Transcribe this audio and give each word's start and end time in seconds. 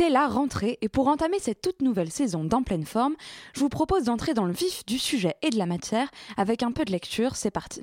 C'est 0.00 0.08
la 0.08 0.28
rentrée 0.28 0.78
et 0.80 0.88
pour 0.88 1.08
entamer 1.08 1.38
cette 1.40 1.60
toute 1.60 1.82
nouvelle 1.82 2.10
saison 2.10 2.42
d'En 2.42 2.62
pleine 2.62 2.86
forme, 2.86 3.16
je 3.52 3.60
vous 3.60 3.68
propose 3.68 4.04
d'entrer 4.04 4.32
dans 4.32 4.46
le 4.46 4.52
vif 4.54 4.86
du 4.86 4.98
sujet 4.98 5.34
et 5.42 5.50
de 5.50 5.58
la 5.58 5.66
matière 5.66 6.10
avec 6.38 6.62
un 6.62 6.72
peu 6.72 6.86
de 6.86 6.90
lecture, 6.90 7.36
c'est 7.36 7.50
parti. 7.50 7.82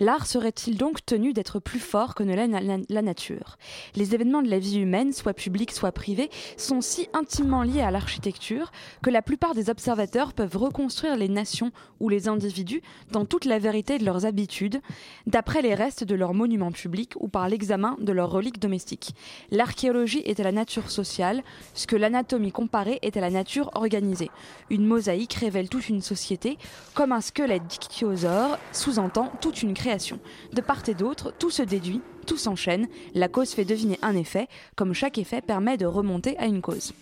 L'art 0.00 0.26
serait-il 0.26 0.78
donc 0.78 1.04
tenu 1.04 1.34
d'être 1.34 1.58
plus 1.58 1.78
fort 1.78 2.14
que 2.14 2.22
ne 2.22 2.34
l'est 2.34 2.46
la, 2.46 2.78
la 2.88 3.02
nature? 3.02 3.58
Les 3.94 4.14
événements 4.14 4.40
de 4.40 4.48
la 4.48 4.58
vie 4.58 4.78
humaine, 4.78 5.12
soit 5.12 5.34
publics, 5.34 5.72
soit 5.72 5.92
privés, 5.92 6.30
sont 6.56 6.80
si 6.80 7.08
intimement 7.12 7.62
liés 7.62 7.82
à 7.82 7.90
l'architecture 7.90 8.72
que 9.02 9.10
la 9.10 9.20
plupart 9.20 9.54
des 9.54 9.68
observateurs 9.68 10.32
peuvent 10.32 10.56
reconstruire 10.56 11.18
les 11.18 11.28
nations 11.28 11.70
ou 12.00 12.08
les 12.08 12.28
individus 12.28 12.82
dans 13.10 13.26
toute 13.26 13.44
la 13.44 13.58
vérité 13.58 13.98
de 13.98 14.06
leurs 14.06 14.24
habitudes, 14.24 14.80
d'après 15.26 15.60
les 15.60 15.74
restes 15.74 16.04
de 16.04 16.14
leurs 16.14 16.32
monuments 16.32 16.72
publics 16.72 17.12
ou 17.20 17.28
par 17.28 17.48
l'examen 17.50 17.98
de 18.00 18.12
leurs 18.12 18.30
reliques 18.30 18.58
domestiques. 18.58 19.14
L'archéologie 19.50 20.22
est 20.24 20.40
à 20.40 20.44
la 20.44 20.52
nature 20.52 20.90
sociale, 20.90 21.41
ce 21.74 21.86
que 21.86 21.96
l'anatomie 21.96 22.52
comparée 22.52 22.98
est 23.02 23.16
à 23.16 23.20
la 23.20 23.30
nature 23.30 23.70
organisée. 23.74 24.30
Une 24.70 24.86
mosaïque 24.86 25.34
révèle 25.34 25.68
toute 25.68 25.88
une 25.88 26.02
société, 26.02 26.58
comme 26.94 27.12
un 27.12 27.20
squelette 27.20 27.66
d'ichthyosaure 27.66 28.58
sous-entend 28.72 29.32
toute 29.40 29.62
une 29.62 29.74
création. 29.74 30.18
De 30.52 30.60
part 30.60 30.82
et 30.88 30.94
d'autre, 30.94 31.32
tout 31.38 31.50
se 31.50 31.62
déduit, 31.62 32.00
tout 32.26 32.36
s'enchaîne, 32.36 32.88
la 33.14 33.28
cause 33.28 33.52
fait 33.52 33.64
deviner 33.64 33.98
un 34.02 34.16
effet, 34.16 34.48
comme 34.76 34.94
chaque 34.94 35.18
effet 35.18 35.40
permet 35.40 35.76
de 35.76 35.86
remonter 35.86 36.38
à 36.38 36.46
une 36.46 36.62
cause. 36.62 36.92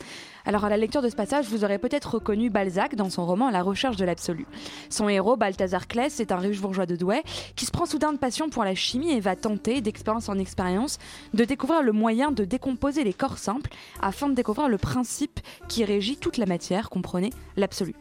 Alors 0.50 0.64
à 0.64 0.68
la 0.68 0.76
lecture 0.76 1.00
de 1.00 1.08
ce 1.08 1.14
passage, 1.14 1.46
vous 1.46 1.62
aurez 1.62 1.78
peut-être 1.78 2.14
reconnu 2.14 2.50
Balzac 2.50 2.96
dans 2.96 3.08
son 3.08 3.24
roman 3.24 3.50
La 3.50 3.62
recherche 3.62 3.94
de 3.94 4.04
l'absolu. 4.04 4.48
Son 4.88 5.08
héros, 5.08 5.36
Balthazar 5.36 5.86
Claes, 5.86 6.18
est 6.18 6.32
un 6.32 6.38
riche 6.38 6.60
bourgeois 6.60 6.86
de 6.86 6.96
Douai 6.96 7.22
qui 7.54 7.66
se 7.66 7.70
prend 7.70 7.86
soudain 7.86 8.12
de 8.12 8.18
passion 8.18 8.50
pour 8.50 8.64
la 8.64 8.74
chimie 8.74 9.12
et 9.12 9.20
va 9.20 9.36
tenter, 9.36 9.80
d'expérience 9.80 10.28
en 10.28 10.40
expérience, 10.40 10.98
de 11.34 11.44
découvrir 11.44 11.84
le 11.84 11.92
moyen 11.92 12.32
de 12.32 12.44
décomposer 12.44 13.04
les 13.04 13.12
corps 13.12 13.38
simples 13.38 13.70
afin 14.02 14.28
de 14.28 14.34
découvrir 14.34 14.68
le 14.68 14.76
principe 14.76 15.38
qui 15.68 15.84
régit 15.84 16.16
toute 16.16 16.36
la 16.36 16.46
matière, 16.46 16.90
comprenez, 16.90 17.30
l'absolu. 17.56 17.94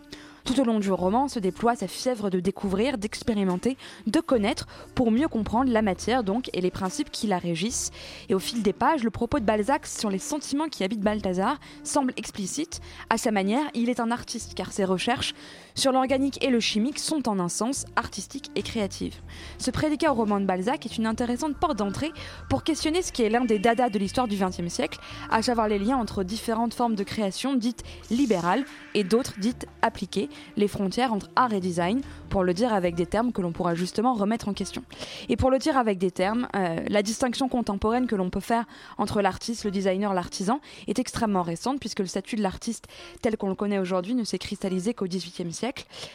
Tout 0.43 0.59
au 0.59 0.63
long 0.63 0.79
du 0.79 0.91
roman 0.91 1.27
se 1.27 1.39
déploie 1.39 1.75
sa 1.75 1.87
fièvre 1.87 2.29
de 2.29 2.39
découvrir, 2.39 2.97
d'expérimenter, 2.97 3.77
de 4.07 4.19
connaître 4.19 4.67
pour 4.95 5.11
mieux 5.11 5.27
comprendre 5.27 5.71
la 5.71 5.81
matière 5.81 6.23
donc 6.23 6.49
et 6.53 6.61
les 6.61 6.71
principes 6.71 7.11
qui 7.11 7.27
la 7.27 7.37
régissent. 7.37 7.91
Et 8.29 8.35
au 8.35 8.39
fil 8.39 8.63
des 8.63 8.73
pages, 8.73 9.03
le 9.03 9.09
propos 9.09 9.39
de 9.39 9.45
Balzac 9.45 9.85
sur 9.85 10.09
les 10.09 10.19
sentiments 10.19 10.67
qui 10.67 10.83
habitent 10.83 11.01
Balthazar 11.01 11.59
semble 11.83 12.13
explicite. 12.17 12.81
À 13.09 13.17
sa 13.17 13.31
manière, 13.31 13.65
il 13.73 13.89
est 13.89 13.99
un 13.99 14.11
artiste 14.11 14.53
car 14.55 14.71
ses 14.71 14.85
recherches 14.85 15.33
sur 15.79 15.93
l'organique 15.93 16.43
et 16.43 16.49
le 16.49 16.59
chimique 16.59 16.99
sont 16.99 17.29
en 17.29 17.39
un 17.39 17.47
sens 17.47 17.85
artistique 17.95 18.51
et 18.55 18.61
créative. 18.61 19.15
Ce 19.59 19.71
prédicat 19.71 20.11
au 20.11 20.13
roman 20.13 20.41
de 20.41 20.45
Balzac 20.45 20.85
est 20.85 20.97
une 20.97 21.05
intéressante 21.05 21.55
porte 21.55 21.77
d'entrée 21.77 22.11
pour 22.49 22.63
questionner 22.63 23.01
ce 23.01 23.13
qui 23.13 23.23
est 23.23 23.29
l'un 23.29 23.45
des 23.45 23.59
dadas 23.59 23.89
de 23.89 23.97
l'histoire 23.97 24.27
du 24.27 24.35
XXe 24.35 24.67
siècle, 24.67 24.99
à 25.31 25.41
savoir 25.41 25.69
les 25.69 25.79
liens 25.79 25.97
entre 25.97 26.23
différentes 26.23 26.73
formes 26.73 26.95
de 26.95 27.03
création 27.03 27.55
dites 27.55 27.83
libérales 28.11 28.65
et 28.93 29.05
d'autres 29.05 29.39
dites 29.39 29.67
appliquées, 29.81 30.27
les 30.57 30.67
frontières 30.67 31.13
entre 31.13 31.29
art 31.37 31.53
et 31.53 31.61
design, 31.61 32.01
pour 32.29 32.43
le 32.43 32.53
dire 32.53 32.73
avec 32.73 32.95
des 32.95 33.05
termes 33.05 33.31
que 33.31 33.41
l'on 33.41 33.53
pourra 33.53 33.73
justement 33.73 34.13
remettre 34.13 34.49
en 34.49 34.53
question. 34.53 34.83
Et 35.29 35.37
pour 35.37 35.49
le 35.49 35.59
dire 35.59 35.77
avec 35.77 35.97
des 35.97 36.11
termes, 36.11 36.49
euh, 36.55 36.81
la 36.89 37.01
distinction 37.01 37.47
contemporaine 37.47 38.05
que 38.05 38.15
l'on 38.15 38.29
peut 38.29 38.41
faire 38.41 38.65
entre 38.97 39.21
l'artiste, 39.21 39.63
le 39.63 39.71
designer, 39.71 40.13
l'artisan 40.13 40.59
est 40.87 40.99
extrêmement 40.99 41.41
récente 41.41 41.79
puisque 41.79 41.99
le 41.99 42.05
statut 42.05 42.35
de 42.35 42.41
l'artiste 42.41 42.87
tel 43.21 43.37
qu'on 43.37 43.47
le 43.47 43.55
connaît 43.55 43.79
aujourd'hui 43.79 44.13
ne 44.13 44.25
s'est 44.25 44.37
cristallisé 44.37 44.93
qu'au 44.93 45.05
XVIIIe 45.05 45.53
siècle 45.53 45.68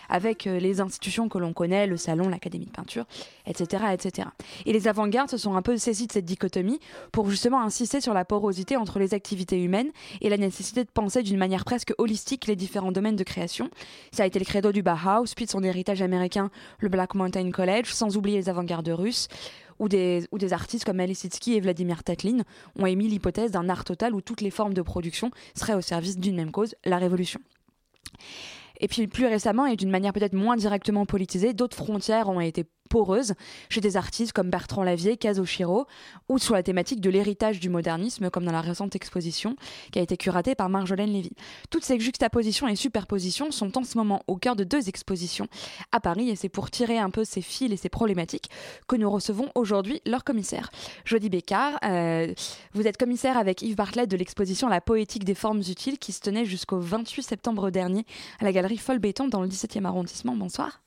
avec 0.09 0.47
euh, 0.47 0.59
les 0.59 0.81
institutions 0.81 1.29
que 1.29 1.39
l'on 1.39 1.53
connaît, 1.53 1.87
le 1.87 1.97
salon, 1.97 2.29
l'académie 2.29 2.67
de 2.67 2.71
peinture, 2.71 3.05
etc., 3.47 3.85
etc. 3.93 4.29
Et 4.67 4.73
les 4.73 4.89
avant-gardes 4.89 5.31
se 5.31 5.37
sont 5.37 5.57
un 5.57 5.63
peu 5.63 5.77
saisies 5.77 6.07
de 6.07 6.13
cette 6.13 6.25
dichotomie 6.25 6.81
pour 7.13 7.31
justement 7.31 7.61
insister 7.61 8.01
sur 8.01 8.15
la 8.15 8.25
porosité 8.25 8.77
entre 8.77 8.99
les 8.99 9.15
activités 9.15 9.63
humaines 9.63 9.91
et 10.21 10.29
la 10.29 10.37
nécessité 10.37 10.85
de 10.85 10.91
penser 10.91 11.23
d'une 11.23 11.39
manière 11.39 11.65
presque 11.65 11.95
holistique 11.99 12.47
les 12.47 12.57
différents 12.57 12.93
domaines 12.93 13.17
de 13.17 13.25
création. 13.25 13.71
Ça 14.13 14.25
a 14.25 14.27
été 14.27 14.39
le 14.39 14.45
credo 14.45 14.73
du 14.73 14.83
Bauhaus, 14.83 15.35
puis 15.35 15.47
de 15.47 15.51
son 15.51 15.63
héritage 15.63 16.03
américain, 16.03 16.51
le 16.79 16.89
Black 16.89 17.15
Mountain 17.15 17.51
College, 17.51 17.87
sans 17.87 18.17
oublier 18.17 18.39
les 18.39 18.49
avant-gardes 18.49 18.89
russes. 18.89 19.29
Ou 19.81 19.89
des, 19.89 20.29
artistes 20.53 20.85
comme 20.85 21.01
Alice 21.01 21.21
Sitsky 21.21 21.55
et 21.55 21.61
Vladimir 21.61 22.05
Tatlin 22.05 22.43
ont 22.79 22.87
émis 22.87 23.09
l'hypothèse 23.09 23.51
d'un 23.51 23.69
art 23.69 23.85
total 23.85 24.15
où 24.15 24.21
toutes 24.21 24.41
les 24.41 24.51
formes 24.51 24.75
de 24.75 24.83
production 24.83 25.31
seraient 25.55 25.75
au 25.75 25.81
service 25.81 26.17
d'une 26.17 26.37
même 26.37 26.53
cause, 26.53 26.77
la 26.85 26.99
révolution. 26.99 27.41
Et 28.81 28.89
puis 28.89 29.07
plus 29.07 29.27
récemment, 29.27 29.67
et 29.67 29.77
d'une 29.77 29.91
manière 29.91 30.13
peut-être 30.13 30.35
moins 30.35 30.57
directement 30.57 31.07
politisée, 31.07 31.55
d'autres 31.55 31.77
frontières 31.77 32.29
ont 32.29 32.41
été 32.41 32.65
poreuses 32.89 33.35
chez 33.69 33.81
des 33.81 33.97
artistes 33.97 34.33
comme 34.33 34.51
Bertrand 34.51 34.83
Lavier, 34.83 35.17
Kazushiro, 35.17 35.87
ou 36.29 36.39
sur 36.39 36.55
la 36.55 36.63
thématique 36.63 37.01
de 37.01 37.11
l'héritage 37.11 37.61
du 37.61 37.69
modernisme, 37.69 38.31
comme 38.31 38.45
dans 38.45 38.53
la 38.53 38.61
récente 38.61 38.95
exposition 38.97 39.57
qui 39.93 39.99
a 39.99 40.03
été 40.03 40.17
curatée 40.17 40.55
par 40.55 40.69
Marjolaine 40.69 41.13
Lévy. 41.13 41.33
Toutes 41.71 41.85
ces 41.85 41.99
juxtapositions 41.99 42.69
et 42.69 42.77
superpositions 42.77 43.51
sont 43.51 43.77
en 43.79 43.85
ce 43.85 43.99
moment 43.99 44.23
au 44.27 44.37
cœur 44.37 44.57
de 44.57 44.65
deux 44.65 44.89
expositions 44.89 45.49
à 45.93 46.01
Paris, 46.01 46.31
et 46.31 46.37
c'est 46.37 46.49
pour 46.49 46.71
tirer 46.71 46.99
un 46.99 47.11
peu 47.11 47.25
ces 47.25 47.43
fils 47.43 47.73
et 47.73 47.77
ces 47.77 47.89
problématiques 47.89 48.51
que 48.89 48.97
nous 48.97 49.11
recevons 49.11 49.51
aujourd'hui 49.55 50.01
leur 50.07 50.25
commissaire. 50.25 50.71
Jody 51.05 51.29
Bécard, 51.29 51.79
euh, 51.85 52.33
vous 52.73 52.87
êtes 52.87 52.97
commissaire 52.97 53.37
avec 53.37 53.63
Yves 53.63 53.77
Bartlett 53.77 54.11
de 54.11 54.17
l'exposition 54.17 54.69
La 54.69 54.81
poétique 54.81 55.25
des 55.25 55.35
formes 55.35 55.61
utiles 55.61 55.99
qui 55.99 56.13
se 56.13 56.21
tenait 56.21 56.45
jusqu'au 56.45 56.79
28 56.79 57.23
septembre 57.23 57.71
dernier 57.71 58.05
à 58.41 58.45
la 58.45 58.53
galerie 58.53 58.79
Folbéton 58.79 59.29
dans 59.29 59.43
le 59.43 59.49
17e 59.49 59.85
arrondissement. 59.85 60.37
Bonsoir. 60.37 60.84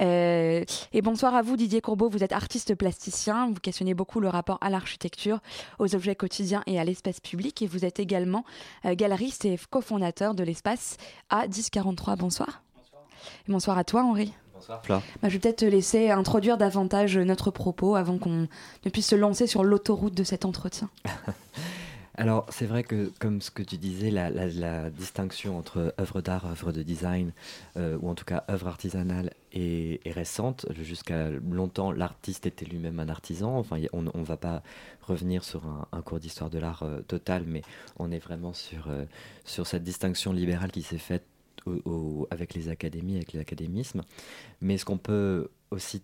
Euh, 0.00 0.64
et 0.92 1.02
bonsoir 1.02 1.34
à 1.34 1.42
vous 1.42 1.56
Didier 1.56 1.80
Courbeau, 1.80 2.08
vous 2.08 2.22
êtes 2.22 2.32
artiste 2.32 2.74
plasticien, 2.74 3.48
vous 3.48 3.60
questionnez 3.60 3.94
beaucoup 3.94 4.20
le 4.20 4.28
rapport 4.28 4.58
à 4.60 4.68
l'architecture, 4.68 5.38
aux 5.78 5.94
objets 5.94 6.14
quotidiens 6.14 6.62
et 6.66 6.78
à 6.78 6.84
l'espace 6.84 7.20
public 7.20 7.62
et 7.62 7.66
vous 7.66 7.84
êtes 7.84 7.98
également 7.98 8.44
euh, 8.84 8.94
galeriste 8.94 9.44
et 9.44 9.58
cofondateur 9.70 10.34
de 10.34 10.44
l'espace 10.44 10.96
A1043. 11.30 12.16
Bonsoir. 12.16 12.62
Bonsoir. 12.76 13.02
Et 13.48 13.52
bonsoir 13.52 13.78
à 13.78 13.84
toi 13.84 14.02
Henri. 14.04 14.32
Bonsoir. 14.54 14.82
Bah, 14.88 15.02
je 15.24 15.28
vais 15.28 15.38
peut-être 15.38 15.58
te 15.58 15.64
laisser 15.64 16.10
introduire 16.10 16.56
davantage 16.56 17.18
notre 17.18 17.50
propos 17.50 17.94
avant 17.94 18.18
qu'on 18.18 18.48
ne 18.84 18.90
puisse 18.90 19.08
se 19.08 19.14
lancer 19.14 19.46
sur 19.46 19.64
l'autoroute 19.64 20.14
de 20.14 20.24
cet 20.24 20.44
entretien. 20.44 20.88
Alors, 22.18 22.46
c'est 22.48 22.64
vrai 22.64 22.82
que, 22.82 23.12
comme 23.18 23.42
ce 23.42 23.50
que 23.50 23.62
tu 23.62 23.76
disais, 23.76 24.10
la, 24.10 24.90
distinction 24.90 25.58
entre 25.58 25.94
œuvre 26.00 26.22
d'art, 26.22 26.46
œuvre 26.46 26.72
de 26.72 26.82
design, 26.82 27.32
euh, 27.76 27.98
ou 28.00 28.08
en 28.08 28.14
tout 28.14 28.24
cas 28.24 28.44
œuvre 28.48 28.68
artisanale, 28.68 29.32
est, 29.52 30.00
récente. 30.06 30.64
Jusqu'à 30.80 31.28
longtemps, 31.30 31.92
l'artiste 31.92 32.46
était 32.46 32.64
lui-même 32.64 33.00
un 33.00 33.10
artisan. 33.10 33.58
Enfin, 33.58 33.78
on 33.92 34.02
ne 34.02 34.24
va 34.24 34.38
pas 34.38 34.62
revenir 35.02 35.44
sur 35.44 35.64
un, 35.92 36.02
cours 36.02 36.18
d'histoire 36.18 36.48
de 36.48 36.58
l'art 36.58 36.84
euh, 36.84 37.02
total, 37.02 37.44
mais 37.46 37.60
on 37.98 38.10
est 38.10 38.18
vraiment 38.18 38.54
sur, 38.54 38.88
euh, 38.88 39.04
sur 39.44 39.66
cette 39.66 39.84
distinction 39.84 40.32
libérale 40.32 40.72
qui 40.72 40.82
s'est 40.82 40.98
faite 40.98 41.24
avec 42.30 42.54
les 42.54 42.68
académies, 42.68 43.16
avec 43.16 43.32
l'académisme. 43.32 44.02
Mais 44.60 44.78
ce 44.78 44.84
qu'on 44.84 44.98
peut 44.98 45.50
aussi 45.70 46.02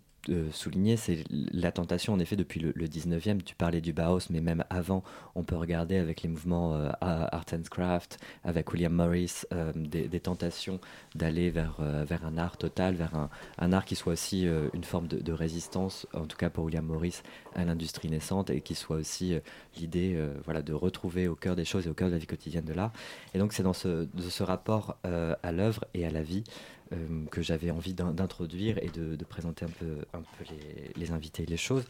souligner, 0.53 0.97
c'est 0.97 1.25
la 1.31 1.73
tentation, 1.73 2.13
en 2.13 2.19
effet, 2.19 2.37
depuis 2.37 2.61
le, 2.61 2.73
le, 2.75 2.87
19e. 2.87 3.43
Tu 3.43 3.55
parlais 3.55 3.81
du 3.81 3.93
Bauhaus, 3.93 4.31
mais 4.31 4.41
même 4.41 4.65
avant, 4.71 5.03
on 5.35 5.43
peut 5.43 5.57
regarder 5.57 5.97
avec 5.97 6.23
les 6.23 6.29
mouvements 6.29 6.75
euh, 6.75 6.91
Art 7.01 7.47
and 7.53 7.63
Craft, 7.71 8.19
avec 8.45 8.73
William 8.73 8.93
Morris, 8.93 9.43
euh, 9.53 9.73
des, 9.75 10.21
tentations 10.21 10.81
d'aller 11.15 11.51
vers, 11.51 11.77
euh, 11.81 12.05
vers 12.09 12.25
un 12.25 12.39
art 12.39 12.57
total, 12.57 12.95
vers 12.95 13.13
un, 13.59 13.73
art 13.73 13.85
qui 13.85 13.97
soit 13.97 14.13
aussi 14.13 14.47
euh, 14.47 14.69
une 14.75 14.85
forme 14.85 15.09
de, 15.09 15.33
résistance, 15.33 16.07
en 16.13 16.27
tout 16.27 16.37
cas 16.37 16.51
pour 16.51 16.65
William 16.65 16.85
Morris, 16.85 17.23
à 17.55 17.65
l'industrie 17.65 18.09
naissante, 18.09 18.51
et 18.51 18.61
qui 18.61 18.75
soit 18.75 18.97
aussi 18.97 19.35
euh, 19.35 19.41
l'idée 19.77 20.19
voilà, 20.45 20.63
de 20.63 20.73
retrouver 20.73 21.29
au 21.29 21.35
cœur 21.35 21.57
des 21.57 21.65
choses 21.65 21.87
et 21.87 21.91
au 21.91 21.95
cœur 21.95 22.09
de 22.09 22.13
la 22.13 22.19
vie 22.19 22.27
quotidienne 22.27 22.65
de 22.65 22.73
l'art. 22.73 22.93
Et 23.35 23.39
donc, 23.39 23.53
c'est 23.53 23.63
dans 23.63 23.73
ce, 23.73 24.07
rapport 24.43 24.97
à 25.05 25.53
l'œuvre 25.53 25.85
et 25.95 26.05
à 26.05 26.11
la 26.11 26.23
vie 26.23 26.43
euh, 26.43 26.82
que 27.31 27.43
j'avais 27.43 27.71
envie 27.71 27.95
d'introduire 27.95 28.79
et 28.83 28.89
de, 28.89 29.17
de, 29.17 29.25
présenter 29.25 29.65
un 29.65 29.69
peu, 29.69 29.99
un 30.15 30.21
peu 30.21 30.45
les, 30.51 30.93
les, 30.97 31.11
invités 31.13 31.45
et 31.45 31.47
les 31.47 31.57
choses. 31.57 31.85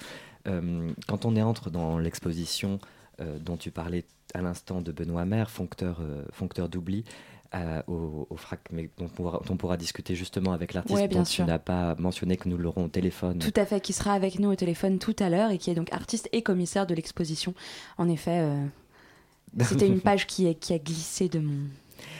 Euh, 0.46 0.90
quand 1.08 1.24
on 1.24 1.36
entre 1.36 1.70
dans 1.70 1.98
l'exposition 1.98 2.78
euh, 3.20 3.38
dont 3.38 3.56
tu 3.56 3.70
parlais 3.70 4.04
à 4.34 4.42
l'instant 4.42 4.80
de 4.80 4.92
Benoît 4.92 5.24
Maire, 5.24 5.50
foncteur, 5.50 6.00
foncteur 6.32 6.68
d'oubli, 6.68 7.04
au, 7.86 8.26
FRAC, 8.36 8.60
mais 8.72 8.88
dont 8.98 9.04
on, 9.04 9.08
pourra, 9.08 9.42
on 9.48 9.56
pourra 9.56 9.76
discuter 9.76 10.14
justement 10.14 10.52
avec 10.52 10.72
l'artiste 10.72 10.98
Ouais, 10.98 11.08
bien 11.08 11.18
dont 11.18 11.24
sûr. 11.24 11.44
tu 11.44 11.50
n'as 11.50 11.58
pas 11.58 11.94
mentionné 11.96 12.36
que 12.36 12.48
nous 12.48 12.56
l'aurons 12.56 12.84
au 12.86 12.88
téléphone. 12.88 13.38
Tout 13.38 13.52
à 13.56 13.66
fait, 13.66 13.80
qui 13.80 13.92
sera 13.92 14.14
avec 14.14 14.38
nous 14.38 14.50
au 14.50 14.54
téléphone 14.54 14.98
tout 14.98 15.16
à 15.18 15.28
l'heure 15.28 15.50
et 15.50 15.58
qui 15.58 15.70
est 15.70 15.74
donc 15.74 15.92
artiste 15.92 16.28
et 16.32 16.42
commissaire 16.42 16.86
de 16.86 16.94
l'exposition. 16.94 17.54
En 17.98 18.08
effet, 18.08 18.40
euh, 18.40 18.64
c'était 19.64 19.86
une 19.94 20.00
page 20.00 20.26
qui, 20.26 20.46
est- 20.46 20.54
qui 20.54 20.72
a 20.72 20.78
glissé 20.78 21.28
de 21.28 21.40
mon. 21.40 21.58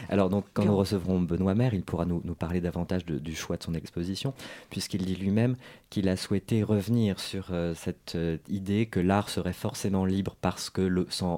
Alors 0.08 0.29
donc 0.31 0.44
quand 0.55 0.64
nous 0.64 0.76
recevrons 0.76 1.20
Benoît 1.20 1.55
Maire, 1.55 1.75
il 1.75 1.82
pourra 1.82 2.05
nous, 2.05 2.20
nous 2.25 2.34
parler 2.34 2.61
davantage 2.61 3.05
de- 3.05 3.19
du 3.19 3.34
choix 3.34 3.56
de 3.56 3.62
son 3.62 3.75
exposition, 3.75 4.34
puisqu'il 4.70 5.05
dit 5.05 5.17
lui-même 5.17 5.56
qu'il 5.93 6.09
a 6.09 6.17
souhaité 6.17 6.62
revenir 6.62 7.21
sur 7.21 7.49
euh, 7.50 7.75
cette 7.75 8.15
euh, 8.15 8.39
idée 8.49 8.87
que 8.87 8.99
l'art 8.99 9.29
serait 9.29 9.53
forcément 9.53 10.06
libre 10.06 10.37
parce 10.41 10.71
que 10.71 10.89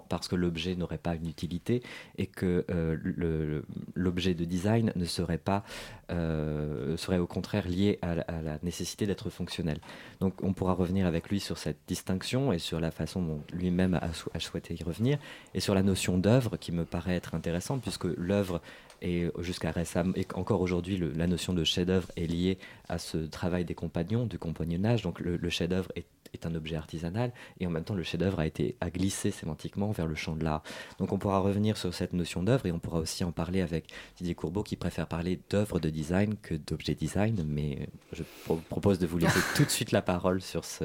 parce 0.08 0.28
que 0.28 0.36
l'objet 0.36 0.76
n'aurait 0.76 0.96
pas 0.98 1.16
une 1.16 1.26
utilité 1.26 1.82
et 2.18 2.28
que 2.28 2.64
euh, 2.70 3.62
l'objet 3.96 4.34
de 4.34 4.44
design 4.44 4.92
ne 4.94 5.04
serait 5.06 5.38
pas 5.38 5.64
serait 6.08 7.18
au 7.18 7.26
contraire 7.26 7.66
lié 7.66 7.98
à, 8.02 8.14
la- 8.14 8.58
nécessité 8.62 9.06
d'être 9.06 9.30
fonctionnel. 9.30 9.78
Donc 10.20 10.34
on 10.44 10.52
pourra 10.52 10.74
revenir 10.74 11.06
avec 11.06 11.30
lui 11.30 11.40
sur 11.40 11.58
cette 11.58 11.78
distinction 11.88 12.52
et 12.52 12.58
sur 12.60 12.78
la 12.78 12.90
façon 12.92 13.22
dont 13.22 13.40
lui-même 13.52 13.94
a, 13.94 14.10
a 14.34 14.40
souhaité 14.40 14.76
y 14.78 14.84
revenir 14.84 15.18
et 15.54 15.60
sur 15.60 15.74
la 15.74 15.82
notion 15.82 16.16
d'œuvre 16.18 16.56
qui 16.58 16.70
me 16.72 16.84
paraît 16.84 17.16
être 17.16 17.34
intéressante 17.34 17.82
puisque 17.82 18.04
l'œuvre 18.04 18.60
est 19.04 19.30
jusqu'à 19.42 19.70
récemment 19.70 20.12
et 20.16 20.26
encore 20.34 20.60
aujourd'hui 20.60 20.96
le- 20.96 21.12
la 21.12 21.26
notion 21.26 21.52
de 21.52 21.62
chef-d'œuvre 21.64 22.08
est 22.16 22.26
liée 22.26 22.58
à 22.88 22.98
ce 22.98 23.18
travail 23.18 23.64
des 23.64 23.74
compagnons, 23.74 24.26
du 24.26 24.38
compagnonnage. 24.38 25.02
Donc 25.02 25.20
le, 25.20 25.36
le 25.36 25.50
chef-d'œuvre 25.50 25.90
est, 25.94 26.06
est 26.32 26.46
un 26.46 26.54
objet 26.54 26.76
artisanal 26.76 27.32
et 27.60 27.66
en 27.66 27.70
même 27.70 27.84
temps 27.84 27.94
le 27.94 28.02
chef-d'œuvre 28.02 28.40
a 28.40 28.46
été 28.46 28.76
a 28.80 28.90
glissé 28.90 29.30
sémantiquement 29.30 29.90
vers 29.92 30.06
le 30.06 30.14
champ 30.14 30.34
de 30.34 30.42
l'art. 30.44 30.62
Donc 30.98 31.12
on 31.12 31.18
pourra 31.18 31.38
revenir 31.38 31.76
sur 31.76 31.92
cette 31.94 32.12
notion 32.12 32.42
d'œuvre 32.42 32.66
et 32.66 32.72
on 32.72 32.78
pourra 32.78 32.98
aussi 32.98 33.22
en 33.24 33.30
parler 33.32 33.60
avec 33.60 33.86
Didier 34.16 34.34
Courbeau 34.34 34.62
qui 34.62 34.76
préfère 34.76 35.06
parler 35.06 35.38
d'œuvre 35.50 35.78
de 35.80 35.90
design 35.90 36.34
que 36.42 36.54
d'objet 36.54 36.94
design. 36.94 37.44
Mais 37.46 37.88
je 38.12 38.22
pro- 38.44 38.56
propose 38.68 38.98
de 38.98 39.06
vous 39.06 39.18
laisser 39.18 39.40
tout 39.56 39.64
de 39.64 39.70
suite 39.70 39.92
la 39.92 40.02
parole 40.02 40.40
sur 40.40 40.64
ce, 40.64 40.84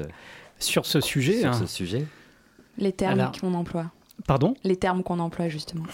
Sur 0.58 0.86
ce 0.86 1.00
sujet, 1.00 1.40
sur 1.40 1.48
hein, 1.50 1.52
ce 1.54 1.66
sujet. 1.66 2.06
Les 2.78 2.92
termes 2.92 3.32
qu'on 3.40 3.54
emploie. 3.54 3.90
pardon? 4.26 4.54
Les 4.64 4.76
termes 4.76 5.02
qu'on 5.02 5.18
emploie, 5.18 5.48
justement. 5.48 5.84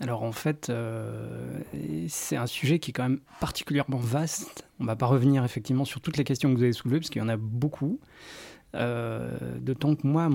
Alors 0.00 0.22
en 0.22 0.32
fait, 0.32 0.70
euh, 0.70 1.60
c'est 2.08 2.36
un 2.36 2.46
sujet 2.46 2.78
qui 2.78 2.90
est 2.90 2.94
quand 2.94 3.02
même 3.02 3.20
particulièrement 3.38 3.98
vaste. 3.98 4.66
On 4.78 4.84
ne 4.84 4.88
va 4.88 4.96
pas 4.96 5.06
revenir 5.06 5.44
effectivement 5.44 5.84
sur 5.84 6.00
toutes 6.00 6.16
les 6.16 6.24
questions 6.24 6.50
que 6.50 6.56
vous 6.56 6.62
avez 6.62 6.72
soulevées, 6.72 6.98
parce 6.98 7.10
qu'il 7.10 7.20
y 7.20 7.24
en 7.24 7.28
a 7.28 7.36
beaucoup. 7.36 8.00
Euh, 8.76 9.36
D'autant 9.60 9.94
que 9.96 10.06
moi, 10.06 10.30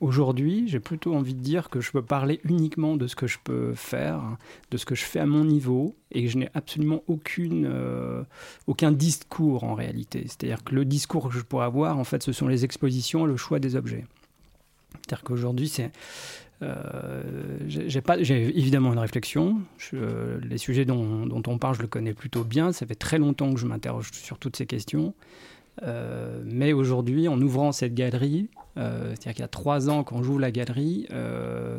aujourd'hui, 0.00 0.64
j'ai 0.66 0.80
plutôt 0.80 1.14
envie 1.14 1.34
de 1.34 1.40
dire 1.40 1.70
que 1.70 1.80
je 1.80 1.92
peux 1.92 2.02
parler 2.02 2.40
uniquement 2.42 2.96
de 2.96 3.06
ce 3.06 3.14
que 3.14 3.28
je 3.28 3.38
peux 3.42 3.74
faire, 3.74 4.22
de 4.72 4.76
ce 4.76 4.84
que 4.84 4.96
je 4.96 5.04
fais 5.04 5.20
à 5.20 5.26
mon 5.26 5.44
niveau, 5.44 5.94
et 6.10 6.24
que 6.24 6.28
je 6.28 6.38
n'ai 6.38 6.48
absolument 6.54 7.04
aucune, 7.06 7.68
euh, 7.70 8.24
aucun 8.66 8.90
discours 8.90 9.62
en 9.62 9.74
réalité. 9.74 10.24
C'est-à-dire 10.26 10.64
que 10.64 10.74
le 10.74 10.84
discours 10.84 11.28
que 11.28 11.34
je 11.34 11.42
pourrais 11.42 11.66
avoir, 11.66 11.96
en 11.96 12.04
fait, 12.04 12.24
ce 12.24 12.32
sont 12.32 12.48
les 12.48 12.64
expositions 12.64 13.24
et 13.24 13.28
le 13.28 13.36
choix 13.36 13.60
des 13.60 13.76
objets. 13.76 14.04
C'est-à-dire 14.94 15.22
qu'aujourd'hui, 15.22 15.68
c'est 15.68 15.92
j'ai 16.60 17.88
j'ai 17.88 18.02
j'ai 18.20 18.58
évidemment 18.58 18.92
une 18.92 18.98
réflexion. 18.98 19.60
Euh, 19.94 20.40
les 20.42 20.58
sujets 20.58 20.84
dont, 20.84 21.26
dont 21.26 21.42
on 21.46 21.58
parle, 21.58 21.76
je 21.76 21.82
le 21.82 21.88
connais 21.88 22.14
plutôt 22.14 22.44
bien. 22.44 22.72
Ça 22.72 22.86
fait 22.86 22.94
très 22.94 23.18
longtemps 23.18 23.52
que 23.52 23.60
je 23.60 23.66
m'interroge 23.66 24.10
sur 24.12 24.38
toutes 24.38 24.56
ces 24.56 24.66
questions. 24.66 25.14
Euh, 25.84 26.42
mais 26.44 26.72
aujourd'hui, 26.72 27.28
en 27.28 27.40
ouvrant 27.40 27.72
cette 27.72 27.94
galerie, 27.94 28.48
euh, 28.76 29.10
c'est-à-dire 29.10 29.34
qu'il 29.34 29.42
y 29.42 29.44
a 29.44 29.48
trois 29.48 29.90
ans, 29.90 30.02
quand 30.02 30.22
j'ouvre 30.22 30.40
la 30.40 30.50
galerie, 30.50 31.06
euh, 31.12 31.78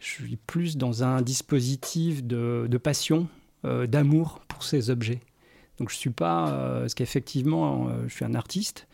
je 0.00 0.08
suis 0.08 0.36
plus 0.36 0.76
dans 0.76 1.02
un 1.02 1.22
dispositif 1.22 2.24
de, 2.24 2.78
passion, 2.82 3.26
euh, 3.64 3.86
d'amour 3.86 4.40
pour 4.48 4.62
ces 4.62 4.90
objets. 4.90 5.20
Donc 5.78 5.90
je 5.90 5.96
suis 5.96 6.10
pas, 6.10 6.50
euh, 6.50 6.80
parce 6.80 6.94
qu'effectivement, 6.94 7.88
euh, 7.88 8.04
je 8.06 8.14
suis 8.14 8.24
un 8.24 8.34
artiste, 8.34 8.86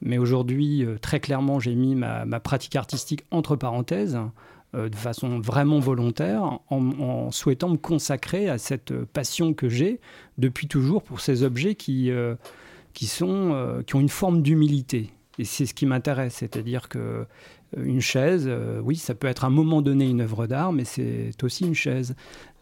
mais 0.00 0.18
aujourd'hui, 0.18 0.84
euh, 0.84 0.96
très 0.98 1.20
clairement, 1.20 1.58
j'ai 1.58 1.74
mis 1.74 1.94
ma, 1.94 2.24
pratique 2.40 2.76
artistique 2.76 3.24
entre 3.30 3.56
parenthèses 3.56 4.16
euh, 4.16 4.26
de 4.74 4.96
façon 4.96 5.40
vraiment 5.40 5.78
volontaire, 5.78 6.60
en, 6.70 7.30
souhaitant 7.30 7.70
me 7.70 7.76
consacrer 7.76 8.48
à 8.48 8.58
cette 8.58 8.92
euh, 8.92 9.06
passion 9.12 9.54
que 9.54 9.68
j'ai 9.68 10.00
depuis 10.36 10.68
toujours 10.68 11.02
pour 11.02 11.20
ces 11.20 11.42
objets 11.42 11.74
qui, 11.74 12.10
euh, 12.10 12.34
qui, 12.92 13.06
sont, 13.06 13.52
euh, 13.52 13.82
qui 13.82 13.94
ont 13.96 14.00
une 14.00 14.08
forme 14.08 14.42
d'humilité. 14.42 15.10
Et 15.38 15.44
c'est 15.44 15.66
ce 15.66 15.74
qui 15.74 15.86
m'intéresse, 15.86 16.34
c'est-à-dire 16.34 16.88
que 16.88 16.98
euh, 16.98 17.84
une 17.84 18.00
chaise, 18.00 18.46
euh, 18.46 18.80
oui, 18.82 18.96
ça 18.96 19.14
peut 19.14 19.26
être 19.26 19.44
à 19.44 19.48
un 19.48 19.50
moment 19.50 19.82
donné 19.82 20.08
une 20.08 20.20
œuvre 20.20 20.46
d'art, 20.46 20.72
mais 20.72 20.84
c'est 20.84 21.32
aussi 21.42 21.64
une 21.64 21.74
chaise. 21.74 22.14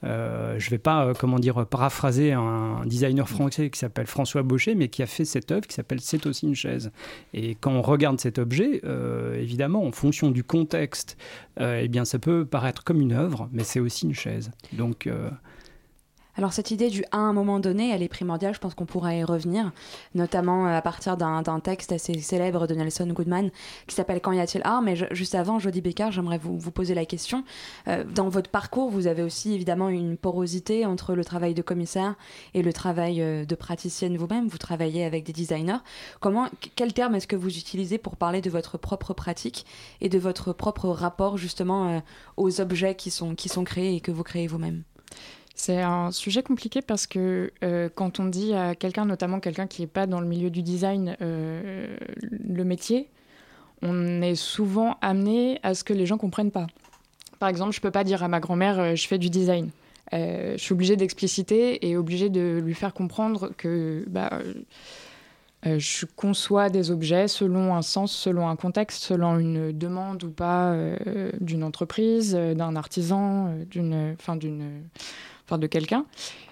Euh, 0.04 0.58
je 0.58 0.66
ne 0.66 0.70
vais 0.70 0.78
pas, 0.78 1.06
euh, 1.06 1.14
comment 1.18 1.38
dire, 1.38 1.66
paraphraser 1.66 2.32
un 2.32 2.84
designer 2.84 3.28
français 3.28 3.70
qui 3.70 3.78
s'appelle 3.78 4.06
François 4.06 4.42
Baucher, 4.42 4.74
mais 4.74 4.88
qui 4.88 5.02
a 5.02 5.06
fait 5.06 5.24
cette 5.24 5.50
œuvre 5.50 5.66
qui 5.66 5.74
s'appelle 5.74 6.00
C'est 6.00 6.26
aussi 6.26 6.46
une 6.46 6.54
chaise. 6.54 6.90
Et 7.34 7.54
quand 7.54 7.72
on 7.72 7.82
regarde 7.82 8.20
cet 8.20 8.38
objet, 8.38 8.80
euh, 8.84 9.40
évidemment, 9.40 9.84
en 9.84 9.92
fonction 9.92 10.30
du 10.30 10.44
contexte, 10.44 11.16
eh 11.58 11.88
bien, 11.88 12.04
ça 12.04 12.18
peut 12.18 12.44
paraître 12.44 12.84
comme 12.84 13.00
une 13.00 13.12
œuvre, 13.12 13.48
mais 13.50 13.64
c'est 13.64 13.80
aussi 13.80 14.04
une 14.04 14.14
chaise. 14.14 14.50
Donc, 14.74 15.08
Alors 16.38 16.52
cette 16.52 16.70
idée 16.70 16.90
du 16.90 17.02
à 17.12 17.18
un 17.18 17.32
moment 17.32 17.60
donné, 17.60 17.90
elle 17.90 18.02
est 18.02 18.08
primordiale, 18.08 18.54
je 18.54 18.58
pense 18.58 18.74
qu'on 18.74 18.84
pourra 18.84 19.14
y 19.14 19.24
revenir, 19.24 19.72
notamment 20.14 20.66
euh, 20.66 20.76
à 20.76 20.82
partir 20.82 21.16
d'un 21.16 21.60
texte 21.60 21.92
assez 21.92 22.12
célèbre 22.18 22.66
de 22.66 22.74
Nelson 22.74 23.06
Goodman 23.06 23.50
qui 23.86 23.94
s'appelle 23.94 24.20
Quand 24.20 24.32
y 24.32 24.40
a-t-il 24.40 24.62
art? 24.64 24.82
Mais 24.82 24.96
juste 25.12 25.34
avant, 25.34 25.58
Jody 25.58 25.80
Bécard, 25.80 26.12
j'aimerais 26.12 26.36
vous, 26.36 26.70
poser 26.70 26.94
la 26.94 27.06
question. 27.06 27.42
Euh, 27.88 28.04
dans 28.04 28.28
votre 28.28 28.50
parcours, 28.50 28.90
vous 28.90 29.06
avez 29.06 29.22
aussi 29.22 29.54
évidemment 29.54 29.88
une 29.88 30.18
porosité 30.18 30.84
entre 30.84 31.14
le 31.14 31.24
travail 31.24 31.54
de 31.54 31.62
commissaire 31.62 32.16
et 32.52 32.60
le 32.60 32.72
travail 32.72 33.22
euh, 33.22 33.46
de 33.46 33.54
praticienne 33.54 34.18
vous-même. 34.18 34.46
Vous 34.46 34.58
travaillez 34.58 35.06
avec 35.06 35.24
des 35.24 35.32
designers. 35.32 35.78
Comment, 36.20 36.48
quel 36.74 36.92
terme 36.92 37.14
est-ce 37.14 37.26
que 37.26 37.36
vous 37.36 37.56
utilisez 37.56 37.96
pour 37.96 38.16
parler 38.16 38.42
de 38.42 38.50
votre 38.50 38.76
propre 38.76 39.14
pratique 39.14 39.64
et 40.02 40.10
de 40.10 40.18
votre 40.18 40.52
propre 40.52 40.90
rapport 40.90 41.38
justement 41.38 42.02
aux 42.36 42.60
objets 42.60 42.94
qui 42.94 43.10
sont, 43.10 43.34
qui 43.34 43.48
sont 43.48 43.64
créés 43.64 43.96
et 43.96 44.00
que 44.00 44.12
vous 44.12 44.22
créez 44.22 44.46
vous-même? 44.46 44.82
C'est 45.58 45.80
un 45.80 46.10
sujet 46.10 46.42
compliqué 46.42 46.82
parce 46.82 47.06
que 47.06 47.50
euh, 47.64 47.88
quand 47.92 48.20
on 48.20 48.26
dit 48.26 48.52
à 48.52 48.74
quelqu'un, 48.74 49.06
notamment 49.06 49.40
quelqu'un 49.40 49.66
qui 49.66 49.80
n'est 49.80 49.88
pas 49.88 50.06
dans 50.06 50.20
le 50.20 50.26
milieu 50.26 50.50
du 50.50 50.62
design, 50.62 51.16
euh, 51.22 51.96
le 52.20 52.62
métier, 52.62 53.08
on 53.80 54.20
est 54.20 54.34
souvent 54.34 54.98
amené 55.00 55.58
à 55.62 55.72
ce 55.72 55.82
que 55.82 55.94
les 55.94 56.04
gens 56.04 56.18
comprennent 56.18 56.50
pas. 56.50 56.66
Par 57.38 57.48
exemple, 57.48 57.72
je 57.72 57.80
peux 57.80 57.90
pas 57.90 58.04
dire 58.04 58.22
à 58.22 58.28
ma 58.28 58.38
grand-mère 58.38 58.78
euh, 58.78 58.94
je 58.94 59.08
fais 59.08 59.16
du 59.16 59.30
design. 59.30 59.70
Euh, 60.12 60.52
je 60.58 60.62
suis 60.62 60.74
obligée 60.74 60.96
d'expliciter 60.96 61.88
et 61.88 61.96
obligée 61.96 62.28
de 62.28 62.60
lui 62.62 62.74
faire 62.74 62.92
comprendre 62.92 63.50
que 63.56 64.04
bah, 64.08 64.38
je 65.64 66.04
conçois 66.16 66.68
des 66.68 66.90
objets 66.90 67.28
selon 67.28 67.74
un 67.74 67.82
sens, 67.82 68.12
selon 68.12 68.46
un 68.46 68.56
contexte, 68.56 69.02
selon 69.02 69.38
une 69.38 69.72
demande 69.72 70.22
ou 70.22 70.30
pas 70.30 70.76
d'une 71.40 71.64
entreprise, 71.64 72.34
d'un 72.36 72.76
artisan, 72.76 73.52
d'une, 73.68 74.14
enfin 75.46 75.58
de 75.58 75.66
quelqu'un. 75.66 76.04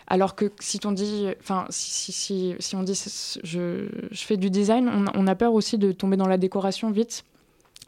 Alors 0.07 0.35
que 0.35 0.53
si 0.61 0.79
on 0.85 0.93
dit, 0.93 1.27
enfin 1.41 1.67
si, 1.71 2.13
si, 2.13 2.55
si, 2.59 2.77
on 2.77 2.83
dit 2.83 3.01
je, 3.43 3.89
je 4.11 4.25
fais 4.25 4.37
du 4.37 4.51
design, 4.51 5.11
on, 5.15 5.27
a 5.27 5.35
peur 5.35 5.55
aussi 5.55 5.79
de 5.79 5.93
tomber 5.93 6.17
dans 6.17 6.29
la 6.29 6.37
décoration 6.37 6.91
vite 6.91 7.25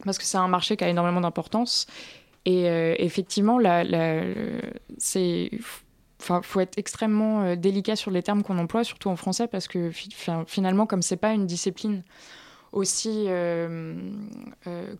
parce 0.05 0.19
que 0.19 0.25
c'est 0.25 0.39
un 0.39 0.49
marché 0.49 0.77
qui 0.77 0.85
a 0.85 0.89
énormément 0.89 1.21
d'importance. 1.21 1.87
Et 2.45 2.69
euh, 2.69 2.95
effectivement, 2.99 3.59
la, 3.59 3.85
c'est 4.99 5.51
Enfin, 6.19 6.41
faut 6.43 6.61
être 6.61 6.79
extrêmement 6.79 7.43
euh, 7.43 7.57
délicat 7.57 7.95
sur 7.95 8.11
les 8.11 8.23
termes 8.23 8.43
qu'on 8.43 8.59
emploie, 8.59 8.85
surtout 8.85 9.11
en 9.11 9.17
français, 9.17 9.47
parce 9.47 9.69
que 9.69 9.91
fi- 9.91 10.11
fin- 10.11 10.45
finalement, 10.47 10.87
comme 10.87 11.03
c'est 11.03 11.17
pas 11.17 11.33
une 11.33 11.47
discipline 11.47 12.03
aussi 12.73 13.27
euh, 13.29 13.95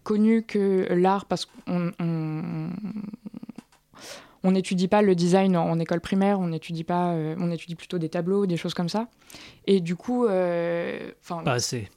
connue 0.05 0.43
que 0.43 0.87
l'art, 0.91 1.25
parce 1.25 1.47
qu'on 1.47 1.93
on, 1.99 2.71
on 4.47 4.53
n'étudie 4.53 4.89
pas 4.89 5.03
le 5.03 5.15
design 5.15 5.57
en, 5.57 5.69
en 5.69 5.79
école 5.79 6.01
primaire, 6.01 6.41
on 6.41 6.49
n'étudie 6.49 6.85
pas, 6.85 7.11
euh, 7.13 7.35
on 7.39 7.51
étudie 7.51 7.75
plutôt 7.75 7.99
des 7.99 8.09
tableaux, 8.09 8.47
des 8.47 8.57
choses 8.57 8.73
comme 8.75 8.89
ça. 8.89 9.09
Et 9.67 9.81
du 9.81 9.97
coup, 9.97 10.25
euh, 10.27 11.11
enfin, 11.23 11.43
pas 11.43 11.53
assez. 11.55 11.89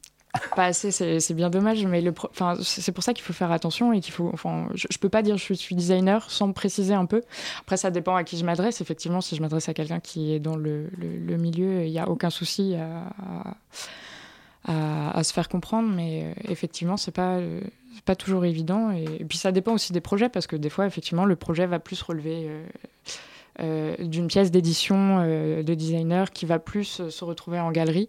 pas 0.56 0.66
assez, 0.66 0.92
c'est 0.92 1.34
bien 1.34 1.50
dommage, 1.50 1.84
mais 1.86 2.02
le 2.02 2.12
pro- 2.12 2.28
enfin, 2.32 2.56
c'est 2.62 2.92
pour 2.92 3.04
ça 3.04 3.14
qu'il 3.14 3.24
faut 3.24 3.34
faire 3.34 3.52
attention 3.52 3.94
et 3.94 4.00
qu'il 4.00 4.14
faut. 4.14 4.30
Enfin, 4.34 4.68
je, 4.76 4.86
je 4.90 4.98
peux 5.00 5.10
pas 5.10 5.22
dire 5.24 5.38
je 5.38 5.54
suis 5.54 5.76
designer 5.76 6.30
sans 6.30 6.52
préciser 6.54 6.94
un 6.94 7.06
peu. 7.06 7.22
Après, 7.62 7.78
ça 7.78 7.90
dépend 7.92 8.16
à 8.16 8.24
qui 8.24 8.38
je 8.38 8.46
m'adresse. 8.46 8.80
Effectivement, 8.82 9.22
si 9.22 9.36
je 9.36 9.42
m'adresse 9.42 9.70
à 9.70 9.74
quelqu'un 9.74 10.00
qui 10.00 10.34
est 10.34 10.40
dans 10.40 10.56
le, 10.56 10.90
le- 10.98 11.18
le 11.18 11.38
milieu, 11.38 11.84
il 11.86 11.92
n'y 11.92 12.00
a 12.00 12.10
aucun 12.10 12.30
souci 12.30 12.76
à, 12.76 13.08
à- 13.24 13.56
à 14.66 15.24
se 15.24 15.34
faire 15.34 15.50
comprendre, 15.50 15.90
mais 15.90 16.24
euh, 16.24 16.52
effectivement, 16.52 16.98
c'est 16.98 17.12
pas. 17.12 17.38
euh, 17.38 17.62
pas 18.06 18.16
toujours 18.16 18.46
évident 18.46 18.92
et, 18.92 19.26
puis 19.26 19.38
ça 19.38 19.52
dépend 19.52 19.74
aussi 19.74 19.92
des 19.92 20.00
projets 20.00 20.30
parce 20.30 20.48
que 20.48 20.56
des 20.56 20.70
fois 20.70 20.86
effectivement 20.86 21.26
le 21.26 21.36
projet 21.36 21.66
va 21.66 21.80
plus 21.80 22.02
relever 22.02 22.48
euh, 23.60 23.96
d'une 24.00 24.28
pièce 24.28 24.52
d'édition 24.52 25.20
de 25.20 25.74
designer 25.74 26.32
qui 26.32 26.46
va 26.46 26.60
plus 26.60 27.10
se 27.10 27.26
retrouver 27.26 27.60
en 27.60 27.72
galerie 27.72 28.08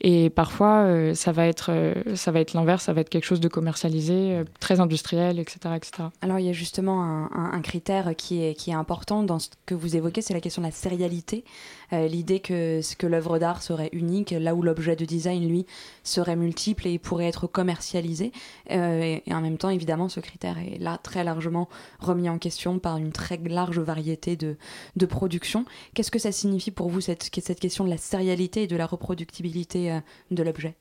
Et 0.00 0.30
parfois, 0.30 1.14
ça 1.14 1.30
va 1.30 1.46
être, 1.46 1.70
ça 2.14 2.30
va 2.30 2.40
être 2.40 2.54
l'inverse, 2.54 2.84
ça 2.84 2.94
va 2.94 3.02
être 3.02 3.10
quelque 3.10 3.26
chose 3.26 3.40
de 3.40 3.48
commercialisé, 3.48 4.42
très 4.60 4.80
industriel, 4.80 5.38
etc., 5.38 5.74
etc. 5.76 6.04
Alors 6.22 6.38
il 6.38 6.46
y 6.46 6.48
a 6.48 6.54
justement 6.54 7.02
un, 7.04 7.52
un, 7.52 7.60
critère 7.60 8.16
qui 8.16 8.42
est, 8.42 8.54
qui 8.54 8.70
est 8.70 8.74
important 8.74 9.22
dans 9.22 9.38
ce 9.38 9.50
que 9.66 9.74
vous 9.74 9.94
évoquez, 9.94 10.22
c'est 10.22 10.34
la 10.34 10.40
question 10.40 10.62
de 10.62 10.68
la 10.68 10.72
sérialité. 10.72 11.44
Euh, 11.92 12.06
L'idée 12.06 12.40
que, 12.40 12.80
que 12.96 13.06
l'œuvre 13.06 13.38
d'art 13.38 13.62
serait 13.62 13.88
unique, 13.92 14.30
là 14.30 14.54
où 14.54 14.62
l'objet 14.62 14.96
de 14.96 15.04
design, 15.04 15.48
lui, 15.48 15.66
serait 16.02 16.36
multiple 16.36 16.86
et 16.86 16.98
pourrait 16.98 17.26
être 17.26 17.46
commercialisé. 17.46 18.32
Euh, 18.70 19.18
et, 19.24 19.34
en 19.34 19.40
même 19.40 19.58
temps, 19.58 19.70
évidemment, 19.70 20.08
ce 20.08 20.20
critère 20.20 20.58
est 20.58 20.78
là 20.78 20.98
très 21.02 21.24
largement 21.24 21.68
remis 21.98 22.28
en 22.28 22.38
question 22.38 22.78
par 22.78 22.98
une 22.98 23.12
très 23.12 23.38
large 23.38 23.78
variété 23.78 24.36
de, 24.36 24.56
de 24.96 25.06
productions. 25.06 25.64
Qu'est-ce 25.94 26.10
que 26.10 26.18
ça 26.18 26.32
signifie 26.32 26.70
pour 26.70 26.88
vous, 26.88 27.00
cette, 27.00 27.30
cette 27.42 27.60
question 27.60 27.84
de 27.84 27.90
la 27.90 27.98
sérialité 27.98 28.64
et 28.64 28.66
de 28.66 28.76
la 28.76 28.86
reproductibilité 28.86 29.92
euh, 29.92 30.00
de 30.30 30.42
l'objet? 30.42 30.74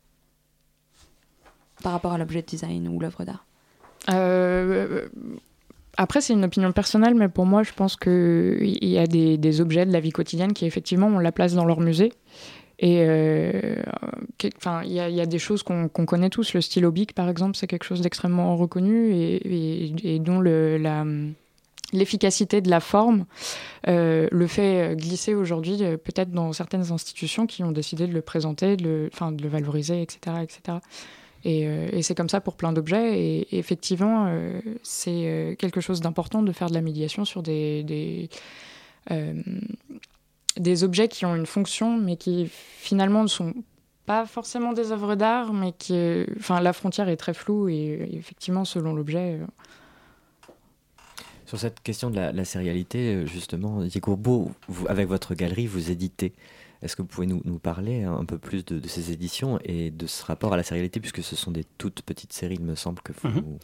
Par 1.83 1.91
rapport 1.91 2.13
à 2.13 2.17
l'objet 2.17 2.41
de 2.41 2.47
design 2.47 2.87
ou 2.87 2.99
l'œuvre 2.99 3.23
d'art? 3.23 3.45
Après, 5.97 6.21
c'est 6.21 6.33
une 6.33 6.45
opinion 6.45 6.71
personnelle, 6.71 7.15
mais 7.15 7.27
pour 7.27 7.47
moi, 7.47 7.63
je 7.63 7.73
pense 7.73 7.95
qu'il 7.95 8.85
y 8.85 8.99
a 8.99 9.07
des, 9.07 9.61
objets 9.61 9.85
de 9.85 9.91
la 9.91 9.99
vie 9.99 10.11
quotidienne 10.11 10.53
qui, 10.53 10.65
effectivement, 10.65 11.07
ont 11.07 11.19
la 11.19 11.31
place 11.31 11.55
dans 11.55 11.65
leur 11.65 11.79
musée. 11.79 12.13
Et 12.79 12.99
euh, 13.01 13.75
il 14.43 14.91
y, 14.91 14.99
a 14.99 15.25
des 15.25 15.39
choses 15.39 15.63
qu'on 15.63 15.89
qu 15.89 16.05
connaît 16.05 16.29
tous. 16.29 16.53
Le 16.53 16.61
stylo 16.61 16.91
bic, 16.91 17.13
par 17.13 17.27
exemple, 17.27 17.57
c'est 17.57 17.65
quelque 17.65 17.85
chose 17.85 18.01
d'extrêmement 18.01 18.55
reconnu 18.55 19.11
et, 19.11 20.19
dont 20.19 20.39
l'efficacité 21.93 22.61
de 22.61 22.69
la 22.69 22.79
forme 22.79 23.25
euh, 23.87 24.27
le 24.31 24.45
fait 24.45 24.95
glisser 24.95 25.33
aujourd'hui 25.33 25.83
euh, 25.83 25.97
peut-être 25.97 26.31
dans 26.31 26.51
certaines 26.51 26.91
institutions 26.91 27.47
qui 27.47 27.63
ont 27.63 27.71
décidé 27.71 28.05
de 28.05 28.13
le 28.13 28.21
présenter, 28.21 28.75
de 28.75 28.83
le, 28.83 29.31
de 29.31 29.41
le 29.41 29.49
valoriser, 29.49 30.01
etc. 30.03 30.35
etc. 30.43 30.77
Et, 31.43 31.67
euh, 31.67 31.89
et 31.91 32.01
c'est 32.01 32.15
comme 32.15 32.29
ça 32.29 32.41
pour 32.41 32.55
plein 32.55 32.73
d'objets. 32.73 33.19
Et, 33.19 33.57
effectivement, 33.57 34.25
euh, 34.27 34.59
c'est 34.83 35.55
quelque 35.59 35.81
chose 35.81 36.01
d'important 36.01 36.41
de 36.43 36.51
faire 36.51 36.69
de 36.69 36.73
la 36.73 36.81
médiation 36.81 37.25
sur 37.25 37.43
des, 37.43 37.83
des, 37.83 38.29
euh, 39.11 39.41
objets 40.83 41.07
qui 41.07 41.25
ont 41.25 41.35
une 41.35 41.45
fonction, 41.45 41.97
mais 41.97 42.17
qui 42.17 42.49
finalement 42.51 43.23
ne 43.23 43.27
sont 43.27 43.53
pas 44.05 44.25
forcément 44.25 44.73
des 44.73 44.91
œuvres 44.91 45.15
d'art, 45.15 45.53
mais 45.53 45.73
qui, 45.73 46.25
la 46.49 46.73
frontière 46.73 47.09
est 47.09 47.17
très 47.17 47.33
floue 47.33 47.69
et, 47.69 48.09
effectivement, 48.13 48.65
selon 48.65 48.93
l'objet. 48.93 49.39
Sur 51.45 51.59
cette 51.59 51.81
question 51.81 52.09
de 52.09 52.15
la, 52.15 52.31
la 52.31 52.45
sérialité, 52.45 53.25
justement, 53.25 53.81
Didier 53.81 54.01
Courbeau, 54.01 54.51
vous, 54.67 54.87
avec 54.87 55.07
votre 55.07 55.33
galerie, 55.35 55.67
vous 55.67 55.91
éditez. 55.91 56.33
Est-ce 56.81 56.95
que 56.95 57.01
vous 57.01 57.07
pouvez 57.07 57.27
nous, 57.27 57.41
nous, 57.43 57.59
parler 57.59 58.03
un 58.03 58.25
peu 58.25 58.37
plus 58.37 58.63
de, 58.65 58.85
ces 58.87 59.11
éditions 59.11 59.59
et 59.63 59.89
de 59.89 60.05
ce 60.05 60.23
rapport 60.25 60.53
à 60.53 60.57
la 60.57 60.63
sérialité, 60.63 60.99
puisque 60.99 61.23
ce 61.23 61.35
sont 61.35 61.51
des 61.51 61.65
toutes 61.77 62.01
petites 62.03 62.33
séries, 62.33 62.57
il 62.59 62.65
me 62.65 62.75
semble 62.75 63.01
que 63.01 63.13
vous... 63.13 63.29
-hmm. 63.29 63.57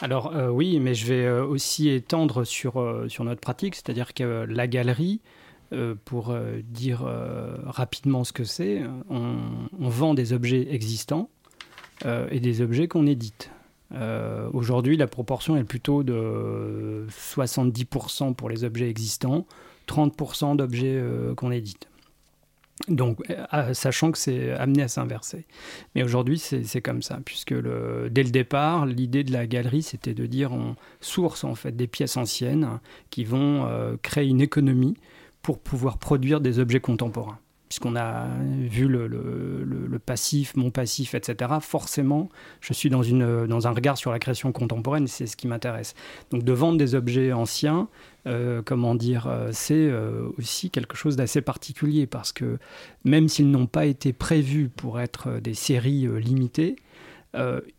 Alors 0.00 0.36
euh, 0.36 0.48
oui, 0.48 0.78
mais 0.78 0.94
je 0.94 1.06
vais 1.06 1.24
euh, 1.24 1.44
aussi 1.44 1.88
étendre 1.88 2.44
sur, 2.44 2.80
euh, 2.80 3.08
sur 3.08 3.24
notre 3.24 3.40
pratique, 3.40 3.74
c'est-à-dire 3.74 4.12
que 4.14 4.44
la 4.48 4.66
galerie, 4.66 5.20
pour 6.04 6.32
dire 6.62 7.00
rapidement 7.64 8.22
ce 8.22 8.32
que 8.32 8.44
c'est, 8.44 8.82
on, 9.10 9.34
on, 9.80 9.88
vend 9.88 10.14
des 10.14 10.32
objets 10.32 10.72
existants 10.72 11.28
et 12.04 12.38
des 12.38 12.60
objets 12.60 12.86
qu'on 12.86 13.04
édite. 13.04 13.50
Aujourd'hui, 14.52 14.96
la 14.96 15.08
proportion 15.08 15.56
est 15.56 15.64
plutôt 15.64 16.04
de 16.04 17.04
70% 17.10 18.34
pour 18.36 18.48
les 18.48 18.62
objets 18.62 18.88
existants, 18.88 19.44
30% 19.88 20.54
d'objets 20.54 21.02
qu'on 21.36 21.50
édite. 21.50 21.88
Donc, 22.88 23.18
euh, 23.30 23.72
sachant 23.74 24.12
que 24.12 24.18
c'est 24.18 24.52
amené 24.52 24.82
à 24.82 24.88
s'inverser. 24.88 25.46
Mais 25.94 26.02
aujourd'hui, 26.02 26.38
c'est 26.38 26.80
comme 26.82 27.02
ça, 27.02 27.18
puisque 27.24 27.54
dès 27.54 28.22
le 28.22 28.30
départ, 28.30 28.86
l'idée 28.86 29.24
de 29.24 29.32
la 29.32 29.46
galerie, 29.46 29.82
c'était 29.82 30.14
de 30.14 30.26
dire 30.26 30.52
on 30.52 30.76
source 31.00 31.44
en 31.44 31.54
fait 31.54 31.72
des 31.72 31.86
pièces 31.86 32.16
anciennes 32.16 32.80
qui 33.10 33.24
vont 33.24 33.64
euh, 33.66 33.96
créer 34.02 34.28
une 34.28 34.42
économie 34.42 34.94
pour 35.42 35.58
pouvoir 35.58 35.98
produire 35.98 36.40
des 36.40 36.58
objets 36.58 36.80
contemporains 36.80 37.38
puisqu'on 37.68 37.96
a 37.96 38.28
vu 38.68 38.86
le, 38.86 39.98
passif, 39.98 40.54
mon 40.56 40.70
passif, 40.70 41.14
etc., 41.14 41.54
forcément, 41.60 42.28
je 42.60 42.72
suis 42.72 42.88
dans 42.90 43.66
un 43.66 43.70
regard 43.72 43.98
sur 43.98 44.12
la 44.12 44.18
création 44.18 44.52
contemporaine, 44.52 45.08
c'est 45.08 45.26
ce 45.26 45.36
qui 45.36 45.48
m'intéresse. 45.48 45.94
Donc 46.30 46.44
de 46.44 46.52
vendre 46.52 46.78
des 46.78 46.94
objets 46.94 47.32
anciens, 47.32 47.88
euh, 48.26 48.60
comment 48.64 48.96
dire, 48.96 49.28
euh, 49.28 49.50
c'est 49.52 49.74
euh, 49.74 50.28
aussi 50.36 50.70
quelque 50.70 50.96
chose 50.96 51.14
d'assez 51.14 51.42
particulier, 51.42 52.06
parce 52.06 52.32
que 52.32 52.58
même 53.04 53.28
s'ils 53.28 53.50
n'ont 53.50 53.66
pas 53.66 53.86
été 53.86 54.12
prévus 54.12 54.68
pour 54.68 55.00
être 55.00 55.38
des 55.40 55.54
séries 55.54 56.08
limitées, 56.20 56.76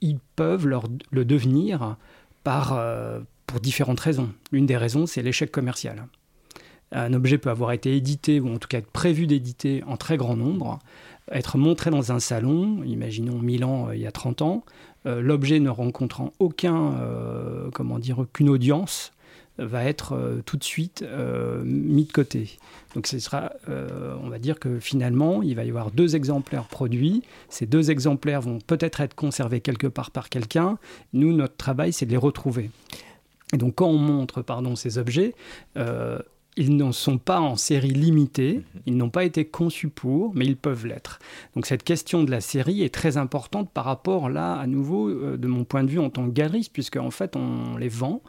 ils 0.01 0.19
peuvent 0.35 0.67
le 0.67 1.25
devenir 1.25 1.97
pour 2.43 3.59
différentes 3.59 3.99
raisons. 3.99 4.29
L'une 4.51 4.67
des 4.67 4.77
raisons, 4.77 5.07
c'est 5.07 5.23
l'échec 5.23 5.51
commercial 5.51 6.05
un 6.93 7.11
objet 7.11 7.37
peut 7.37 7.49
avoir 7.49 7.73
été 7.73 7.97
édité 7.97 8.39
ou 8.39 8.47
en 8.53 8.59
tout 8.59 8.69
cas 8.69 8.77
être 8.77 8.89
prévu 8.89 9.27
d'éditer 9.27 9.83
en 9.87 9.97
très 9.97 10.15
grand 10.15 10.37
nombre, 10.37 10.79
être 11.29 11.57
montré 11.57 11.89
dans 11.89 12.13
un 12.13 12.19
salon, 12.21 12.81
imaginons 12.85 13.39
Milan 13.39 13.91
il 13.91 13.99
y 13.99 14.07
a 14.07 14.11
30 14.13 14.41
ans, 14.41 14.63
l'objet 15.03 15.59
ne 15.59 15.69
rencontrant 15.69 16.31
aucun, 16.39 16.95
comment 17.73 17.99
dire, 17.99 18.19
aucune 18.19 18.47
audience, 18.47 19.11
va 19.57 19.83
être 19.83 20.13
euh, 20.13 20.41
tout 20.45 20.57
de 20.57 20.63
suite 20.63 21.01
euh, 21.01 21.61
mis 21.63 22.05
de 22.05 22.11
côté. 22.11 22.57
Donc 22.95 23.07
ce 23.07 23.19
sera, 23.19 23.53
euh, 23.69 24.15
on 24.23 24.29
va 24.29 24.39
dire 24.39 24.59
que 24.59 24.79
finalement, 24.79 25.41
il 25.41 25.55
va 25.55 25.63
y 25.63 25.69
avoir 25.69 25.91
deux 25.91 26.15
exemplaires 26.15 26.65
produits. 26.65 27.23
Ces 27.49 27.65
deux 27.65 27.91
exemplaires 27.91 28.41
vont 28.41 28.59
peut-être 28.59 29.01
être 29.01 29.15
conservés 29.15 29.61
quelque 29.61 29.87
part 29.87 30.11
par 30.11 30.29
quelqu'un. 30.29 30.77
Nous, 31.13 31.33
notre 31.33 31.55
travail, 31.57 31.93
c'est 31.93 32.05
de 32.05 32.11
les 32.11 32.17
retrouver. 32.17 32.69
Et 33.53 33.57
donc 33.57 33.75
quand 33.75 33.87
on 33.87 33.97
montre 33.97 34.41
pardon, 34.41 34.75
ces 34.75 34.97
objets, 34.97 35.33
ils 36.57 36.75
ne 36.75 36.91
sont 36.91 37.19
pas 37.19 37.39
en 37.39 37.55
série 37.55 37.91
limitée, 37.91 38.63
ils 38.85 38.97
n'ont 38.97 39.11
pas 39.11 39.23
été 39.23 39.45
conçus 39.45 39.89
pour, 39.89 40.33
mais 40.35 40.45
ils 40.45 40.57
peuvent 40.57 40.87
l'être. 40.87 41.19
Donc 41.55 41.67
cette 41.67 41.83
question 41.83 42.23
de 42.23 42.31
la 42.31 42.41
série 42.41 42.81
est 42.81 42.93
très 42.93 43.15
importante 43.17 43.69
par 43.71 43.85
rapport 43.85 44.29
là, 44.29 44.55
à 44.55 44.67
nouveau, 44.67 45.07
euh, 45.07 45.37
de 45.37 45.47
mon 45.47 45.63
point 45.63 45.83
de 45.83 45.89
vue 45.89 45.99
en 45.99 46.09
tant 46.09 46.25
que 46.25 46.33
galeriste, 46.33 46.73
puisque 46.73 46.97
en 46.97 47.11
fait 47.11 47.35
on 47.35 47.77
les 47.77 47.89
vend 47.89 48.21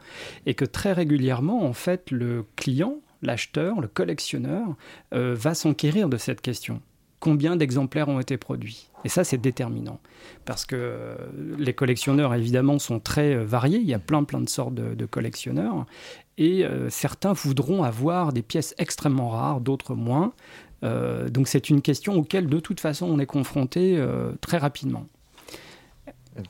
et 0.45 0.53
que 0.53 0.65
très 0.65 0.93
régulièrement, 0.93 1.65
en 1.65 1.73
fait, 1.73 2.11
le 2.11 2.45
client, 2.55 2.97
l'acheteur, 3.23 3.81
le 3.81 3.87
collectionneur, 3.87 4.75
euh, 5.13 5.35
va 5.35 5.55
s'enquérir 5.55 6.07
de 6.07 6.17
cette 6.17 6.41
question 6.41 6.81
combien 7.19 7.55
d'exemplaires 7.55 8.09
ont 8.09 8.19
été 8.19 8.37
produits. 8.37 8.89
Et 9.05 9.09
ça, 9.09 9.23
c'est 9.23 9.37
déterminant. 9.37 9.99
Parce 10.45 10.65
que 10.65 10.75
euh, 10.75 11.15
les 11.57 11.73
collectionneurs, 11.73 12.33
évidemment, 12.33 12.79
sont 12.79 12.99
très 12.99 13.35
euh, 13.35 13.45
variés. 13.45 13.79
Il 13.79 13.87
y 13.87 13.93
a 13.93 13.99
plein, 13.99 14.23
plein 14.23 14.41
de 14.41 14.49
sortes 14.49 14.73
de, 14.73 15.05
collectionneurs. 15.05 15.85
Et 16.37 16.65
euh, 16.65 16.89
certains 16.89 17.33
voudront 17.33 17.83
avoir 17.83 18.33
des 18.33 18.41
pièces 18.41 18.75
extrêmement 18.77 19.29
rares, 19.29 19.61
d'autres 19.61 19.95
moins. 19.95 20.33
Donc 20.81 21.49
c'est 21.49 21.69
une 21.69 21.81
question 21.81 22.15
auquel, 22.15 22.47
de 22.47 22.57
toute 22.61 22.79
façon, 22.79 23.05
on 23.05 23.19
est 23.19 23.25
confronté 23.25 24.01
très 24.39 24.57
rapidement. 24.57 25.07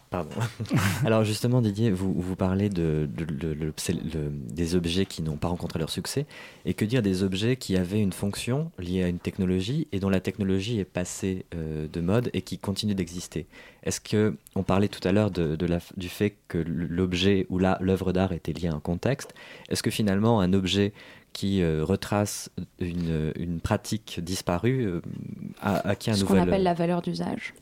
Pardon. 0.10 0.32
Alors 1.06 1.24
justement, 1.24 1.62
Didier, 1.62 1.92
vous, 1.92 2.14
vous 2.14 2.36
parlez 2.36 2.70
de, 2.70 3.08
de, 3.12 3.26
de, 3.26 3.54
de, 3.54 3.74
de 3.74 4.32
des 4.32 4.76
objets 4.76 5.06
qui 5.06 5.22
n'ont 5.22 5.38
pas 5.38 5.48
rencontré 5.48 5.80
leur 5.80 5.90
succès. 5.90 6.26
Et 6.66 6.74
que 6.74 6.86
dire 6.86 7.02
des 7.02 7.24
objets 7.24 7.56
qui 7.56 7.78
avaient 7.78 8.02
une 8.02 8.14
fonction 8.14 8.72
liée 8.78 9.04
à 9.04 9.08
une 9.08 9.20
technologie 9.20 9.88
et 9.92 10.00
dont 10.00 10.10
la 10.10 10.20
technologie 10.20 10.80
est 10.80 10.86
passée 10.86 11.46
euh, 11.56 11.88
de 11.92 12.02
mode 12.02 12.30
et 12.34 12.42
qui 12.42 12.58
continue 12.58 12.96
d'exister? 12.96 13.48
Est-ce 13.84 14.02
que 14.02 14.36
on 14.56 14.64
parlait 14.64 14.90
tout 14.90 15.06
à 15.08 15.12
l'heure 15.12 15.32
de, 15.32 15.56
de 15.56 15.66
la, 15.66 15.80
du 15.98 16.10
fait 16.10 16.36
que 16.48 16.58
l'objet 16.58 17.46
ou 17.50 17.60
l'œuvre 17.60 18.12
d'art 18.12 18.34
était 18.34 18.54
liée 18.54 18.68
à 18.68 18.74
un 18.74 18.80
contexte 18.80 19.34
Est-ce 19.70 19.84
que 19.84 19.92
finalement 19.92 20.42
un 20.42 20.54
objet 20.54 20.94
qui 21.34 21.62
euh, 21.62 21.84
retrace 21.84 22.50
une, 22.80 23.32
une, 23.36 23.60
pratique 23.60 24.20
disparue 24.22 24.86
euh, 24.86 25.02
a 25.62 25.88
acquis 25.88 26.10
un 26.10 26.14
nouvel... 26.14 26.28
Ce 26.28 26.34
qu'on 26.34 26.40
appelle 26.40 26.64
la 26.64 26.74
valeur 26.74 27.02
d'usage. 27.02 27.54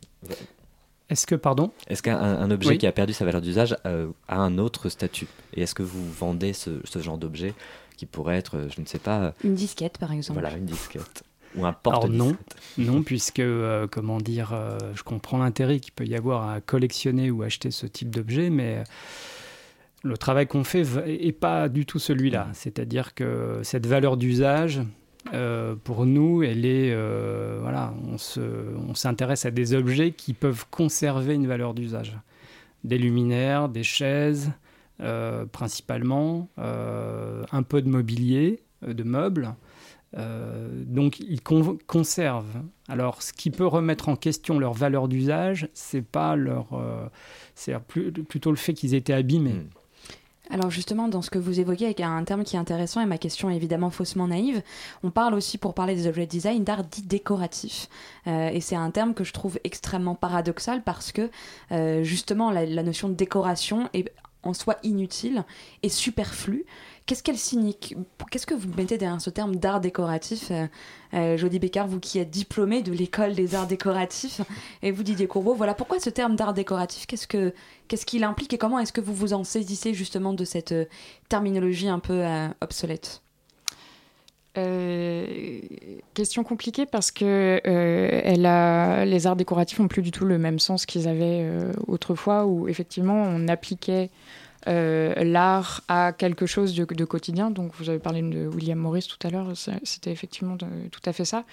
Est-ce 1.09 1.25
que, 1.25 1.35
pardon 1.35 1.71
Est-ce 1.87 2.03
qu'un 2.03 2.17
un 2.17 2.51
objet 2.51 2.71
oui. 2.71 2.77
qui 2.77 2.87
a 2.87 2.91
perdu 2.91 3.13
sa 3.13 3.23
valeur 3.23 3.41
d'usage 3.41 3.77
euh, 3.85 4.09
a 4.27 4.37
un 4.37 4.57
autre 4.57 4.89
statut 4.89 5.27
Et 5.53 5.61
est-ce 5.61 5.73
que 5.73 5.83
vous 5.83 6.11
vendez 6.11 6.53
ce, 6.53 6.81
ce 6.83 6.99
genre 6.99 7.17
d'objet 7.17 7.53
qui 7.95 8.05
pourrait 8.05 8.37
être, 8.37 8.67
je 8.75 8.81
ne 8.81 8.85
sais 8.85 8.99
pas... 8.99 9.33
Une 9.43 9.55
disquette, 9.55 9.97
par 9.97 10.11
exemple. 10.11 10.39
Voilà, 10.39 10.55
une 10.55 10.65
disquette. 10.65 11.23
Ou 11.55 11.65
un 11.65 11.73
porte 11.73 12.09
non, 12.09 12.35
non, 12.77 13.01
puisque, 13.01 13.39
euh, 13.39 13.87
comment 13.89 14.19
dire, 14.19 14.53
euh, 14.53 14.77
je 14.93 15.03
comprends 15.03 15.37
l'intérêt 15.37 15.79
qu'il 15.79 15.93
peut 15.93 16.05
y 16.05 16.15
avoir 16.15 16.49
à 16.49 16.61
collectionner 16.61 17.31
ou 17.31 17.41
acheter 17.41 17.71
ce 17.71 17.87
type 17.87 18.09
d'objet, 18.09 18.49
mais 18.49 18.83
le 20.03 20.17
travail 20.17 20.45
qu'on 20.45 20.63
fait 20.63 20.83
n'est 20.83 21.31
pas 21.31 21.69
du 21.69 21.85
tout 21.85 21.99
celui-là. 21.99 22.49
C'est-à-dire 22.53 23.15
que 23.15 23.61
cette 23.63 23.87
valeur 23.87 24.17
d'usage, 24.17 24.81
euh, 25.33 25.75
pour 25.75 26.05
nous, 26.05 26.43
elle 26.43 26.65
est 26.65 26.91
euh, 26.91 27.59
voilà, 27.61 27.93
on 28.07 28.17
se, 28.17 28.41
on 28.87 28.93
s'intéresse 28.93 29.45
à 29.45 29.51
des 29.51 29.73
objets 29.73 30.11
qui 30.11 30.33
peuvent 30.33 30.65
conserver 30.69 31.33
une 31.33 31.47
valeur 31.47 31.73
d'usage, 31.73 32.17
des 32.83 32.97
luminaires, 32.97 33.69
des 33.69 33.83
chaises, 33.83 34.51
euh, 35.01 35.45
principalement, 35.45 36.49
un 36.57 37.63
peu 37.63 37.81
de 37.81 37.89
mobilier, 37.89 38.63
de 38.85 39.03
meubles, 39.03 39.53
donc 40.15 41.19
ils 41.19 41.41
conservent. 41.41 42.63
Alors, 42.87 43.21
ce 43.21 43.33
qui 43.33 43.51
peut 43.51 43.67
remettre 43.67 44.09
en 44.09 44.15
question 44.15 44.57
leur 44.57 44.73
valeur 44.73 45.07
d'usage, 45.07 45.69
c'est 45.73 46.01
pas 46.01 46.35
leur, 46.35 46.67
c'est 47.53 47.77
plutôt 47.79 48.51
le 48.51 48.57
fait 48.57 48.73
qu'ils 48.73 48.95
étaient 48.95 49.13
abîmés. 49.13 49.53
Hmm. 49.53 49.69
Alors 50.49 50.69
justement, 50.71 51.07
dans 51.07 51.21
ce 51.21 51.29
que 51.29 51.39
vous 51.39 51.59
évoquez, 51.59 51.91
il 51.91 51.99
y 51.99 52.03
a 52.03 52.09
un 52.09 52.23
terme 52.23 52.43
qui 52.43 52.55
est 52.55 52.59
intéressant 52.59 53.01
et 53.01 53.05
ma 53.05 53.17
question 53.17 53.49
est 53.49 53.55
évidemment 53.55 53.89
faussement 53.89 54.27
naïve. 54.27 54.61
On 55.03 55.11
parle 55.11 55.33
aussi, 55.33 55.57
pour 55.57 55.73
parler 55.73 55.95
des 55.95 56.07
objets 56.07 56.25
de 56.25 56.31
design, 56.31 56.63
d'art 56.63 56.83
dit 56.83 57.01
décoratif. 57.01 57.89
Euh, 58.27 58.49
et 58.49 58.61
c'est 58.61 58.75
un 58.75 58.91
terme 58.91 59.13
que 59.13 59.23
je 59.23 59.33
trouve 59.33 59.59
extrêmement 59.63 60.15
paradoxal 60.15 60.83
parce 60.83 61.11
que 61.11 61.29
euh, 61.71 62.03
justement 62.03 62.51
la, 62.51 62.65
la, 62.65 62.83
notion 62.83 63.09
de 63.09 63.13
décoration 63.13 63.89
est 63.93 64.11
en 64.43 64.53
soi 64.53 64.77
inutile 64.83 65.43
et 65.83 65.89
superflue. 65.89 66.65
Qu'est-ce 67.07 67.23
qu'elle 67.23 67.37
Qu'est-ce 68.29 68.45
que 68.45 68.53
vous 68.53 68.67
mettez 68.75 68.97
derrière 68.97 69.21
ce 69.21 69.29
terme 69.29 69.55
d'art 69.55 69.79
décoratif 69.79 70.51
euh, 70.51 70.67
euh 71.13 71.37
Jody 71.37 71.57
Bécard, 71.57 71.87
vous 71.87 72.01
qui 72.01 72.19
êtes 72.19 72.29
diplômée 72.29 72.81
de 72.81 72.91
l'école 72.91 73.33
des 73.33 73.55
arts 73.55 73.65
décoratifs, 73.65 74.41
et 74.83 74.91
vous 74.91 75.03
Didier 75.03 75.25
Courbeau, 75.25 75.53
voilà 75.53 75.73
pourquoi 75.73 76.01
ce 76.01 76.09
terme 76.09 76.35
d'art 76.35 76.53
décoratif 76.53 77.07
Qu'est-ce 77.07 77.25
que 77.25 77.53
qu'est-ce 77.87 78.05
qu'il 78.05 78.25
implique 78.25 78.51
et 78.51 78.57
comment 78.57 78.77
est-ce 78.79 78.91
que 78.91 78.99
vous 78.99 79.13
vous 79.13 79.31
en 79.31 79.45
saisissez 79.45 79.93
justement 79.93 80.33
de 80.33 80.43
cette 80.43 80.73
euh, 80.73 80.83
terminologie 81.29 81.87
un 81.87 81.99
peu 81.99 82.25
euh, 82.25 82.49
obsolète? 82.59 83.21
Question 86.15 86.43
compliquée 86.43 86.87
parce 86.87 87.11
que 87.11 87.61
les 87.63 89.27
arts 89.27 89.35
décoratifs 89.35 89.77
n'ont 89.77 89.87
plus 89.87 90.01
du 90.01 90.09
tout 90.09 90.25
le 90.25 90.39
même 90.39 90.57
sens 90.57 90.87
qu'ils 90.87 91.07
avaient 91.07 91.47
autrefois 91.85 92.47
où 92.47 92.67
effectivement 92.67 93.21
on 93.21 93.47
appliquait 93.49 94.09
l'art 94.67 95.81
a 95.87 96.13
quelque 96.13 96.45
chose 96.45 96.75
de, 96.75 97.05
quotidien. 97.05 97.51
Donc, 97.51 97.71
vous 97.75 97.89
avez 97.89 97.99
parlé 97.99 98.21
de 98.21 98.47
William 98.47 98.77
Morris 98.77 99.07
tout 99.09 99.27
à 99.27 99.31
l'heure, 99.31 99.53
c'était 99.83 100.11
effectivement 100.11 100.57
tout 100.57 101.01
à 101.05 101.13
fait 101.13 101.25
ça. 101.25 101.43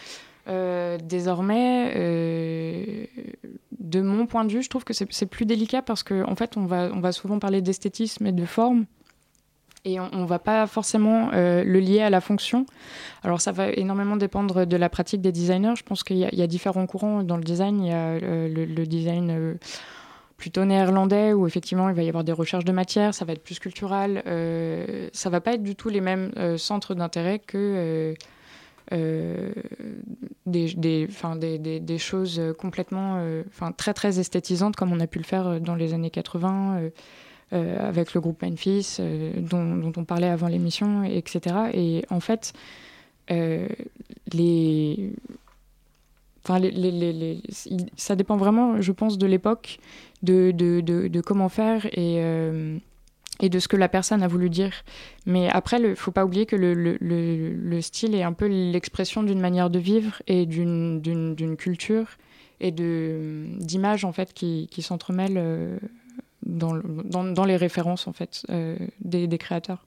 Euh, 0.46 0.98
désormais, 1.02 1.92
euh, 1.96 3.06
de 3.78 4.00
mon 4.02 4.26
point 4.26 4.44
de 4.44 4.52
vue, 4.52 4.62
je 4.62 4.68
trouve 4.68 4.84
que 4.84 4.92
c'est 4.92 5.26
plus 5.26 5.46
délicat 5.46 5.82
parce 5.82 6.02
qu'en 6.02 6.30
en 6.30 6.36
fait, 6.36 6.56
on 6.56 6.66
va, 6.66 6.90
on 6.92 7.00
va 7.00 7.12
souvent 7.12 7.38
parler 7.38 7.62
d'esthétisme 7.62 8.26
et 8.26 8.32
de 8.32 8.44
forme. 8.44 8.84
Et 9.86 10.00
on 10.00 10.08
ne 10.10 10.26
va 10.26 10.38
pas 10.38 10.66
forcément 10.66 11.30
le 11.32 11.78
lier 11.78 12.00
à 12.00 12.08
la 12.08 12.22
fonction. 12.22 12.64
Alors 13.22 13.42
ça 13.42 13.52
va 13.52 13.68
énormément 13.68 14.16
dépendre 14.16 14.64
de 14.64 14.76
la 14.78 14.88
pratique 14.88 15.20
des 15.20 15.30
designers. 15.30 15.74
Je 15.76 15.82
pense 15.82 16.02
qu'il 16.02 16.16
y, 16.16 16.42
a 16.42 16.46
différents 16.46 16.86
courants 16.86 17.22
dans 17.22 17.36
le 17.36 17.42
design. 17.44 17.84
Il 17.84 17.88
y 17.88 17.92
a 17.92 18.18
le 18.18 18.86
design 18.86 19.58
plutôt 20.36 20.64
néerlandais 20.64 21.32
où 21.32 21.46
effectivement 21.46 21.88
il 21.88 21.94
va 21.94 22.02
y 22.02 22.08
avoir 22.08 22.24
des 22.24 22.32
recherches 22.32 22.64
de 22.64 22.72
matière, 22.72 23.14
ça 23.14 23.24
va 23.24 23.32
être 23.32 23.42
plus 23.42 23.58
culturel, 23.58 24.22
euh, 24.26 25.08
ça 25.12 25.30
va 25.30 25.40
pas 25.40 25.54
être 25.54 25.62
du 25.62 25.76
tout 25.76 25.88
les 25.88 26.00
mêmes 26.00 26.32
euh, 26.36 26.58
centres 26.58 26.94
d'intérêt 26.94 27.38
que 27.38 27.56
euh, 27.56 28.14
euh, 28.92 29.52
des, 30.46 31.98
choses 31.98 32.42
complètement 32.58 33.18
enfin 33.48 33.72
très 33.72 33.94
très 33.94 34.18
esthétisantes 34.18 34.76
comme 34.76 34.92
on 34.92 35.00
a 35.00 35.06
pu 35.06 35.18
le 35.18 35.24
faire 35.24 35.60
dans 35.60 35.74
les 35.74 35.94
années 35.94 36.10
80 36.10 36.90
avec 37.52 38.12
le 38.12 38.20
groupe 38.20 38.42
Memphis 38.42 38.98
dont, 39.38 39.92
on 39.96 40.04
parlait 40.04 40.28
avant 40.28 40.48
l'émission, 40.48 41.02
etc. 41.04 41.70
Et 41.72 42.04
en 42.10 42.20
fait, 42.20 42.52
les 43.30 45.12
Enfin, 46.46 46.58
les, 46.58 46.70
les, 46.70 47.42
ça 47.96 48.16
dépend 48.16 48.36
vraiment, 48.36 48.82
je 48.82 48.92
pense, 48.92 49.16
de 49.16 49.26
l'époque, 49.26 49.78
de, 50.24 50.50
de, 50.50 50.80
de, 51.08 51.20
comment 51.20 51.48
faire 51.48 51.86
et, 51.86 52.18
euh, 52.18 52.78
et 53.40 53.48
de 53.48 53.58
ce 53.58 53.68
que 53.68 53.76
la 53.76 53.88
personne 53.88 54.22
a 54.22 54.28
voulu 54.28 54.50
dire. 54.50 54.72
Mais 55.26 55.48
après, 55.48 55.78
il 55.78 55.90
ne 55.90 55.94
faut 55.94 56.10
pas 56.10 56.24
oublier 56.24 56.46
que 56.46 56.56
le, 56.56 56.74
le, 56.74 56.96
le, 56.98 57.80
style 57.80 58.14
est 58.14 58.22
un 58.22 58.32
peu 58.32 58.46
l'expression 58.46 59.22
d'une 59.22 59.40
manière 59.40 59.70
de 59.70 59.78
vivre 59.78 60.22
et 60.26 60.46
d'une 60.46 61.56
culture 61.58 62.06
et 62.60 62.70
d'images 62.70 64.04
en 64.04 64.12
fait 64.12 64.32
qui, 64.32 64.68
qui 64.70 64.82
s'entremêlent 64.82 65.36
euh, 65.36 65.78
dans, 66.46 66.74
dans, 66.76 67.24
dans, 67.24 67.44
les 67.44 67.56
références 67.56 68.06
en 68.06 68.12
fait 68.12 68.44
euh, 68.50 68.76
des, 69.00 69.26
des, 69.26 69.38
créateurs. 69.38 69.84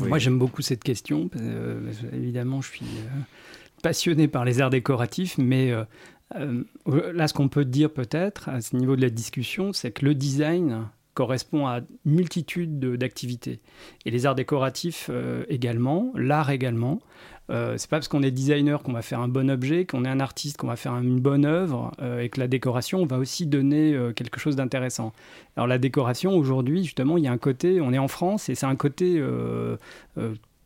Moi, 0.00 0.18
j'aime 0.18 0.38
beaucoup 0.38 0.62
cette 0.62 0.84
question. 0.84 1.30
évidemment, 2.12 2.60
je 2.60 2.68
suis 2.68 2.86
passionné 3.84 4.28
par 4.28 4.46
les 4.46 4.62
arts 4.62 4.70
décoratifs, 4.70 5.36
mais 5.36 5.70
euh, 5.70 5.80
euh, 5.82 5.84
là, 6.34 7.28
ce 7.28 7.34
qu'on 7.34 7.48
peut 7.48 7.64
dire 7.64 7.90
peut-être 7.90 8.48
à 8.48 8.60
ce 8.60 8.76
niveau 8.76 8.96
de 8.96 9.00
la 9.00 9.10
discussion, 9.10 9.72
c'est 9.72 9.92
que 9.92 10.04
le 10.04 10.14
design 10.14 10.88
correspond 11.14 11.66
à 11.66 11.80
une 12.04 12.12
multitude 12.12 12.80
d'activités. 12.80 13.60
Et 14.04 14.10
les 14.10 14.26
arts 14.26 14.34
décoratifs 14.34 15.08
euh, 15.10 15.44
également, 15.48 16.12
l'art 16.16 16.50
également. 16.50 17.00
Euh, 17.50 17.74
c'est 17.78 17.88
pas 17.88 17.98
parce 17.98 18.08
qu'on 18.08 18.22
est 18.22 18.32
designer 18.32 18.82
qu'on 18.82 18.92
va 18.92 19.02
faire 19.02 19.20
un 19.20 19.28
bon 19.28 19.48
objet, 19.48 19.84
qu'on 19.84 20.04
est 20.04 20.08
un 20.08 20.18
artiste 20.18 20.56
qu'on 20.56 20.66
va 20.66 20.76
faire 20.76 20.96
une 20.96 21.20
bonne 21.20 21.44
œuvre, 21.44 21.92
et 22.20 22.30
que 22.30 22.40
la 22.40 22.48
décoration 22.48 23.06
va 23.06 23.18
aussi 23.18 23.46
donner 23.46 23.96
quelque 24.16 24.40
chose 24.40 24.56
d'intéressant. 24.56 25.12
Alors 25.56 25.68
la 25.68 25.78
décoration 25.78 26.34
aujourd'hui, 26.36 26.82
justement, 26.82 27.16
il 27.16 27.24
y 27.24 27.28
a 27.28 27.32
un 27.32 27.38
côté, 27.38 27.80
on 27.80 27.92
est 27.92 27.98
en 27.98 28.08
France, 28.08 28.48
et 28.48 28.54
c'est 28.54 28.66
un 28.66 28.76
côté 28.76 29.22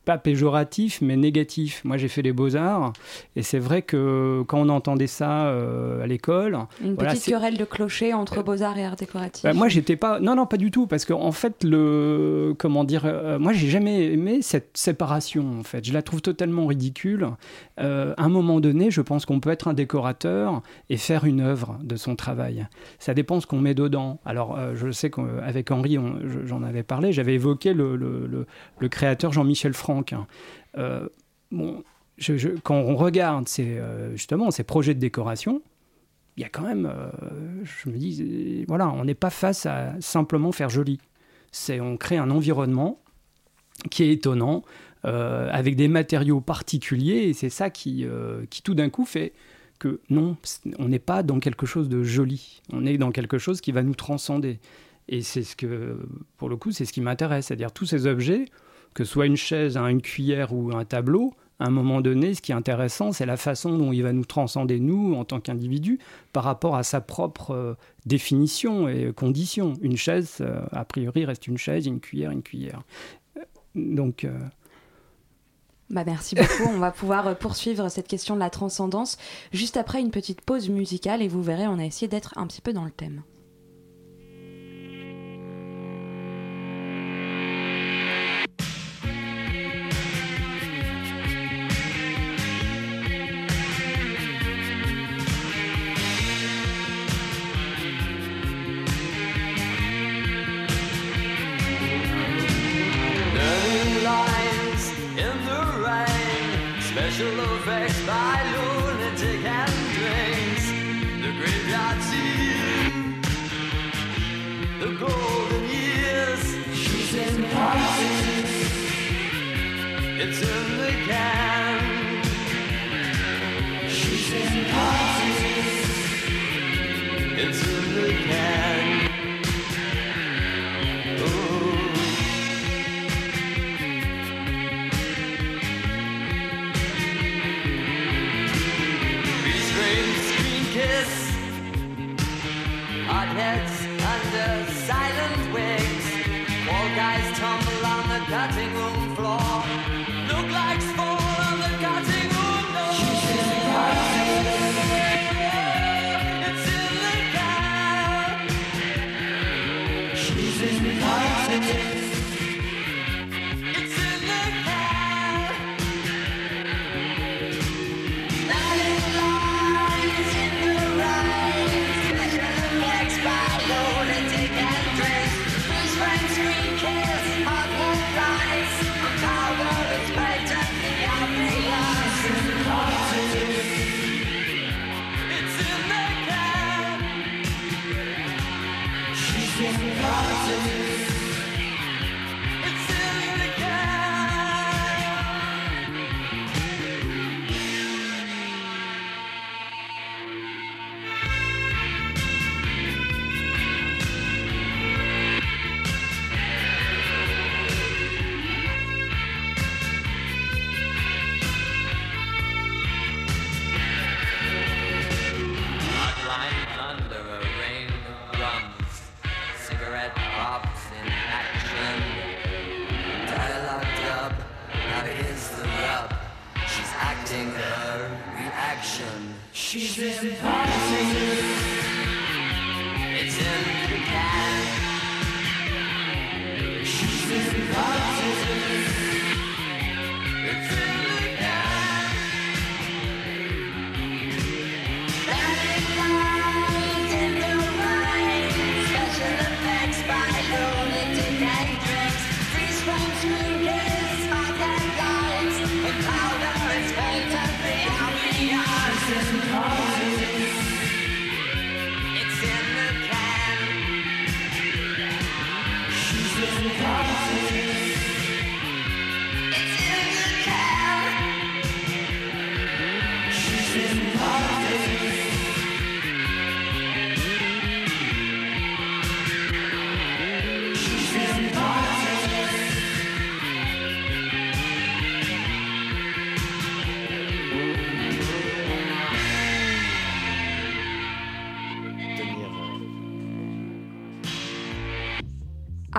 pas 0.08 0.16
péjoratif, 0.16 1.02
mais 1.02 1.16
négatif. 1.18 1.82
Moi, 1.84 1.98
j'ai 1.98 2.08
fait 2.08 2.22
les 2.22 2.32
beaux-arts, 2.32 2.94
et 3.36 3.42
c'est 3.42 3.58
vrai 3.58 3.82
que 3.82 4.42
quand 4.48 4.58
on 4.58 4.70
entendait 4.70 5.06
ça 5.06 5.48
euh, 5.48 6.02
à 6.02 6.06
l'école... 6.06 6.56
Une 6.82 6.96
petite 6.96 7.26
querelle 7.26 7.58
de 7.58 7.66
clocher 7.66 8.14
entre 8.14 8.42
beaux-arts 8.42 8.78
et 8.78 8.86
arts 8.86 8.96
décoratifs. 8.96 9.42
Bah, 9.42 9.52
moi, 9.52 9.68
j'étais 9.68 9.96
pas... 9.96 10.18
Non, 10.18 10.34
non, 10.34 10.46
pas 10.46 10.56
du 10.56 10.70
tout, 10.70 10.86
parce 10.86 11.04
qu'en 11.04 11.20
en 11.20 11.32
fait, 11.32 11.62
le... 11.62 12.54
Comment 12.56 12.84
dire 12.84 13.02
euh, 13.04 13.38
Moi, 13.38 13.52
j'ai 13.52 13.68
jamais 13.68 14.14
aimé 14.14 14.38
cette 14.40 14.78
séparation, 14.78 15.60
en 15.60 15.62
fait. 15.62 15.84
Je 15.84 15.92
la 15.92 16.00
trouve 16.00 16.22
totalement 16.22 16.64
ridicule. 16.64 17.26
Euh, 17.78 18.14
à 18.16 18.24
un 18.24 18.30
moment 18.30 18.60
donné, 18.60 18.90
je 18.90 19.02
pense 19.02 19.26
qu'on 19.26 19.40
peut 19.40 19.50
être 19.50 19.68
un 19.68 19.74
décorateur 19.74 20.62
et 20.88 20.96
faire 20.96 21.26
une 21.26 21.42
œuvre 21.42 21.76
de 21.82 21.96
son 21.96 22.16
travail. 22.16 22.66
Ça 22.98 23.12
dépend 23.12 23.42
ce 23.42 23.46
qu'on 23.46 23.60
met 23.60 23.74
dedans. 23.74 24.20
Alors, 24.24 24.58
je 24.74 24.90
sais 24.90 25.10
qu'avec 25.10 25.70
Henri, 25.70 25.98
j'en 26.46 26.62
avais 26.62 26.82
parlé, 26.82 27.12
j'avais 27.12 27.34
évoqué 27.34 27.74
le, 27.74 27.94
le, 27.94 28.46
le 28.78 28.88
créateur 28.88 29.34
Jean-Michel 29.34 29.74
Franck, 29.74 29.97
Hein. 30.12 30.26
Euh, 30.76 31.08
quand 32.62 32.74
on 32.74 32.96
regarde 32.96 33.48
ces, 33.48 33.78
euh, 33.78 34.12
justement 34.12 34.50
ces 34.50 34.64
projets 34.64 34.94
de 34.94 35.00
décoration, 35.00 35.62
il 36.36 36.42
y 36.42 36.44
a 36.44 36.48
quand 36.48 36.62
même, 36.62 36.86
euh, 36.86 37.10
je 37.64 37.90
me 37.90 37.96
dis, 37.96 38.64
voilà, 38.68 38.88
on 38.88 39.04
n'est 39.04 39.14
pas 39.14 39.30
face 39.30 39.66
à 39.66 39.94
simplement 40.00 40.52
faire 40.52 40.68
joli. 40.68 41.00
C'est 41.50 41.80
on 41.80 41.96
crée 41.96 42.16
un 42.16 42.30
environnement 42.30 43.00
qui 43.90 44.04
est 44.04 44.12
étonnant, 44.12 44.62
avec 45.04 45.76
des 45.76 45.88
matériaux 45.88 46.42
particuliers, 46.42 47.28
et 47.28 47.32
c'est 47.32 47.48
ça 47.48 47.70
qui, 47.70 48.04
qui 48.50 48.62
tout 48.62 48.74
d'un 48.74 48.90
coup 48.90 49.06
fait 49.06 49.32
que 49.78 50.00
non, 50.10 50.36
on 50.78 50.88
n'est 50.88 50.98
pas 50.98 51.22
dans 51.22 51.40
quelque 51.40 51.64
chose 51.64 51.88
de 51.88 52.02
joli, 52.02 52.60
on 52.72 52.84
est 52.84 52.98
dans 52.98 53.12
quelque 53.12 53.38
chose 53.38 53.60
qui 53.60 53.72
va 53.72 53.82
nous 53.82 53.94
transcender. 53.94 54.58
Et 55.08 55.22
c'est 55.22 55.42
ce 55.42 55.56
que, 55.56 55.98
pour 56.36 56.48
le 56.48 56.56
coup, 56.56 56.70
c'est 56.70 56.84
ce 56.84 56.92
qui 56.92 57.00
m'intéresse, 57.00 57.46
c'est-à-dire 57.46 57.72
tous 57.72 57.86
ces 57.86 58.06
objets, 58.06 58.44
que 58.94 59.04
soit 59.04 59.26
une 59.26 59.36
chaise, 59.36 59.76
une 59.76 60.02
cuillère 60.02 60.52
ou 60.52 60.76
un 60.76 60.84
tableau, 60.84 61.34
à 61.60 61.66
un 61.66 61.70
moment 61.70 62.00
donné, 62.00 62.34
ce 62.34 62.42
qui 62.42 62.52
est 62.52 62.54
intéressant, 62.54 63.12
c'est 63.12 63.26
la 63.26 63.36
façon 63.36 63.76
dont 63.76 63.92
il 63.92 64.02
va 64.02 64.12
nous 64.12 64.24
transcender, 64.24 64.78
nous, 64.78 65.14
en 65.14 65.24
tant 65.24 65.40
qu'individus, 65.40 65.98
par 66.32 66.44
rapport 66.44 66.76
à 66.76 66.84
sa 66.84 67.00
propre 67.00 67.50
euh, 67.50 67.74
définition 68.06 68.88
et 68.88 69.12
condition. 69.12 69.74
Une 69.82 69.96
chaise, 69.96 70.36
euh, 70.40 70.60
a 70.70 70.84
priori, 70.84 71.24
reste 71.24 71.48
une 71.48 71.58
chaise, 71.58 71.86
une 71.86 72.00
cuillère, 72.00 72.30
une 72.30 72.42
cuillère. 72.42 72.82
Donc. 73.74 74.24
Euh, 74.24 74.38
bah 75.90 76.04
merci 76.04 76.34
beaucoup. 76.36 76.70
On 76.70 76.78
va 76.78 76.90
pouvoir 76.92 77.36
poursuivre 77.38 77.88
cette 77.88 78.06
question 78.06 78.34
de 78.34 78.40
la 78.40 78.50
transcendance 78.50 79.16
juste 79.52 79.78
après 79.78 80.00
une 80.00 80.10
petite 80.10 80.42
pause 80.42 80.68
musicale 80.68 81.22
et 81.22 81.28
vous 81.28 81.42
verrez, 81.42 81.66
on 81.66 81.78
a 81.78 81.84
essayé 81.84 82.08
d'être 82.08 82.34
un 82.36 82.46
petit 82.46 82.60
peu 82.60 82.74
dans 82.74 82.84
le 82.84 82.90
thème. 82.90 83.22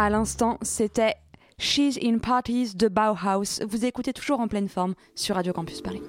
À 0.01 0.09
l'instant, 0.09 0.57
c'était 0.62 1.15
She's 1.57 1.99
in 2.01 2.19
Parties 2.19 2.73
de 2.73 2.88
Bauhaus. 2.88 3.62
Vous 3.67 3.83
écoutez 3.83 4.13
toujours 4.13 4.39
en 4.39 4.47
pleine 4.47 4.69
forme 4.69 4.93
sur 5.13 5.35
Radio 5.35 5.51
Campus 5.51 5.81
Paris. 5.81 6.01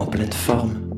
En 0.00 0.06
pleine 0.06 0.32
forme. 0.32 0.89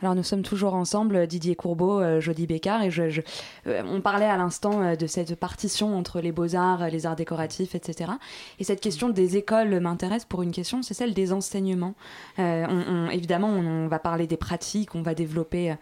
Alors 0.00 0.14
nous 0.14 0.22
sommes 0.22 0.42
toujours 0.42 0.74
ensemble, 0.74 1.26
Didier 1.26 1.56
Courbeau, 1.56 2.00
euh, 2.00 2.20
Jody 2.20 2.46
Bécard, 2.46 2.82
et 2.84 2.90
je, 2.92 3.20
euh, 3.66 3.82
on 3.90 4.00
parlait 4.00 4.26
à 4.26 4.36
l'instant 4.36 4.80
euh, 4.80 4.94
de 4.94 5.08
cette 5.08 5.34
partition 5.34 5.98
entre 5.98 6.20
les 6.20 6.30
beaux-arts, 6.30 6.88
les 6.88 7.04
arts 7.04 7.16
décoratifs, 7.16 7.74
etc. 7.74 8.12
Et 8.60 8.64
cette 8.64 8.80
question 8.80 9.08
des 9.08 9.36
écoles 9.36 9.80
m'intéresse 9.80 10.24
pour 10.24 10.42
une 10.42 10.52
question, 10.52 10.82
c'est 10.84 10.94
celle 10.94 11.14
des 11.14 11.32
enseignements. 11.32 11.94
Euh, 12.38 12.64
on- 12.68 13.10
évidemment, 13.10 13.48
on, 13.48 13.88
va 13.88 13.98
parler 13.98 14.28
des 14.28 14.36
pratiques, 14.36 14.94
on 14.94 15.02
va 15.02 15.14
développer 15.14 15.72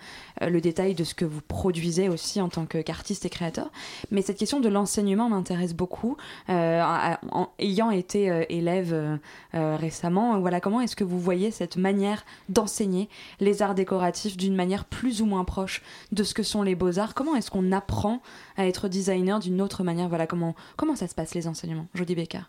euh, 0.40 0.48
le 0.48 0.62
détail 0.62 0.94
de 0.94 1.04
ce 1.04 1.14
que 1.14 1.26
vous 1.26 1.42
produisez 1.46 2.08
aussi 2.08 2.40
en 2.40 2.48
tant 2.48 2.64
qu'artiste 2.64 3.26
et 3.26 3.30
créateur. 3.30 3.70
Mais 4.10 4.22
cette 4.22 4.38
question 4.38 4.60
de 4.60 4.68
l'enseignement 4.70 5.28
m'intéresse 5.28 5.74
beaucoup. 5.74 6.16
Euh, 6.48 6.80
en- 7.32 7.48
ayant 7.58 7.90
été 7.90 8.30
euh, 8.30 8.44
élève 8.48 8.94
euh, 8.94 9.16
euh, 9.54 9.76
récemment, 9.76 10.40
voilà 10.40 10.60
comment 10.60 10.80
est-ce 10.80 10.96
que 10.96 11.04
vous 11.04 11.20
voyez 11.20 11.50
cette 11.50 11.76
manière 11.76 12.24
d'enseigner 12.48 13.10
les 13.40 13.60
arts 13.60 13.74
décoratifs 13.74 14.05
d'une 14.36 14.54
manière 14.54 14.84
plus 14.84 15.22
ou 15.22 15.26
moins 15.26 15.44
proche 15.44 15.82
de 16.12 16.22
ce 16.22 16.34
que 16.34 16.42
sont 16.42 16.62
les 16.62 16.74
beaux-arts 16.74 17.14
Comment 17.14 17.36
est-ce 17.36 17.50
qu'on 17.50 17.72
apprend 17.72 18.22
à 18.56 18.66
être 18.66 18.88
designer 18.88 19.38
d'une 19.40 19.60
autre 19.60 19.84
manière? 19.84 20.08
Voilà 20.08 20.26
comment, 20.26 20.54
comment 20.76 20.96
ça 20.96 21.08
se 21.08 21.14
passe 21.14 21.34
les 21.34 21.46
enseignements? 21.46 21.86
Jody 21.94 22.14
Becker. 22.14 22.42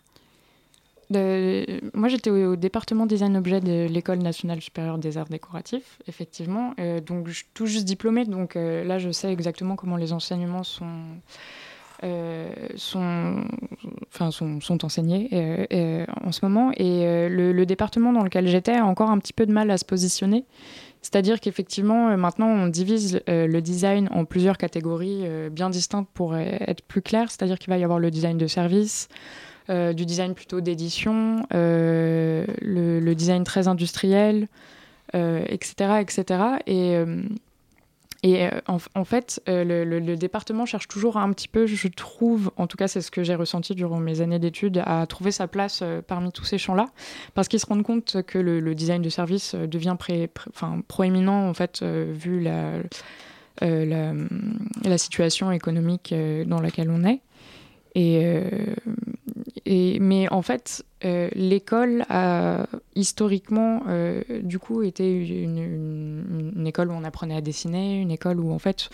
Moi, 1.10 2.08
j'étais 2.08 2.30
au, 2.30 2.56
département 2.56 3.06
design 3.06 3.36
objet 3.36 3.60
de 3.60 3.86
l'École 3.86 4.18
nationale 4.18 4.60
supérieure 4.60 4.98
des 4.98 5.16
arts 5.16 5.28
décoratifs, 5.28 6.00
effectivement. 6.06 6.74
Euh, 6.78 7.00
donc, 7.00 7.28
tout 7.54 7.66
juste 7.66 7.86
diplômée, 7.86 8.24
donc 8.24 8.56
euh, 8.56 8.84
là, 8.84 8.98
je 8.98 9.10
sais 9.10 9.32
exactement 9.32 9.76
comment 9.76 9.96
les 9.96 10.12
enseignements 10.12 10.64
sont, 10.64 11.00
euh, 12.04 12.52
sont, 12.76 13.42
enfin, 14.12 14.30
sont, 14.30 14.60
sont 14.60 14.84
enseignés 14.84 15.28
en 16.22 16.32
ce 16.32 16.44
moment. 16.44 16.72
Et 16.76 17.28
le 17.28 17.64
département 17.64 18.12
dans 18.12 18.22
lequel 18.22 18.46
j'étais 18.46 18.74
a 18.74 18.84
encore 18.84 19.10
un 19.10 19.18
petit 19.18 19.32
peu 19.32 19.46
de 19.46 19.52
mal 19.52 19.70
à 19.70 19.78
se 19.78 19.86
positionner. 19.86 20.44
C'est-à-dire 21.02 21.40
qu'effectivement, 21.40 22.08
euh, 22.08 22.16
maintenant, 22.16 22.48
on 22.48 22.66
divise 22.66 23.20
euh, 23.28 23.46
le 23.46 23.62
design 23.62 24.08
en 24.12 24.24
plusieurs 24.24 24.58
catégories 24.58 25.22
euh, 25.24 25.48
bien 25.48 25.70
distinctes 25.70 26.08
pour 26.12 26.36
être 26.36 26.82
plus 26.82 27.02
clair. 27.02 27.30
C'est-à-dire 27.30 27.58
qu'il 27.58 27.70
va 27.70 27.78
y 27.78 27.84
avoir 27.84 27.98
le 27.98 28.10
design 28.10 28.38
de 28.38 28.46
service, 28.46 29.08
du 29.68 30.06
design 30.06 30.32
plutôt 30.32 30.62
d'édition, 30.62 31.44
le, 31.50 33.12
design 33.14 33.44
très 33.44 33.68
industriel, 33.68 34.48
etc., 35.12 36.00
etc. 36.00 36.24
Et, 36.66 36.96
et 38.24 38.46
euh, 38.46 38.50
en, 38.66 39.04
fait, 39.04 39.40
euh, 39.48 39.84
le, 39.84 40.16
département 40.16 40.66
cherche 40.66 40.88
toujours 40.88 41.18
un 41.18 41.32
petit 41.32 41.46
peu, 41.46 41.66
je 41.66 41.88
trouve, 41.88 42.50
en 42.56 42.66
tout 42.66 42.76
cas 42.76 42.88
c'est 42.88 43.00
ce 43.00 43.12
que 43.12 43.22
j'ai 43.22 43.36
ressenti 43.36 43.76
durant 43.76 43.98
mes 43.98 44.20
années 44.20 44.40
d'études, 44.40 44.82
à 44.84 45.06
trouver 45.06 45.30
sa 45.30 45.46
place 45.46 45.80
euh, 45.82 46.02
parmi 46.04 46.32
tous 46.32 46.44
ces 46.44 46.58
champs-là, 46.58 46.86
parce 47.34 47.46
qu'ils 47.46 47.60
se 47.60 47.66
rendent 47.66 47.84
compte 47.84 48.22
que 48.26 48.38
le, 48.38 48.74
design 48.74 49.02
de 49.02 49.08
service 49.08 49.54
devient 49.54 49.96
proéminent, 50.88 51.48
en 51.48 51.54
fait, 51.54 51.82
vu 51.82 52.40
la, 52.40 52.74
euh, 53.62 54.26
la, 54.84 54.98
situation 54.98 55.50
économique 55.50 56.14
dans 56.46 56.60
laquelle 56.60 56.90
on 56.90 57.04
est. 57.04 57.20
Euh, 57.96 58.74
et, 59.64 59.98
mais 60.00 60.30
en 60.30 60.42
fait, 60.42 60.84
euh, 61.04 61.28
l'école 61.34 62.04
a 62.08 62.66
historiquement, 62.94 63.82
euh, 63.88 64.22
du 64.42 64.58
coup, 64.58 64.82
été 64.82 65.10
une, 65.12 66.64
école 66.66 66.90
où 66.90 66.94
on 66.94 67.04
apprenait 67.04 67.36
à 67.36 67.40
dessiner, 67.40 68.00
une 68.00 68.10
école 68.10 68.40
où 68.40 68.52
en 68.52 68.58
fait 68.58 68.90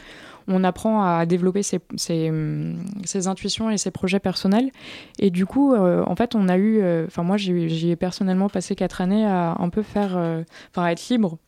on 0.47 0.63
apprend 0.63 1.03
à 1.03 1.27
développer 1.27 1.63
ses, 1.63 1.81
hum, 2.29 2.85
intuitions 3.27 3.71
et 3.71 3.79
ses 3.79 3.91
projets 3.91 4.21
personnels. 4.21 4.71
Et 5.19 5.31
du 5.31 5.47
coup, 5.47 5.75
en 5.75 6.15
fait, 6.17 6.35
on 6.35 6.49
a 6.49 6.59
eu, 6.59 6.85
enfin 7.07 7.23
moi, 7.23 7.37
j'y 7.37 7.91
ai 7.91 7.97
personnellement 7.97 8.49
passé 8.49 8.77
quatre 8.77 9.01
années 9.01 9.27
à 9.27 9.57
un 9.59 9.71
peu 9.71 9.83
faire, 9.83 10.13
enfin 10.71 10.85
à 10.85 10.93
être 10.93 11.09
libre 11.09 11.39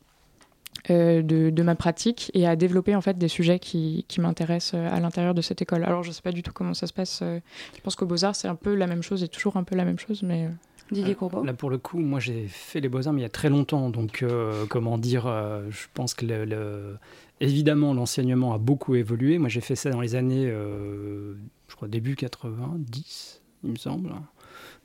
euh, 0.91 1.23
de, 1.23 1.51
de 1.51 1.63
ma 1.63 1.75
pratique 1.75 2.31
et 2.35 2.47
à 2.47 2.57
développer 2.57 2.95
en 2.95 3.01
fait 3.01 3.19
des 3.19 3.29
sujets 3.29 3.59
qui, 3.59 4.05
qui 4.09 4.21
m'intéressent 4.21 4.75
euh, 4.81 4.89
à 4.91 5.01
l'intérieur 5.01 5.35
de 5.35 5.43
cette 5.43 5.61
école. 5.63 5.85
Alors 5.85 6.03
je 6.03 6.11
sais 6.13 6.23
pas 6.23 6.33
du 6.33 6.43
tout 6.43 6.53
comment 6.53 6.75
ça 6.75 6.87
se 6.87 6.93
passe. 6.93 7.21
euh, 7.23 7.41
Je 7.77 7.81
pense 7.81 7.97
qu'au 7.97 8.07
Beaux-Arts 8.07 8.37
c'est 8.37 8.49
un 8.49 8.55
peu 8.55 8.75
la 8.75 8.87
même 8.87 9.03
chose 9.03 9.23
et 9.23 9.29
toujours 9.29 9.57
un 9.57 9.65
peu 9.65 9.75
la 9.77 9.85
même 9.85 9.99
chose, 9.99 10.23
mais 10.23 10.49
Didier 10.93 11.17
Courbeau 11.17 11.43
Là, 11.43 11.53
pour 11.53 11.69
le 11.71 11.79
coup, 11.79 11.99
moi, 11.99 12.21
j'ai 12.21 12.47
fait 12.47 12.79
les 12.81 12.89
Beaux-Arts, 12.89 13.13
mais 13.13 13.21
il 13.21 13.25
y 13.25 13.27
a 13.27 13.29
très 13.29 13.49
longtemps. 13.51 13.91
Donc, 13.91 14.23
euh, 14.23 14.67
comment 14.69 14.99
dire, 14.99 15.27
euh, 15.27 15.67
je 15.69 15.87
pense 15.93 16.15
que, 16.15 16.25
le, 16.25 16.45
le- 16.45 16.97
évidemment, 17.41 17.93
l'enseignement 17.93 18.55
a 18.55 18.59
beaucoup 18.59 18.95
évolué. 18.95 19.39
Moi, 19.39 19.49
j'ai 19.49 19.61
fait 19.61 19.75
ça 19.75 19.91
dans 19.91 20.01
les 20.01 20.15
années, 20.15 20.47
euh, 20.49 21.35
je 21.67 21.75
crois, 21.75 21.89
début 21.89 22.15
90, 22.15 23.43
il 23.65 23.71
me 23.73 23.77
semble. 23.77 24.11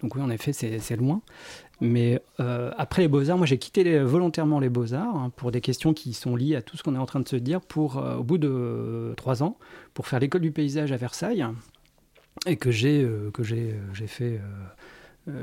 Donc, 0.01 0.15
oui, 0.15 0.21
en 0.21 0.29
effet, 0.29 0.53
c'est 0.53 0.95
loin. 0.95 1.21
Mais 1.81 2.21
euh, 2.39 2.71
après 2.77 3.01
les 3.01 3.07
Beaux-Arts, 3.07 3.37
moi, 3.37 3.47
j'ai 3.47 3.57
quitté 3.57 3.99
volontairement 3.99 4.59
les 4.59 4.69
Beaux-Arts 4.69 5.15
hein, 5.15 5.31
pour 5.35 5.51
des 5.51 5.61
questions 5.61 5.93
qui 5.93 6.13
sont 6.13 6.35
liées 6.35 6.55
à 6.55 6.61
tout 6.61 6.77
ce 6.77 6.83
qu'on 6.83 6.95
est 6.95 6.99
en 6.99 7.07
train 7.07 7.19
de 7.19 7.27
se 7.27 7.35
dire 7.35 7.59
pour, 7.59 7.97
euh, 7.97 8.17
au 8.17 8.23
bout 8.23 8.37
de 8.37 8.47
euh, 8.47 9.13
trois 9.15 9.41
ans, 9.41 9.57
pour 9.95 10.07
faire 10.07 10.19
l'école 10.19 10.41
du 10.41 10.51
paysage 10.51 10.91
à 10.91 10.97
Versailles 10.97 11.45
et 12.45 12.55
que 12.55 12.71
j'ai 12.71 13.07
fait 14.07 14.39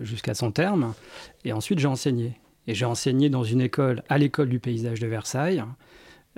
jusqu'à 0.03 0.35
son 0.35 0.51
terme. 0.51 0.95
Et 1.45 1.53
ensuite, 1.53 1.79
j'ai 1.79 1.87
enseigné. 1.87 2.39
Et 2.67 2.75
j'ai 2.75 2.87
enseigné 2.87 3.31
dans 3.31 3.45
une 3.45 3.61
école, 3.61 4.03
à 4.09 4.19
l'école 4.19 4.49
du 4.49 4.59
paysage 4.59 4.99
de 4.99 5.07
Versailles. 5.07 5.63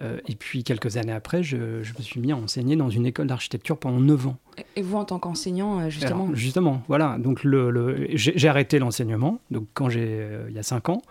Euh, 0.03 0.19
et 0.27 0.35
puis, 0.35 0.65
quelques 0.65 0.97
années 0.97 1.13
après, 1.13 1.43
je, 1.43 1.83
je 1.83 1.93
me 1.99 2.03
suis 2.03 2.21
mis 2.21 2.33
à 2.33 2.37
enseigner 2.37 2.75
dans 2.77 2.89
une 2.91 3.05
école 3.07 3.27
d'architecture 3.27 3.77
pendant 3.77 4.01
9 4.01 4.29
ans. 4.29 4.37
Et 4.77 4.83
vous, 4.83 4.97
en 4.97 5.05
tant 5.05 5.19
qu'enseignant, 5.19 5.81
euh, 5.81 5.91
justement 5.91 6.25
Alors, 6.25 6.35
justement, 6.37 6.83
voilà. 6.89 7.19
Donc, 7.19 7.45
le, 7.45 7.71
le- 7.71 8.07
j'ai 8.15 8.49
arrêté 8.49 8.79
l'enseignement. 8.79 9.41
Donc, 9.51 9.67
quand 9.75 9.89
j'ai, 9.91 10.07
euh, 10.07 10.47
il 10.49 10.55
y 10.55 10.59
a 10.59 10.63
5 10.63 10.89
ans, 10.89 11.03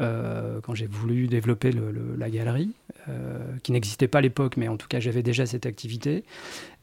euh, 0.00 0.60
quand 0.62 0.74
j'ai 0.74 0.86
voulu 0.86 1.26
développer 1.26 1.72
le- 1.72 1.90
le- 1.90 2.14
la 2.16 2.30
galerie, 2.30 2.70
euh, 3.08 3.38
qui 3.62 3.72
n'existait 3.72 4.08
pas 4.08 4.18
à 4.18 4.22
l'époque, 4.22 4.56
mais 4.56 4.68
en 4.68 4.76
tout 4.76 4.86
cas, 4.88 5.00
j'avais 5.00 5.22
déjà 5.22 5.46
cette 5.46 5.66
activité. 5.66 6.24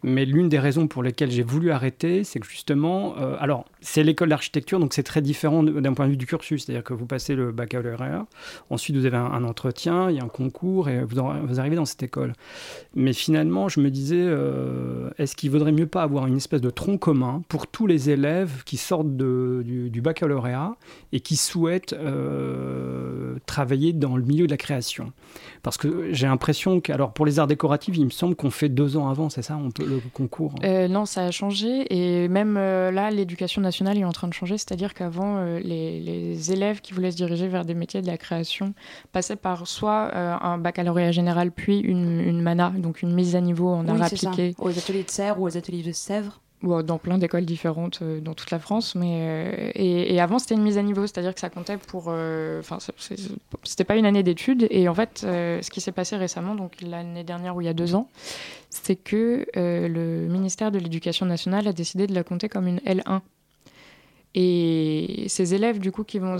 Mais 0.03 0.25
l'une 0.25 0.47
des 0.47 0.59
raisons 0.59 0.87
pour 0.87 1.01
lesquelles 1.01 1.31
j'ai 1.31 1.41
voulu 1.43 1.71
arrêter, 1.71 2.23
c'est 2.23 2.39
que 2.39 2.47
justement, 2.47 3.15
euh, 3.17 3.35
alors, 3.39 3.65
c'est 3.81 4.03
l'école 4.03 4.29
d'architecture, 4.29 4.79
donc 4.79 4.93
c'est 4.93 5.03
très 5.03 5.21
différent 5.21 5.63
d'un 5.63 5.93
point 5.93 6.05
de 6.05 6.11
vue 6.11 6.17
du 6.17 6.27
cursus. 6.27 6.65
C'est-à-dire 6.65 6.83
que 6.83 6.93
vous 6.93 7.07
passez 7.07 7.33
le 7.33 7.51
baccalauréat, 7.51 8.27
ensuite 8.69 8.95
vous 8.95 9.05
avez 9.05 9.17
un, 9.17 9.43
entretien, 9.43 10.11
il 10.11 10.17
y 10.17 10.19
a 10.19 10.23
un 10.23 10.27
concours, 10.27 10.89
et 10.89 11.03
vous, 11.03 11.19
arrivez 11.19 11.75
dans 11.75 11.85
cette 11.85 12.03
école. 12.03 12.33
Mais 12.95 13.13
finalement, 13.13 13.69
je 13.69 13.79
me 13.79 13.89
disais, 13.89 14.21
euh, 14.21 15.09
est-ce 15.17 15.35
qu'il 15.35 15.49
vaudrait 15.49 15.71
mieux 15.71 15.87
pas 15.87 16.03
avoir 16.03 16.27
une 16.27 16.37
espèce 16.37 16.61
de 16.61 16.69
tronc 16.69 16.99
commun 16.99 17.41
pour 17.47 17.65
tous 17.65 17.87
les 17.87 18.11
élèves 18.11 18.63
qui 18.65 18.77
sortent 18.77 19.17
du, 19.17 20.01
baccalauréat 20.01 20.75
et 21.11 21.21
qui 21.21 21.35
souhaitent 21.35 21.93
euh, 21.93 23.35
travailler 23.47 23.93
dans 23.93 24.15
le 24.15 24.23
milieu 24.23 24.45
de 24.45 24.51
la 24.51 24.57
création? 24.57 25.11
Parce 25.63 25.77
que 25.77 26.13
j'ai 26.13 26.27
l'impression 26.27 26.81
que, 26.81 26.91
alors 26.91 27.13
pour 27.13 27.25
les 27.25 27.39
arts 27.39 27.47
décoratifs, 27.47 27.97
il 27.97 28.05
me 28.05 28.11
semble 28.11 28.35
qu'on 28.35 28.51
fait 28.51 28.69
deux 28.69 28.95
ans 28.95 29.09
avant, 29.09 29.29
c'est 29.29 29.41
ça, 29.41 29.57
le 29.87 30.01
concours 30.13 30.53
Euh, 30.63 30.87
non, 30.87 31.05
ça 31.05 31.25
a 31.25 31.31
changé 31.31 31.85
et 31.89 32.27
même 32.27 32.55
euh, 32.57 32.91
là, 32.91 33.09
l'éducation 33.11 33.61
nationale 33.61 33.97
est 33.97 34.03
en 34.03 34.11
train 34.11 34.27
de 34.27 34.33
changer, 34.33 34.57
c'est-à-dire 34.57 34.93
qu'avant, 34.93 35.37
euh, 35.37 35.59
les, 35.59 35.99
les 35.99 36.51
élèves 36.51 36.81
qui 36.81 36.93
voulaient 36.93 37.11
se 37.11 37.17
diriger 37.17 37.47
vers 37.47 37.65
des 37.65 37.73
métiers 37.73 38.01
de 38.01 38.07
la 38.07 38.17
création 38.17 38.73
passaient 39.11 39.35
par 39.35 39.67
soit 39.67 40.11
euh, 40.13 40.35
un 40.41 40.57
baccalauréat 40.57 41.11
général, 41.11 41.51
puis 41.51 41.79
une, 41.79 42.19
une 42.21 42.41
MANA, 42.41 42.73
donc 42.77 43.01
une 43.01 43.13
mise 43.13 43.35
à 43.35 43.41
niveau 43.41 43.69
en 43.69 43.83
Oui, 43.87 44.01
art 44.01 44.09
c'est 44.09 44.17
ça. 44.17 44.29
appliqué, 44.29 44.55
Aux 44.59 44.69
ateliers 44.77 45.03
de 45.03 45.09
Serre 45.09 45.39
ou 45.39 45.45
aux 45.47 45.57
ateliers 45.57 45.83
de 45.83 45.91
Sèvres. 45.91 46.41
Euh, 46.63 46.81
dans 46.81 46.97
plein 46.97 47.19
d'écoles 47.19 47.45
différentes 47.45 47.99
euh, 48.01 48.19
dans 48.19 48.33
toute 48.33 48.49
la 48.49 48.57
France. 48.57 48.95
Mais, 48.95 49.19
euh, 49.21 49.71
et, 49.75 50.19
avant, 50.19 50.39
c'était 50.39 50.55
une 50.55 50.63
mise 50.63 50.79
à 50.79 50.81
niveau, 50.81 51.01
c'est-à-dire 51.01 51.33
que 51.33 51.39
ça 51.39 51.49
comptait 51.49 51.77
pour. 51.77 52.07
Enfin, 52.07 52.79
c'était 53.63 53.83
pas 53.83 53.95
une 53.95 54.05
année 54.05 54.23
d'études. 54.23 54.67
Et 54.71 54.89
en 54.89 54.95
fait, 54.95 55.19
ce 55.19 55.69
qui 55.69 55.81
s'est 55.81 55.91
passé 55.91 56.15
récemment, 56.15 56.55
donc 56.55 56.81
l'année 56.81 57.23
dernière 57.23 57.55
ou 57.55 57.61
il 57.61 57.65
y 57.65 57.69
a 57.69 57.73
deux 57.73 57.95
ans, 57.95 58.09
c'est 58.69 58.95
que 58.95 59.45
le 59.55 60.27
ministère 60.27 60.71
de 60.71 60.79
l'Éducation 60.79 61.25
nationale 61.25 61.67
a 61.67 61.73
décidé 61.73 62.07
de 62.07 62.13
la 62.13 62.23
compter 62.23 62.49
comme 62.49 62.67
une 62.67 62.79
L1. 62.79 63.21
Et 64.35 65.25
ces 65.29 65.55
élèves, 65.55 65.79
du 65.79 65.91
coup, 65.91 66.03
qui 66.03 66.19
vont 66.19 66.37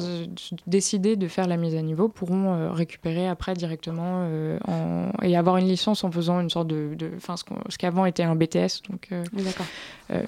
décider 0.67 1.15
de 1.15 1.27
faire 1.27 1.47
la 1.47 1.57
mise 1.57 1.73
à 1.75 1.81
niveau 1.81 2.09
pourront 2.09 2.53
euh, 2.53 2.71
récupérer 2.71 3.27
après 3.27 3.55
directement 3.55 4.27
euh, 4.29 4.59
en- 4.67 5.09
et 5.23 5.35
avoir 5.35 5.57
une 5.57 5.67
licence 5.67 6.03
en 6.03 6.11
faisant 6.11 6.39
une 6.39 6.49
sorte 6.49 6.67
de. 6.67 6.93
de- 6.95 7.09
Enfin, 7.15 7.35
ce, 7.37 7.77
qu'avant 7.77 8.05
était 8.05 8.21
un 8.23 8.35
BTS. 8.35 8.83
Donc, 8.89 9.07
euh, 9.11 9.23
Oui, 9.33 9.43
euh, 10.11 10.21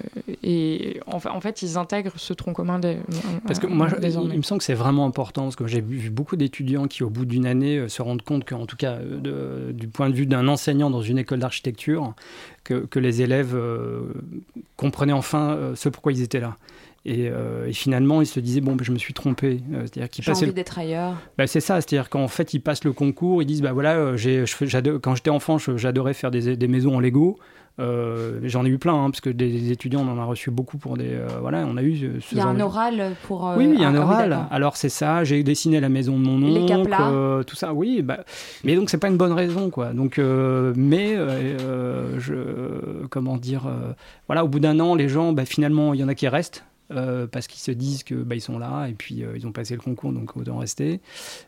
et 0.43 0.99
en, 1.05 1.19
fa- 1.19 1.31
en 1.33 1.41
fait, 1.41 1.61
ils 1.61 1.77
intègrent 1.77 2.13
ce 2.15 2.33
tronc 2.33 2.53
commun 2.53 2.79
des, 2.79 2.97
Parce 3.45 3.59
que 3.59 3.67
moi, 3.67 3.87
il, 3.93 3.99
désormais. 3.99 4.33
il 4.33 4.37
me 4.37 4.41
semble 4.43 4.59
que 4.59 4.65
c'est 4.65 4.73
vraiment 4.73 5.05
important, 5.05 5.43
parce 5.43 5.55
que 5.55 5.67
j'ai 5.67 5.81
vu 5.81 6.09
beaucoup 6.09 6.37
d'étudiants 6.37 6.87
qui, 6.87 7.03
au 7.03 7.09
bout 7.09 7.25
d'une 7.25 7.45
année, 7.45 7.77
euh, 7.77 7.87
se 7.87 8.01
rendent 8.01 8.23
compte 8.23 8.45
qu'en 8.49 8.65
tout 8.65 8.77
cas, 8.77 8.93
euh, 8.93 9.67
de- 9.67 9.71
du 9.73 9.87
point 9.87 10.09
de 10.09 10.15
vue 10.15 10.25
d'un 10.25 10.47
enseignant 10.47 10.89
dans 10.89 11.01
une 11.01 11.17
école 11.19 11.39
d'architecture, 11.39 12.13
que, 12.63 12.85
que 12.85 12.99
les 12.99 13.21
élèves 13.21 13.53
euh, 13.55 14.01
comprenaient 14.75 15.13
enfin 15.13 15.51
euh, 15.51 15.75
ce 15.75 15.89
pourquoi 15.89 16.13
ils 16.13 16.21
étaient 16.23 16.39
là. 16.39 16.55
Et, 17.05 17.29
euh, 17.29 17.67
et 17.67 17.73
finalement, 17.73 18.21
ils 18.21 18.25
se 18.27 18.39
disaient, 18.39 18.61
bon, 18.61 18.75
ben, 18.75 18.83
je 18.83 18.91
me 18.91 18.97
suis 18.97 19.13
trompé. 19.13 19.61
Euh, 19.73 19.81
C'est-à-dire 19.85 20.09
envie 20.43 20.45
le 20.47 20.53
d'être 20.53 20.77
ailleurs. 20.77 21.13
bah, 21.37 21.47
c'est 21.47 21.61
ça, 21.61 21.75
c'est-à-dire 21.81 22.09
qu'en 22.09 22.27
fait, 22.27 22.53
ils 22.53 22.59
passent 22.59 22.83
le 22.83 22.91
concours, 22.93 23.41
ils 23.41 23.45
disent 23.45 23.61
bah 23.61 23.71
voilà, 23.71 23.95
euh, 23.95 24.17
j'ai, 24.17 24.43
quand 25.01 25.15
j'étais 25.15 25.29
enfant, 25.29 25.57
j'adorais 25.57 26.13
faire 26.13 26.29
des, 26.31 26.57
des 26.57 26.67
maisons 26.67 26.95
en 26.97 26.99
Lego. 26.99 27.39
Euh, 27.79 28.41
j'en 28.43 28.65
ai 28.65 28.69
eu 28.69 28.77
plein, 28.77 28.93
hein, 28.93 29.09
parce 29.09 29.21
que 29.21 29.29
des, 29.29 29.47
des 29.49 29.71
étudiants, 29.71 30.01
on 30.05 30.11
en 30.11 30.19
a 30.19 30.25
reçu 30.25 30.51
beaucoup 30.51 30.77
pour 30.77 30.97
des. 30.97 31.11
euh, 31.13 31.27
voilà, 31.39 31.65
on 31.65 31.77
a 31.77 31.81
eu 31.81 31.95
ce 32.19 32.33
Il 32.33 32.37
y 32.37 32.41
a 32.41 32.43
genre 32.43 32.51
un 32.51 32.55
de- 32.55 32.61
oral 32.63 33.15
pour. 33.23 33.53
oui, 33.57 33.67
oui, 33.67 33.73
il 33.75 33.81
y 33.81 33.85
a 33.85 33.87
un 33.87 33.95
ah, 33.95 34.01
oral. 34.01 34.39
Alors 34.51 34.75
c'est 34.75 34.89
ça, 34.89 35.23
j'ai 35.23 35.41
dessiné 35.43 35.79
la 35.79 35.87
maison 35.87 36.19
de 36.19 36.25
mon 36.25 36.39
Les 36.39 36.59
oncle, 36.63 36.89
caplas. 36.89 37.09
euh, 37.11 37.43
tout 37.43 37.55
ça. 37.55 37.73
Oui, 37.73 38.01
bah, 38.01 38.25
mais 38.65 38.75
donc 38.75 38.89
c'est 38.89 38.97
pas 38.97 39.07
une 39.07 39.15
bonne 39.15 39.31
raison, 39.31 39.69
quoi. 39.69 39.93
Donc, 39.93 40.17
mais 40.17 41.15
je, 42.17 43.05
comment 43.09 43.37
dire, 43.37 43.69
voilà, 44.27 44.43
au 44.43 44.49
bout 44.49 44.59
d'un 44.59 44.79
an, 44.81 44.95
les 44.95 45.07
gens, 45.07 45.31
bah, 45.31 45.45
finalement, 45.45 45.93
il 45.93 46.01
y 46.01 46.03
en 46.03 46.09
a 46.09 46.15
qui 46.15 46.27
restent. 46.27 46.65
Euh, 46.91 47.27
parce 47.27 47.47
qu'ils 47.47 47.59
se 47.59 47.71
disent 47.71 48.03
que 48.03 48.15
bah, 48.15 48.35
ils 48.35 48.41
sont 48.41 48.57
là 48.57 48.87
et 48.87 48.93
puis 48.93 49.23
euh, 49.23 49.37
ils 49.37 49.45
ont 49.45 49.51
passé 49.51 49.75
le 49.75 49.79
concours 49.79 50.11
donc 50.11 50.35
autant 50.35 50.57
rester. 50.57 51.01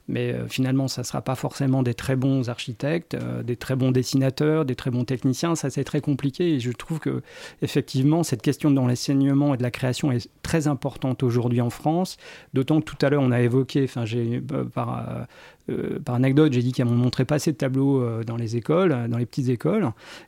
Mais 0.07 0.33
euh, 0.33 0.47
finalement 0.47 0.87
ça 0.87 1.03
sera 1.03 1.21
pas 1.21 1.35
forcément 1.35 1.81
des 1.81 1.95
très 1.95 2.15
bons 2.15 2.49
architectes 2.49 3.17
des 3.43 3.55
très 3.55 3.75
bons 3.75 3.91
dessinateurs 3.91 4.65
des 4.65 4.75
très 4.75 4.91
bons 4.91 5.03
techniciens. 5.03 5.55
Ça 5.55 5.69
c'est 5.69 5.83
très 5.83 6.01
compliqué 6.01 6.55
et 6.55 6.59
je 6.59 6.71
trouve 6.71 6.99
que 6.99 7.23
effectivement 7.61 8.23
cette 8.23 8.41
question 8.41 8.69
dans 8.69 8.87
l'enseignement 8.87 9.55
et 9.55 9.57
de 9.57 9.63
la 9.63 9.71
création 9.71 10.11
est 10.11 10.29
très 10.43 10.67
importante 10.67 11.23
aujourd'hui 11.23 11.61
en 11.61 11.69
France. 11.69 12.17
D'autant 12.53 12.79
que 12.79 12.85
tout 12.85 13.03
à 13.03 13.09
l'heure 13.09 13.23
on 13.23 13.31
a 13.31 13.41
évoqué 13.41 13.83
enfin 13.85 14.05
j'ai 14.05 14.41
par 14.73 15.27
euh, 15.69 15.99
par 15.99 16.15
anecdote, 16.15 16.53
j'ai 16.53 16.61
dit 16.61 16.71
qu'on 16.71 16.85
ne 16.85 16.95
montrait 16.95 17.25
pas 17.25 17.35
assez 17.35 17.51
de 17.51 17.57
tableaux 17.57 18.01
euh, 18.01 18.23
dans 18.23 18.35
les 18.37 18.55
écoles, 18.55 18.91
euh, 18.91 19.07
dans 19.07 19.17
les 19.17 19.25
petites 19.25 19.49
écoles. 19.49 19.83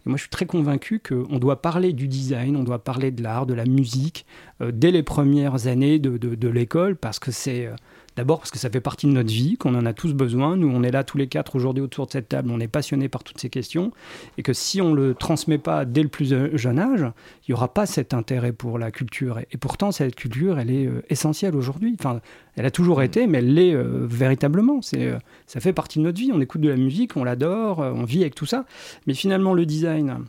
Et 0.06 0.10
moi, 0.10 0.17
je 0.17 0.22
suis 0.22 0.30
très 0.30 0.46
convaincu 0.46 1.00
qu'on 1.00 1.39
doit 1.39 1.62
parler 1.62 1.93
du 1.93 2.08
design, 2.08 2.56
on 2.56 2.63
doit 2.63 2.84
parler 2.84 3.12
de 3.12 3.22
l'art, 3.24 3.46
de 3.46 3.54
la 3.54 3.65
musique, 3.65 4.26
dès 4.62 4.91
les 4.91 5.04
premières 5.04 5.67
années 5.67 6.00
de- 6.00 6.17
de 6.17 6.48
l'école, 6.48 6.96
parce 6.96 7.19
que 7.19 7.32
c'est... 7.32 7.69
D'abord 8.15 8.39
parce 8.39 8.52
que 8.52 8.60
ça 8.60 8.69
fait 8.69 8.82
partie 8.82 9.08
de 9.08 9.12
notre 9.12 9.32
vie, 9.32 9.58
qu'on 9.58 9.76
en 9.76 9.86
a 9.86 9.93
tous 9.93 10.13
besoin. 10.13 10.56
Nous, 10.56 10.69
on 10.69 10.84
est 10.84 10.91
là 10.91 11.04
tous 11.04 11.17
les 11.17 11.28
quatre 11.28 11.56
aujourd'hui 11.56 11.84
autour 11.84 12.06
de 12.06 12.12
cette 12.12 12.30
table, 12.30 12.52
on 12.52 12.60
est 12.60 12.67
passionnés 12.67 13.10
par 13.10 13.23
toutes 13.23 13.39
ces 13.39 13.49
questions. 13.49 13.91
Et 14.38 14.43
que 14.43 14.54
si 14.54 14.82
on 14.82 14.91
ne 14.91 14.95
le 14.95 15.13
transmet 15.15 15.58
pas 15.58 15.86
dès 15.86 16.04
le 16.04 16.10
plus 16.10 16.34
jeune 16.54 16.80
âge, 16.80 17.06
il 17.47 17.52
n'y 17.52 17.54
aura 17.56 17.73
pas 17.73 17.86
cet 17.86 18.13
intérêt 18.13 18.52
pour 18.52 18.78
la 18.78 18.91
culture. 18.91 19.39
Et, 19.52 19.58
pourtant, 19.58 19.91
cette 19.91 20.15
culture, 20.15 20.60
elle 20.60 20.69
est 20.69 20.86
euh, 20.86 21.02
essentielle 21.10 21.56
aujourd'hui. 21.56 21.95
Enfin, 21.99 22.21
elle 22.56 22.65
a 22.65 22.71
toujours 22.71 23.02
été, 23.02 23.26
mais 23.28 23.39
elle 23.39 23.54
l'est 23.54 23.73
euh, 23.73 24.06
véritablement. 24.08 24.82
C'est, 24.82 25.08
euh, 25.08 25.17
ça 25.47 25.60
fait 25.60 25.73
partie 25.73 25.99
de 25.99 26.04
notre 26.04 26.19
vie. 26.19 26.32
On 26.34 26.41
écoute 26.41 26.62
de 26.62 26.69
la 26.69 26.76
musique, 26.76 27.17
on 27.17 27.23
l'adore, 27.23 27.82
euh, 27.82 27.91
on 27.93 28.04
vit 28.04 28.21
avec 28.21 28.36
tout 28.36 28.45
ça. 28.45 28.65
Mais 29.08 29.13
finalement, 29.13 29.54
le 29.54 29.65
design, 29.65 30.26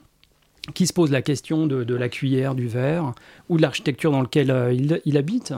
qui 0.74 0.86
se 0.86 0.94
pose 0.94 1.10
la 1.10 1.20
question 1.20 1.66
de, 1.66 1.84
de 1.84 1.94
la 1.94 2.08
cuillère, 2.08 2.54
du 2.54 2.66
verre, 2.66 3.12
ou 3.50 3.58
de 3.58 3.62
l'architecture 3.62 4.10
dans 4.10 4.22
laquelle 4.22 4.72
il, 4.72 5.00
il 5.04 5.18
habite. 5.18 5.52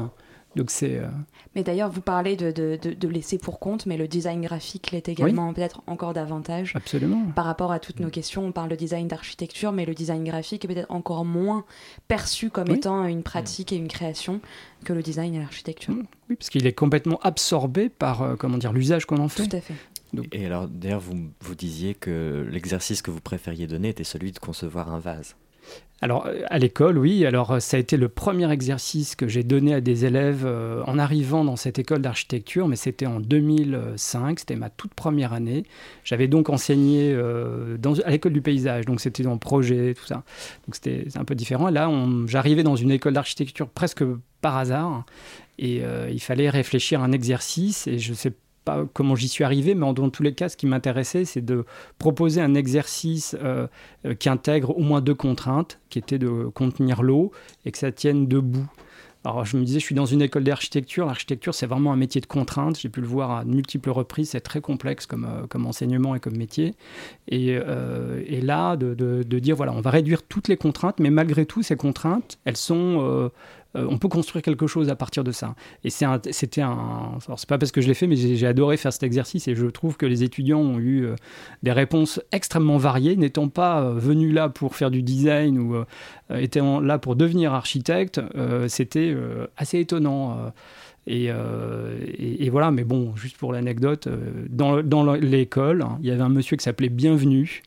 Donc 0.56 0.70
c'est... 0.70 0.98
euh, 0.98 1.06
Mais 1.54 1.62
d'ailleurs, 1.62 1.90
vous 1.90 2.00
parlez 2.00 2.34
de, 2.34 2.50
de, 2.50 2.78
de, 2.82 2.92
de 2.94 3.08
laisser 3.08 3.38
pour 3.38 3.60
compte, 3.60 3.86
mais 3.86 3.96
le 3.96 4.08
design 4.08 4.40
graphique 4.40 4.90
l'est 4.90 5.08
également 5.08 5.52
peut-être 5.52 5.82
encore 5.86 6.14
davantage. 6.14 6.72
absolument. 6.74 7.22
Par 7.34 7.44
rapport 7.44 7.70
à 7.72 7.78
toutes 7.78 8.00
nos 8.00 8.08
questions, 8.10 8.44
on 8.46 8.52
parle 8.52 8.70
de 8.70 8.74
design 8.76 9.06
d'architecture, 9.06 9.70
mais 9.72 9.84
le 9.84 9.94
design 9.94 10.24
graphique 10.24 10.64
est 10.64 10.68
peut-être 10.68 10.90
encore 10.90 11.24
moins 11.24 11.64
perçu 12.08 12.50
comme 12.50 12.68
Oui. 12.70 12.76
étant 12.76 13.04
une 13.04 13.22
pratique 13.22 13.72
et 13.72 13.76
une 13.76 13.88
création 13.88 14.40
que 14.84 14.92
le 14.92 15.02
design 15.02 15.34
et 15.34 15.38
l'architecture. 15.38 15.94
Oui, 16.28 16.36
parce 16.36 16.50
qu'il 16.50 16.66
est 16.66 16.72
complètement 16.72 17.18
absorbé 17.22 17.88
par 17.88 18.22
euh, 18.22 18.36
comment 18.36 18.58
dire 18.58 18.72
l'usage 18.72 19.04
qu'on 19.06 19.18
en 19.18 19.28
fait. 19.28 19.46
Tout 19.46 19.56
à 19.56 19.60
fait. 19.60 19.74
Et 20.32 20.46
alors, 20.46 20.68
d'ailleurs, 20.68 21.00
vous, 21.00 21.16
vous 21.40 21.54
disiez 21.54 21.94
que 21.94 22.46
l'exercice 22.50 23.02
que 23.02 23.10
vous 23.10 23.20
préfériez 23.20 23.66
donner 23.66 23.90
était 23.90 24.04
celui 24.04 24.32
de 24.32 24.38
concevoir 24.38 24.92
un 24.94 24.98
vase. 25.00 25.36
Alors, 26.02 26.26
euh, 26.26 26.42
à 26.48 26.58
l'école, 26.58 26.98
oui. 26.98 27.24
Alors, 27.24 27.52
euh, 27.52 27.60
ça 27.60 27.78
a 27.78 27.80
été 27.80 27.96
le 27.96 28.08
premier 28.10 28.50
exercice 28.52 29.16
que 29.16 29.28
j'ai 29.28 29.42
donné 29.42 29.72
à 29.72 29.80
des 29.80 30.04
élèves 30.04 30.44
euh, 30.44 30.82
en 30.86 30.98
arrivant 30.98 31.42
dans 31.42 31.56
cette 31.56 31.78
école 31.78 32.02
d'architecture, 32.02 32.68
mais 32.68 32.76
c'était 32.76 33.06
en 33.06 33.18
2005, 33.18 34.40
c'était 34.40 34.56
ma 34.56 34.68
toute 34.68 34.92
première 34.92 35.32
année. 35.32 35.64
J'avais 36.04 36.28
donc 36.28 36.50
enseigné 36.50 37.14
à 37.14 38.10
l'école 38.10 38.32
du 38.32 38.42
paysage, 38.42 38.84
donc 38.84 39.00
c'était 39.00 39.22
dans 39.22 39.38
projet, 39.38 39.94
tout 39.94 40.04
ça. 40.04 40.22
Donc, 40.66 40.74
c'était 40.74 41.06
un 41.14 41.24
peu 41.24 41.34
différent. 41.34 41.70
Là, 41.70 41.90
j'arrivais 42.26 42.62
dans 42.62 42.76
une 42.76 42.90
école 42.90 43.14
d'architecture 43.14 43.68
presque 43.68 44.04
par 44.40 44.56
hasard, 44.56 45.04
et 45.58 45.82
il 46.10 46.20
fallait 46.20 46.50
réfléchir 46.50 47.00
à 47.00 47.04
un 47.04 47.12
exercice, 47.12 47.86
et 47.86 47.98
je 47.98 48.12
sais 48.14 48.30
pas 48.30 48.36
comment 48.92 49.14
j'y 49.14 49.28
suis 49.28 49.44
arrivé, 49.44 49.74
mais 49.74 49.86
en- 49.86 49.92
dans 49.92 50.10
tous 50.10 50.22
les 50.22 50.34
cas, 50.34 50.48
ce 50.48 50.56
qui 50.56 50.66
m'intéressait, 50.66 51.24
c'est 51.24 51.44
de 51.44 51.64
proposer 51.98 52.40
un 52.40 52.54
exercice 52.54 53.36
euh, 53.42 53.66
euh, 54.04 54.14
qui 54.14 54.28
intègre 54.28 54.76
au 54.76 54.82
moins 54.82 55.00
deux 55.00 55.14
contraintes, 55.14 55.78
qui 55.90 55.98
étaient 55.98 56.18
de 56.18 56.28
contenir 56.54 57.02
l'eau 57.02 57.32
et 57.64 57.72
que 57.72 57.78
ça 57.78 57.92
tienne 57.92 58.26
debout. 58.26 58.66
Alors 59.24 59.44
je 59.44 59.56
me 59.56 59.64
disais, 59.64 59.80
je 59.80 59.84
suis 59.84 59.94
dans 59.96 60.06
une 60.06 60.22
école 60.22 60.44
d'architecture. 60.44 61.04
L'architecture, 61.04 61.52
c'est 61.52 61.66
vraiment 61.66 61.92
un 61.92 61.96
métier 61.96 62.20
de 62.20 62.26
contrainte. 62.26 62.78
J'ai 62.78 62.88
pu 62.88 63.00
le 63.00 63.08
voir 63.08 63.32
à 63.32 63.44
multiples 63.44 63.90
reprises. 63.90 64.30
C'est 64.30 64.40
très 64.40 64.60
complexe 64.60 65.04
comme, 65.06 65.24
euh, 65.24 65.46
comme 65.48 65.66
enseignement 65.66 66.14
et 66.14 66.20
comme 66.20 66.36
métier. 66.36 66.74
Et, 67.26 67.58
là, 68.40 68.76
de, 68.76 68.94
de- 68.94 69.38
dire, 69.40 69.56
voilà, 69.56 69.72
on 69.72 69.80
va 69.80 69.90
réduire 69.90 70.22
toutes 70.22 70.46
les 70.46 70.56
contraintes, 70.56 71.00
mais 71.00 71.10
malgré 71.10 71.44
tout, 71.44 71.62
ces 71.62 71.76
contraintes, 71.76 72.38
elles 72.44 72.56
sont... 72.56 73.30
euh, 73.74 73.86
on 73.90 73.98
peut 73.98 74.08
construire 74.08 74.42
quelque 74.42 74.66
chose 74.66 74.88
à 74.90 74.96
partir 74.96 75.24
de 75.24 75.32
ça. 75.32 75.54
Et 75.84 75.88
un- 76.04 76.20
c'était 76.30 76.62
un. 76.62 77.18
Alors, 77.26 77.38
c'est 77.38 77.48
pas 77.48 77.58
parce 77.58 77.72
que 77.72 77.80
je 77.80 77.88
l'ai 77.88 77.94
fait, 77.94 78.06
mais 78.06 78.16
j'ai 78.16 78.46
adoré 78.46 78.76
faire 78.76 78.92
cet 78.92 79.02
exercice 79.02 79.48
et 79.48 79.54
je 79.54 79.66
trouve 79.66 79.96
que 79.96 80.06
les 80.06 80.22
étudiants 80.22 80.60
ont 80.60 80.78
eu 80.78 81.04
euh, 81.04 81.14
des 81.62 81.72
réponses 81.72 82.20
extrêmement 82.32 82.76
variées, 82.78 83.16
n'étant 83.16 83.48
pas 83.48 83.82
euh, 83.82 83.94
venus 83.94 84.32
là 84.34 84.48
pour 84.48 84.76
faire 84.76 84.90
du 84.90 85.02
design 85.02 85.58
ou 85.58 85.76
étant 86.38 86.80
là 86.80 86.98
pour 86.98 87.16
devenir 87.16 87.52
architecte. 87.54 88.20
C'était 88.68 89.14
assez 89.56 89.78
étonnant. 89.80 90.52
et, 91.06 91.30
voilà, 92.50 92.70
mais 92.70 92.84
bon, 92.84 93.14
juste 93.16 93.36
pour 93.36 93.52
l'anecdote, 93.52 94.08
dans, 94.48 94.82
dans 94.82 95.14
l'école, 95.14 95.82
hein, 95.82 95.98
il 96.02 96.08
y 96.08 96.10
avait 96.10 96.22
un 96.22 96.28
monsieur 96.28 96.56
qui 96.56 96.64
s'appelait 96.64 96.88
Bienvenu, 96.88 97.62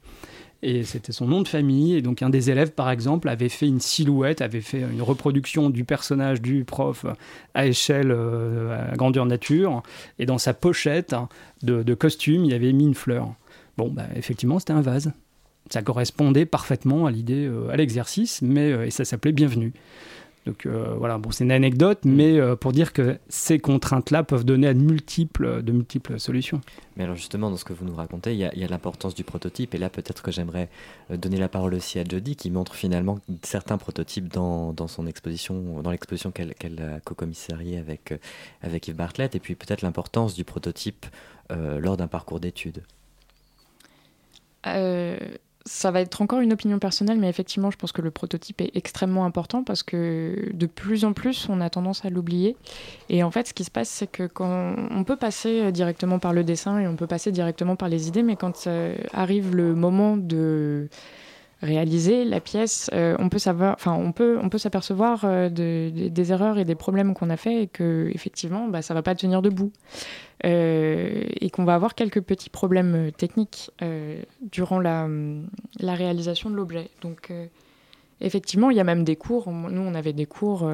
et 0.61 0.83
c'était 0.83 1.11
son 1.11 1.25
nom 1.25 1.41
de 1.41 1.47
famille. 1.47 1.95
Et 1.95 2.01
donc, 2.01 2.21
un 2.21 2.29
des 2.29 2.49
élèves, 2.49 2.71
par 2.71 2.89
exemple, 2.89 3.29
avait 3.29 3.49
fait 3.49 3.67
une 3.67 3.79
silhouette, 3.79 4.41
avait 4.41 4.61
fait 4.61 4.81
une 4.81 5.01
reproduction 5.01 5.69
du 5.69 5.85
personnage 5.85 6.41
du 6.41 6.65
prof 6.65 7.05
à 7.53 7.65
échelle, 7.65 8.11
euh, 8.11 8.91
à 8.91 8.95
grandeur 8.95 9.25
nature. 9.25 9.83
Et 10.17 10.25
dans 10.25 10.37
sa 10.37 10.53
pochette 10.53 11.15
de, 11.63 11.83
de 11.83 11.93
costume, 11.93 12.45
il 12.45 12.53
avait 12.53 12.73
mis 12.73 12.85
une 12.85 12.95
fleur. 12.95 13.33
Bon, 13.77 13.89
bah, 13.89 14.07
effectivement, 14.15 14.59
c'était 14.59 14.73
un 14.73 14.81
vase. 14.81 15.13
Ça 15.69 15.81
correspondait 15.81 16.45
parfaitement 16.45 17.05
à 17.05 17.11
l'idée, 17.11 17.45
euh, 17.45 17.69
à 17.69 17.77
l'exercice, 17.77 18.41
mais 18.41 18.71
euh, 18.71 18.85
et 18.85 18.91
ça 18.91 19.05
s'appelait 19.05 19.31
Bienvenue. 19.31 19.73
Donc 20.49 20.65
euh, 20.65 20.95
voilà, 20.97 21.19
bon, 21.19 21.29
c'est 21.29 21.43
une 21.43 21.51
anecdote, 21.51 21.99
mais 22.05 22.39
euh, 22.39 22.55
pour 22.55 22.71
dire 22.71 22.91
que 22.91 23.19
ces 23.29 23.59
contraintes-là 23.59 24.23
peuvent 24.23 24.43
donner 24.43 24.67
à 24.67 24.73
de 24.73 24.79
multiples, 24.79 25.61
de 25.61 25.71
multiples 25.71 26.19
solutions. 26.19 26.59
Mais 26.97 27.03
alors 27.03 27.15
justement, 27.15 27.51
dans 27.51 27.55
ce 27.55 27.65
que 27.65 27.71
vous 27.71 27.85
nous 27.85 27.93
racontez, 27.93 28.33
il 28.33 28.39
y 28.39 28.45
a, 28.45 28.67
l'importance 28.67 29.13
du 29.13 29.23
prototype. 29.23 29.75
Et 29.75 29.77
là, 29.77 29.91
peut-être 29.91 30.23
que 30.23 30.31
j'aimerais 30.31 30.67
euh, 31.11 31.17
donner 31.17 31.37
la 31.37 31.49
parole 31.49 31.75
aussi 31.75 31.99
à 31.99 32.03
Jody, 32.03 32.35
qui 32.35 32.49
montre 32.49 32.73
finalement 32.73 33.19
certains 33.43 33.77
prototypes 33.77 34.27
dans, 34.27 34.73
dans 34.73 34.87
son 34.87 35.05
exposition, 35.05 35.83
dans 35.83 35.91
l'exposition 35.91 36.31
qu'elle 36.31 36.81
a 36.81 36.99
co-commissariée 37.01 37.77
avec, 37.77 38.11
euh, 38.11 38.17
avec 38.63 38.87
Yves 38.87 38.95
Bartlett. 38.95 39.35
Et 39.35 39.39
puis 39.39 39.53
peut-être 39.53 39.83
l'importance 39.83 40.33
du 40.33 40.45
prototype 40.45 41.05
euh, 41.51 41.79
lors 41.79 41.95
d'un 41.95 42.07
parcours 42.07 42.39
d'études. 42.39 42.81
Euh, 44.65 45.19
ça 45.65 45.91
va 45.91 46.01
être 46.01 46.21
encore 46.21 46.39
une 46.39 46.53
opinion 46.53 46.79
personnelle, 46.79 47.19
mais 47.19 47.29
effectivement, 47.29 47.69
je 47.69 47.77
pense 47.77 47.91
que 47.91 48.01
le 48.01 48.11
prototype 48.11 48.61
est 48.61 48.71
extrêmement 48.75 49.25
important 49.25 49.63
parce 49.63 49.83
que 49.83 50.49
de 50.53 50.65
plus 50.65 51.05
en 51.05 51.13
plus, 51.13 51.47
on 51.49 51.61
a 51.61 51.69
tendance 51.69 52.05
à 52.05 52.09
l'oublier. 52.09 52.55
Et 53.09 53.23
en 53.23 53.31
fait, 53.31 53.47
ce 53.47 53.53
qui 53.53 53.63
se 53.63 53.71
passe, 53.71 53.89
c'est 53.89 54.07
que 54.07 54.23
quand 54.23 54.75
on 54.91 55.03
peut 55.03 55.17
passer 55.17 55.71
directement 55.71 56.19
par 56.19 56.33
le 56.33 56.43
dessin 56.43 56.79
et 56.79 56.87
on 56.87 56.95
peut 56.95 57.07
passer 57.07 57.31
directement 57.31 57.75
par 57.75 57.89
les 57.89 58.07
idées, 58.07 58.23
mais 58.23 58.35
quand 58.35 58.67
euh, 58.67 58.95
arrive 59.13 59.55
le 59.55 59.75
moment 59.75 60.17
de 60.17 60.87
réaliser 61.61 62.23
la 62.25 62.39
pièce, 62.39 62.89
euh, 62.93 63.15
on 63.19 63.29
peut 63.29 63.39
savoir, 63.39 63.73
enfin, 63.73 63.93
on 63.93 64.11
peut, 64.11 64.39
on 64.41 64.49
peut 64.49 64.57
s'apercevoir 64.57 65.25
euh, 65.25 65.49
de- 65.49 65.89
de- 65.93 66.07
des 66.07 66.31
erreurs 66.31 66.57
et 66.57 66.65
des 66.65 66.75
problèmes 66.75 67.13
qu'on 67.13 67.29
a 67.29 67.37
fait 67.37 67.63
et 67.63 67.67
que 67.67 68.09
effectivement, 68.13 68.67
bah, 68.67 68.81
ça 68.81 68.93
va 68.93 69.01
pas 69.01 69.15
tenir 69.15 69.41
debout. 69.41 69.71
Euh, 70.45 71.23
et 71.41 71.49
qu'on 71.49 71.65
va 71.65 71.75
avoir 71.75 71.95
quelques 71.95 72.21
petits 72.21 72.49
problèmes 72.49 73.11
techniques 73.17 73.71
durant 74.41 74.79
la, 74.79 75.03
hum, 75.03 75.49
la 75.79 75.95
réalisation 75.95 76.49
de 76.49 76.55
l'objet. 76.55 76.89
Donc, 77.01 77.31
effectivement, 78.21 78.69
il 78.69 78.77
y 78.77 78.79
a 78.79 78.85
même 78.85 79.03
des 79.03 79.17
cours. 79.17 79.51
Nous, 79.51 79.81
on 79.81 79.95
avait 79.95 80.13
des 80.13 80.25
cours 80.25 80.69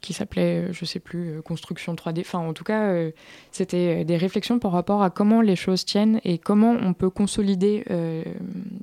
qui 0.00 0.12
s'appelaient, 0.12 0.68
euh, 0.68 0.72
je 0.72 0.84
sais 0.84 1.00
plus, 1.00 1.30
euh, 1.38 1.42
construction 1.42 1.94
3D. 1.94 2.20
Enfin, 2.20 2.38
en 2.38 2.52
tout 2.52 2.64
cas, 2.64 2.88
euh, 2.90 3.10
c'était 3.50 4.04
des 4.04 4.16
réflexions 4.16 4.58
par 4.58 4.72
rapport 4.72 5.02
à 5.02 5.10
comment 5.10 5.40
les 5.40 5.56
choses 5.56 5.84
tiennent 5.84 6.20
et 6.24 6.38
comment 6.38 6.72
on 6.80 6.94
peut 6.94 7.10
consolider 7.10 7.84
euh, 7.90 8.22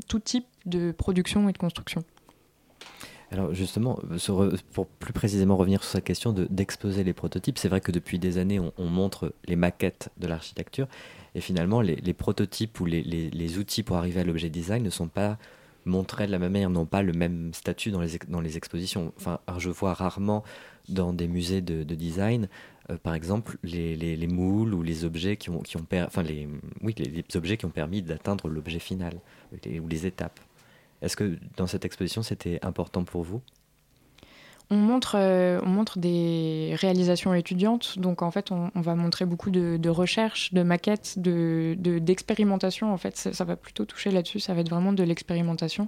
tout 0.08 0.20
type 0.20 0.46
de 0.66 0.92
production 0.92 1.48
et 1.50 1.54
de 1.54 1.58
construction. 1.58 2.04
Alors 3.32 3.54
justement, 3.54 4.00
euh, 4.12 4.18
euh, 4.30 4.56
pour 4.74 4.88
plus 4.88 5.14
précisément 5.14 5.56
revenir 5.56 5.84
sur 5.84 5.92
cette 5.92 6.04
question 6.04 6.34
de- 6.34 6.48
d'exposer 6.50 7.04
les 7.04 7.14
prototypes, 7.14 7.60
c'est 7.60 7.70
vrai 7.70 7.80
que 7.80 7.92
depuis 7.92 8.18
des 8.18 8.40
années, 8.40 8.60
on, 8.60 8.74
on 8.78 8.86
montre 8.88 9.34
les 9.46 9.56
maquettes 9.56 10.10
de 10.18 10.26
l'architecture, 10.28 10.88
et 11.36 11.42
finalement, 11.42 11.82
les, 11.82 11.96
les 11.98 12.14
prototypes 12.14 12.80
ou 12.80 12.86
les, 12.86 13.04
les- 13.04 13.30
les 13.30 13.58
outils 13.60 13.84
pour 13.84 13.98
arriver 13.98 14.22
à 14.22 14.24
l'objet 14.24 14.50
design 14.50 14.82
ne 14.82 14.90
sont 14.90 15.08
pas 15.08 15.38
montrés 15.86 16.28
de 16.28 16.32
la 16.32 16.40
même 16.40 16.52
manière, 16.54 16.70
n'ont 16.70 16.86
pas 16.86 17.02
le 17.04 17.14
même 17.14 17.54
statut 17.54 17.92
dans 17.92 18.02
les, 18.02 18.18
dans 18.28 18.42
les 18.42 18.58
expositions. 18.58 19.14
Enfin, 19.18 19.40
je 19.58 19.70
vois 19.70 19.94
rarement 19.94 20.44
dans 20.90 21.14
des 21.14 21.28
musées 21.28 21.62
de, 21.62 21.84
de 21.84 21.96
design, 21.96 22.50
euh, 22.90 22.98
par 22.98 23.14
exemple, 23.14 23.58
les, 23.64 23.96
les- 23.96 24.16
les 24.18 24.28
moules 24.28 24.74
ou 24.74 24.82
les 24.82 25.06
objets 25.06 25.38
qui 25.38 25.50
ont, 25.52 25.60
qui 25.62 25.78
ont 25.78 25.86
enfin, 25.94 26.24
les, 26.24 26.48
oui, 26.82 26.96
les, 26.98 27.24
objets 27.36 27.58
qui 27.58 27.66
ont 27.66 27.70
permis 27.72 28.02
d'atteindre 28.02 28.48
l'objet 28.50 28.80
final, 28.80 29.22
ou 29.52 29.88
les 29.88 30.06
étapes. 30.06 30.40
Est-ce 31.02 31.16
que 31.16 31.38
dans 31.58 31.68
cette 31.68 31.86
exposition, 31.86 32.24
c'était 32.24 32.60
important 32.64 33.04
pour 33.06 33.24
vous? 33.24 33.42
On 34.72 34.76
montre, 34.76 35.16
euh, 35.18 35.60
on 35.64 35.70
montre 35.70 35.98
des 35.98 36.76
réalisations 36.76 37.34
étudiantes, 37.34 37.98
donc 37.98 38.22
en 38.22 38.30
fait 38.30 38.52
on, 38.52 38.70
va 38.76 38.94
montrer 38.94 39.26
beaucoup 39.26 39.50
de, 39.50 39.78
de 39.78 39.90
recherches, 39.90 40.54
de 40.54 40.62
maquettes, 40.62 41.18
de, 41.18 41.76
de- 41.80 41.98
d'expérimentation. 41.98 42.94
En 42.94 42.98
fait, 42.98 43.18
ça, 43.18 43.44
va 43.46 43.56
plutôt 43.56 43.86
toucher 43.86 44.12
là-dessus, 44.12 44.40
ça 44.40 44.54
va 44.54 44.62
être 44.62 44.70
vraiment 44.70 44.94
de 44.94 45.04
l'expérimentation. 45.04 45.88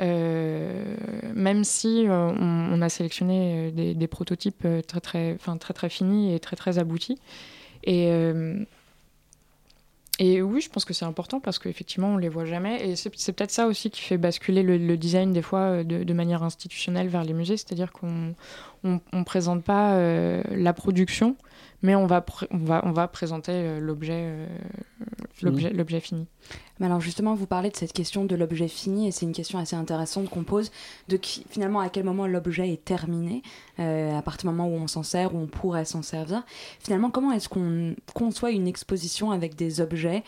Euh, 0.00 0.96
même 1.34 1.64
si 1.64 2.08
euh, 2.08 2.32
on, 2.40 2.80
a 2.80 2.88
sélectionné 2.88 3.70
des, 3.72 4.06
prototypes 4.06 4.66
très 4.88 5.00
très, 5.00 5.36
très 5.60 5.74
très 5.74 5.90
finis 5.90 6.34
et 6.34 6.40
très 6.40 6.56
très 6.56 6.78
aboutis. 6.78 7.18
Et, 7.84 8.10
et 10.18 10.42
oui, 10.42 10.60
je 10.60 10.68
pense 10.68 10.84
que 10.84 10.92
c'est 10.92 11.04
important 11.06 11.40
parce 11.40 11.58
qu'effectivement, 11.58 12.08
on 12.08 12.16
les 12.16 12.28
voit 12.28 12.44
jamais. 12.44 12.86
Et 12.88 12.96
c'est, 12.96 13.10
peut-être 13.10 13.50
ça 13.50 13.66
aussi 13.66 13.90
qui 13.90 14.02
fait 14.02 14.18
basculer 14.18 14.62
le, 14.62 14.76
le 14.76 14.96
design 14.96 15.32
des 15.32 15.42
fois 15.42 15.60
euh, 15.60 15.84
de, 15.84 16.04
de 16.04 16.12
manière 16.12 16.42
institutionnelle 16.42 17.08
vers 17.08 17.24
les 17.24 17.32
musées, 17.32 17.56
c'est-à-dire 17.56 17.92
qu'on 17.92 18.34
on, 18.84 19.00
on 19.12 19.24
présente 19.24 19.64
pas 19.64 19.94
euh, 19.94 20.42
la 20.50 20.72
production, 20.74 21.36
mais 21.82 21.94
on 21.94 22.06
va, 22.06 22.20
pr- 22.20 22.46
on 22.50 22.58
va, 22.58 22.82
on 22.84 22.92
va 22.92 23.08
présenter 23.08 23.52
euh, 23.52 23.80
l'objet, 23.80 24.12
euh, 24.26 24.46
Fini. 25.32 25.50
l'objet, 25.50 25.70
l'objet 25.70 26.00
fini. 26.00 26.26
Mais 26.78 26.86
alors 26.86 27.00
justement, 27.00 27.34
vous 27.34 27.46
parlez 27.46 27.70
de 27.70 27.76
cette 27.76 27.92
question 27.92 28.24
de 28.24 28.34
l'objet 28.34 28.68
fini, 28.68 29.08
et 29.08 29.12
c'est 29.12 29.24
une 29.24 29.32
question 29.32 29.58
assez 29.58 29.76
intéressante 29.76 30.28
qu'on 30.28 30.42
pose, 30.44 30.72
de 31.08 31.16
qui, 31.16 31.46
finalement 31.48 31.80
à 31.80 31.88
quel 31.88 32.04
moment 32.04 32.26
l'objet 32.26 32.70
est 32.70 32.84
terminé, 32.84 33.42
euh, 33.78 34.16
à 34.18 34.22
partir 34.22 34.50
du 34.50 34.56
moment 34.56 34.68
où 34.68 34.78
on 34.78 34.86
s'en 34.86 35.02
sert, 35.02 35.34
où 35.34 35.38
on 35.38 35.46
pourrait 35.46 35.84
s'en 35.84 36.02
servir. 36.02 36.42
Finalement, 36.80 37.10
comment 37.10 37.32
est-ce 37.32 37.48
qu'on 37.48 37.94
conçoit 38.14 38.50
une 38.50 38.68
exposition 38.68 39.30
avec 39.30 39.56
des 39.56 39.80
objets, 39.80 40.22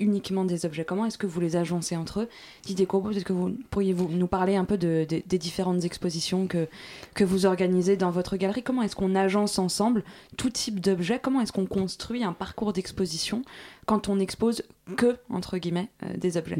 uniquement 0.00 0.44
des 0.44 0.66
objets? 0.66 0.84
Comment 0.84 1.06
est-ce 1.06 1.18
que 1.18 1.26
vous 1.26 1.40
les 1.40 1.56
agencez 1.56 1.96
entre 1.96 2.20
eux? 2.20 2.28
Didier 2.64 2.86
Courbeau, 2.86 3.10
peut-être 3.10 3.24
que 3.24 3.32
vous 3.32 3.56
pourriez 3.70 3.94
nous 3.94 4.26
parler 4.26 4.56
un 4.56 4.64
peu 4.64 4.76
de- 4.78 5.06
de- 5.08 5.22
des 5.26 5.38
différentes 5.38 5.84
expositions 5.84 6.46
que, 6.46 6.66
que 7.14 7.24
vous 7.24 7.46
organisez 7.46 7.96
dans 7.96 8.10
votre 8.10 8.36
galerie? 8.36 8.62
Comment 8.62 8.82
est-ce 8.82 8.96
qu'on 8.96 9.14
agence 9.14 9.58
ensemble 9.58 10.02
tout 10.36 10.50
type 10.50 10.80
d'objets? 10.80 11.20
Comment 11.22 11.40
est-ce 11.40 11.52
qu'on 11.52 11.66
construit 11.66 12.24
un 12.24 12.32
parcours 12.32 12.72
d'exposition 12.72 13.42
quand 13.86 14.08
on 14.08 14.16
n'expose 14.16 14.62
que, 14.96 15.16
entre 15.30 15.58
guillemets, 15.58 15.88
euh, 16.02 16.16
des 16.16 16.36
objets? 16.36 16.56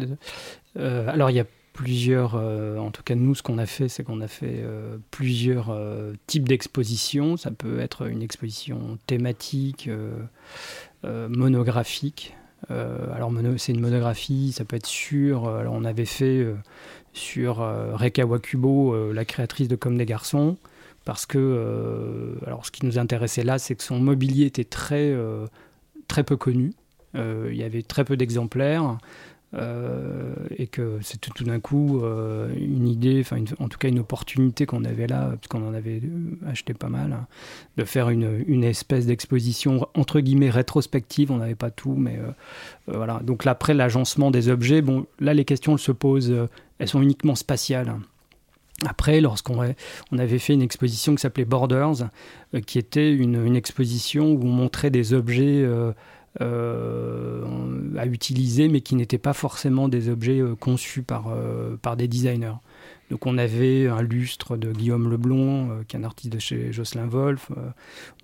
Euh, 0.77 1.09
alors, 1.09 1.31
il 1.31 1.37
y 1.37 1.41
a 1.41 1.45
euh, 1.87 2.79
en 2.79 2.91
tout 2.91 3.03
cas 3.03 3.15
nous, 3.15 3.35
ce 3.35 3.43
qu'on 3.43 3.59
a 3.59 3.67
fait, 3.67 3.89
c'est 3.89 4.03
qu'on 4.03 4.21
a 4.21 4.29
fait 4.29 4.61
euh, 4.63 4.99
plusieurs 5.11 5.71
euh, 5.71 6.13
types 6.27 6.49
d'expositions. 6.49 7.37
Ça 7.37 7.51
peut 7.51 7.81
être 7.81 8.09
une 8.09 8.23
exposition 8.23 8.99
thématique, 9.07 9.89
monographique. 11.05 12.35
Alors, 12.71 13.33
c'est 13.57 13.73
une 13.73 13.81
monographie, 13.81 14.53
ça 14.53 14.65
peut 14.65 14.77
être 14.77 14.87
sur. 14.87 15.49
alors, 15.49 15.75
on 15.75 15.85
avait 15.85 16.05
fait 16.05 16.47
sur 17.13 17.59
Reka 17.59 18.27
Wakubo, 18.27 19.13
la 19.13 19.25
créatrice 19.25 19.69
de 19.69 19.77
Comme 19.77 19.97
des 19.97 20.07
garçons, 20.07 20.57
parce 21.05 21.25
que, 21.25 22.37
alors, 22.47 22.67
ce 22.67 22.73
qui 22.73 22.85
nous 22.85 22.99
intéressait 22.99 23.45
là, 23.45 23.59
c'est 23.59 23.77
que 23.77 23.85
son 23.85 24.01
mobilier 24.01 24.47
était 24.47 24.65
très, 24.65 25.15
très 26.09 26.25
peu 26.25 26.37
connu. 26.37 26.73
Il 27.15 27.55
y 27.55 27.63
avait 27.63 27.83
très 27.83 28.05
peu 28.05 28.17
d'exemplaires. 28.17 28.99
Euh, 29.55 30.35
et 30.55 30.67
que 30.67 30.99
c'était 31.01 31.31
tout 31.35 31.45
d'un 31.45 31.59
coup 31.59 32.03
euh, 32.03 32.53
une 32.55 32.87
idée, 32.87 33.21
enfin 33.21 33.43
en 33.59 33.69
tout 33.69 33.79
cas 33.79 33.89
une 33.89 34.01
opportunité 34.01 34.67
qu'on 34.67 34.85
avait 34.85 35.07
là, 35.07 35.31
parce 35.31 35.49
qu'on 35.49 35.67
en 35.67 35.73
avait 35.73 36.03
euh, 36.05 36.51
acheté 36.51 36.75
pas 36.75 36.91
mal, 36.91 37.15
hein, 37.15 37.27
de 37.79 37.85
faire 37.85 38.11
une, 38.11 38.63
espèce 38.63 39.07
d'exposition 39.07 39.89
entre 39.95 40.21
guillemets 40.21 40.51
rétrospective. 40.51 41.33
On 41.33 41.39
n'avait 41.39 41.55
pas 41.55 41.71
tout, 41.71 41.95
mais 41.97 42.19
voilà. 42.89 43.21
Donc 43.23 43.47
là, 43.47 43.53
après 43.53 43.73
l'agencement 43.73 44.31
des 44.31 44.51
objets, 44.51 44.83
bon, 44.83 45.07
là 45.19 45.33
les 45.33 45.47
questions 45.47 45.79
se 45.79 45.93
posent, 45.93 46.35
elles 46.79 46.89
sont 46.89 47.01
uniquement 47.01 47.35
spatiales. 47.35 47.95
Après, 48.87 49.21
lorsqu'on 49.21 49.61
avait 49.61 50.39
fait 50.39 50.53
une 50.53 50.63
exposition 50.63 51.15
qui 51.15 51.23
s'appelait 51.23 51.47
Borders, 51.47 52.11
qui 52.67 52.79
était 52.79 53.13
une, 53.13 53.57
exposition 53.57 54.33
où 54.33 54.43
on 54.43 54.51
montrait 54.53 54.91
des 54.91 55.15
objets 55.15 55.67
à 56.41 58.07
utiliser, 58.07 58.69
mais 58.69 58.81
qui 58.81 58.95
n'étaient 58.95 59.19
pas 59.19 59.33
forcément 59.33 59.89
des 59.89 60.09
objets 60.09 60.41
euh, 60.41 60.55
conçus 60.55 61.03
par, 61.03 61.29
euh, 61.29 61.77
par 61.81 61.97
des 61.97 62.07
designers. 62.09 62.55
Donc 63.11 63.27
on 63.27 63.39
avait 63.39 63.89
un 63.89 64.03
lustre 64.03 64.57
de 64.57 64.71
Guillaume 64.71 65.11
Leblond, 65.11 65.71
euh, 65.71 65.83
qui 65.89 65.97
est 65.97 65.99
un 66.01 66.05
artiste 66.05 66.33
de 66.33 66.39
chez 66.39 66.73
Jocelyn 66.73 67.07
Wolf. 67.07 67.51
Euh, 67.57 67.71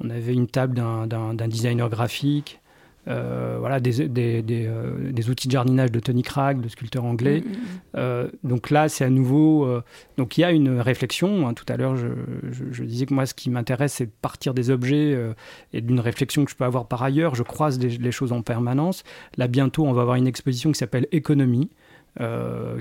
on 0.01 0.11
avait 0.11 0.35
une 0.35 0.47
table 0.47 0.75
d'un- 0.75 1.07
d'un 1.07 1.49
designer 1.49 1.89
graphique. 1.89 2.61
Euh, 3.07 3.57
voilà, 3.61 3.81
des, 3.81 4.09
des- 4.09 4.41
des, 4.43 4.65
euh, 4.67 5.13
des 5.13 5.29
outils 5.29 5.47
de 5.49 5.53
jardinage 5.53 5.93
de 5.93 6.01
Tony 6.01 6.23
Cragg, 6.23 6.63
le 6.63 6.71
sculpteur 6.71 7.05
anglais. 7.05 7.43
Mm, 7.45 7.49
mm, 7.49 7.53
mm. 7.53 7.57
Euh, 7.97 8.29
donc 8.45 8.71
là, 8.71 8.89
c'est 8.89 9.05
à 9.05 9.11
nouveau. 9.11 9.69
donc 10.17 10.39
il 10.39 10.41
y 10.41 10.45
a 10.45 10.53
une 10.53 10.81
réflexion. 10.81 11.47
hein. 11.47 11.53
tout 11.55 11.67
à 11.69 11.77
l'heure, 11.77 11.97
je, 11.97 12.09
je- 12.51 12.65
je 12.73 12.83
disais 12.85 13.05
que 13.07 13.13
moi, 13.13 13.27
ce 13.27 13.35
qui 13.35 13.51
m'intéresse, 13.51 13.93
c'est 13.95 14.07
de 14.07 14.13
partir 14.23 14.55
des 14.55 14.71
objets 14.71 15.19
et 15.75 15.81
d'une 15.83 16.01
réflexion 16.01 16.45
que 16.47 16.51
je 16.51 16.57
peux 16.57 16.65
avoir 16.65 16.87
par 16.89 17.03
ailleurs. 17.03 17.35
Je 17.35 17.43
croise 17.43 17.79
les 17.79 18.13
choses 18.13 18.33
en 18.33 18.41
permanence. 18.41 19.05
Là, 19.37 19.49
bientôt, 19.49 19.85
on 19.85 19.93
va 19.93 20.01
avoir 20.03 20.17
une 20.17 20.27
exposition 20.27 20.73
qui 20.73 20.79
s'appelle 20.79 21.07
Économie, 21.13 21.69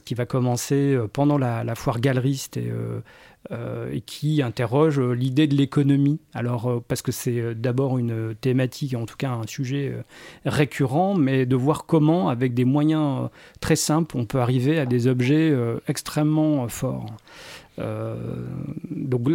qui 0.06 0.14
va 0.14 0.26
commencer 0.26 0.98
pendant 1.12 1.38
la, 1.38 1.64
la 1.64 1.76
foire 1.76 2.00
galeriste 2.00 2.58
et, 2.58 2.72
et 3.52 4.02
qui 4.02 4.42
interroge 4.42 5.00
euh, 5.00 5.14
l'idée 5.14 5.48
de 5.48 5.56
l'économie. 5.56 6.20
Alors, 6.34 6.68
euh, 6.68 6.84
parce 6.88 7.02
que 7.02 7.12
c'est 7.12 7.40
euh, 7.40 7.54
d'abord 7.54 7.98
une 7.98 8.36
thématique, 8.40 8.96
en 8.96 9.06
tout 9.06 9.18
cas 9.18 9.32
un 9.32 9.48
sujet 9.48 9.92
euh, 9.94 10.02
récurrent, 10.46 11.14
mais 11.14 11.46
de 11.46 11.56
voir 11.56 11.86
comment, 11.86 12.30
avec 12.30 12.54
des 12.54 12.66
moyens 12.66 13.24
euh, 13.24 13.28
très 13.60 13.76
simples, 13.76 14.16
on 14.18 14.26
peut 14.26 14.40
arriver 14.40 14.80
à 14.80 14.86
des 14.86 15.08
objets 15.08 15.52
euh, 15.52 15.80
extrêmement 15.88 16.64
euh, 16.64 16.68
forts. 16.68 17.06
Euh, 17.80 18.16
donc, 18.92 19.28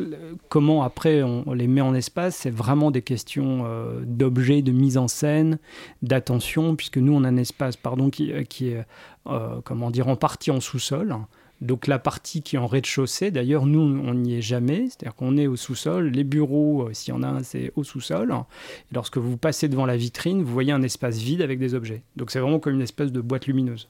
comment 0.49 0.85
après 0.85 1.23
on, 1.23 1.53
les 1.53 1.67
met 1.67 1.81
en 1.81 1.95
espace, 1.95 2.37
c'est 2.37 2.51
vraiment 2.51 2.91
des 2.91 3.03
questions 3.03 3.65
euh, 3.67 4.01
d'objets, 4.05 4.63
de 4.63 4.73
mise 4.73 4.97
en 4.97 5.09
scène, 5.09 5.59
d'attention, 6.03 6.77
puisque 6.77 6.99
nous 6.99 7.13
on 7.13 7.25
a 7.25 7.29
un 7.29 7.37
espace 7.37 7.77
pardon, 7.77 8.11
qui, 8.11 8.31
est 8.31 8.87
euh, 9.27 9.61
comment 9.65 9.91
dire, 9.91 10.09
en 10.09 10.17
partie 10.17 10.51
en 10.51 10.61
sous-sol. 10.61 11.17
Donc 11.61 11.87
la 11.87 11.99
partie 11.99 12.43
qui 12.43 12.57
est 12.57 12.59
en 12.59 12.67
rez-de-chaussée, 12.67 13.31
d'ailleurs 13.31 13.67
nous 13.67 13.81
on 13.81 14.15
n'y 14.15 14.37
est 14.37 14.43
jamais, 14.43 14.87
c'est-à-dire 14.87 15.15
qu'on 15.15 15.37
est 15.37 15.47
au 15.47 15.57
sous-sol, 15.57 16.09
les 16.09 16.25
bureaux, 16.25 16.89
euh, 16.89 16.95
s'il 16.95 17.13
y 17.13 17.17
en 17.17 17.23
a 17.23 17.29
un, 17.29 17.43
c'est 17.43 17.73
au 17.75 17.85
sous-sol. 17.85 18.33
Et 18.33 18.95
lorsque 18.95 19.19
vous 19.19 19.37
passez 19.37 19.69
devant 19.69 19.87
la 19.87 19.97
vitrine, 19.97 20.43
vous 20.43 20.53
voyez 20.53 20.73
un 20.73 20.83
espace 20.83 21.19
vide 21.19 21.43
avec 21.43 21.59
des 21.59 21.75
objets. 21.75 22.03
Donc 22.17 22.31
c'est 22.31 22.39
vraiment 22.39 22.61
comme 22.61 22.75
une 22.75 22.83
espèce 22.83 23.11
de 23.11 23.21
boîte 23.21 23.47
lumineuse. 23.47 23.89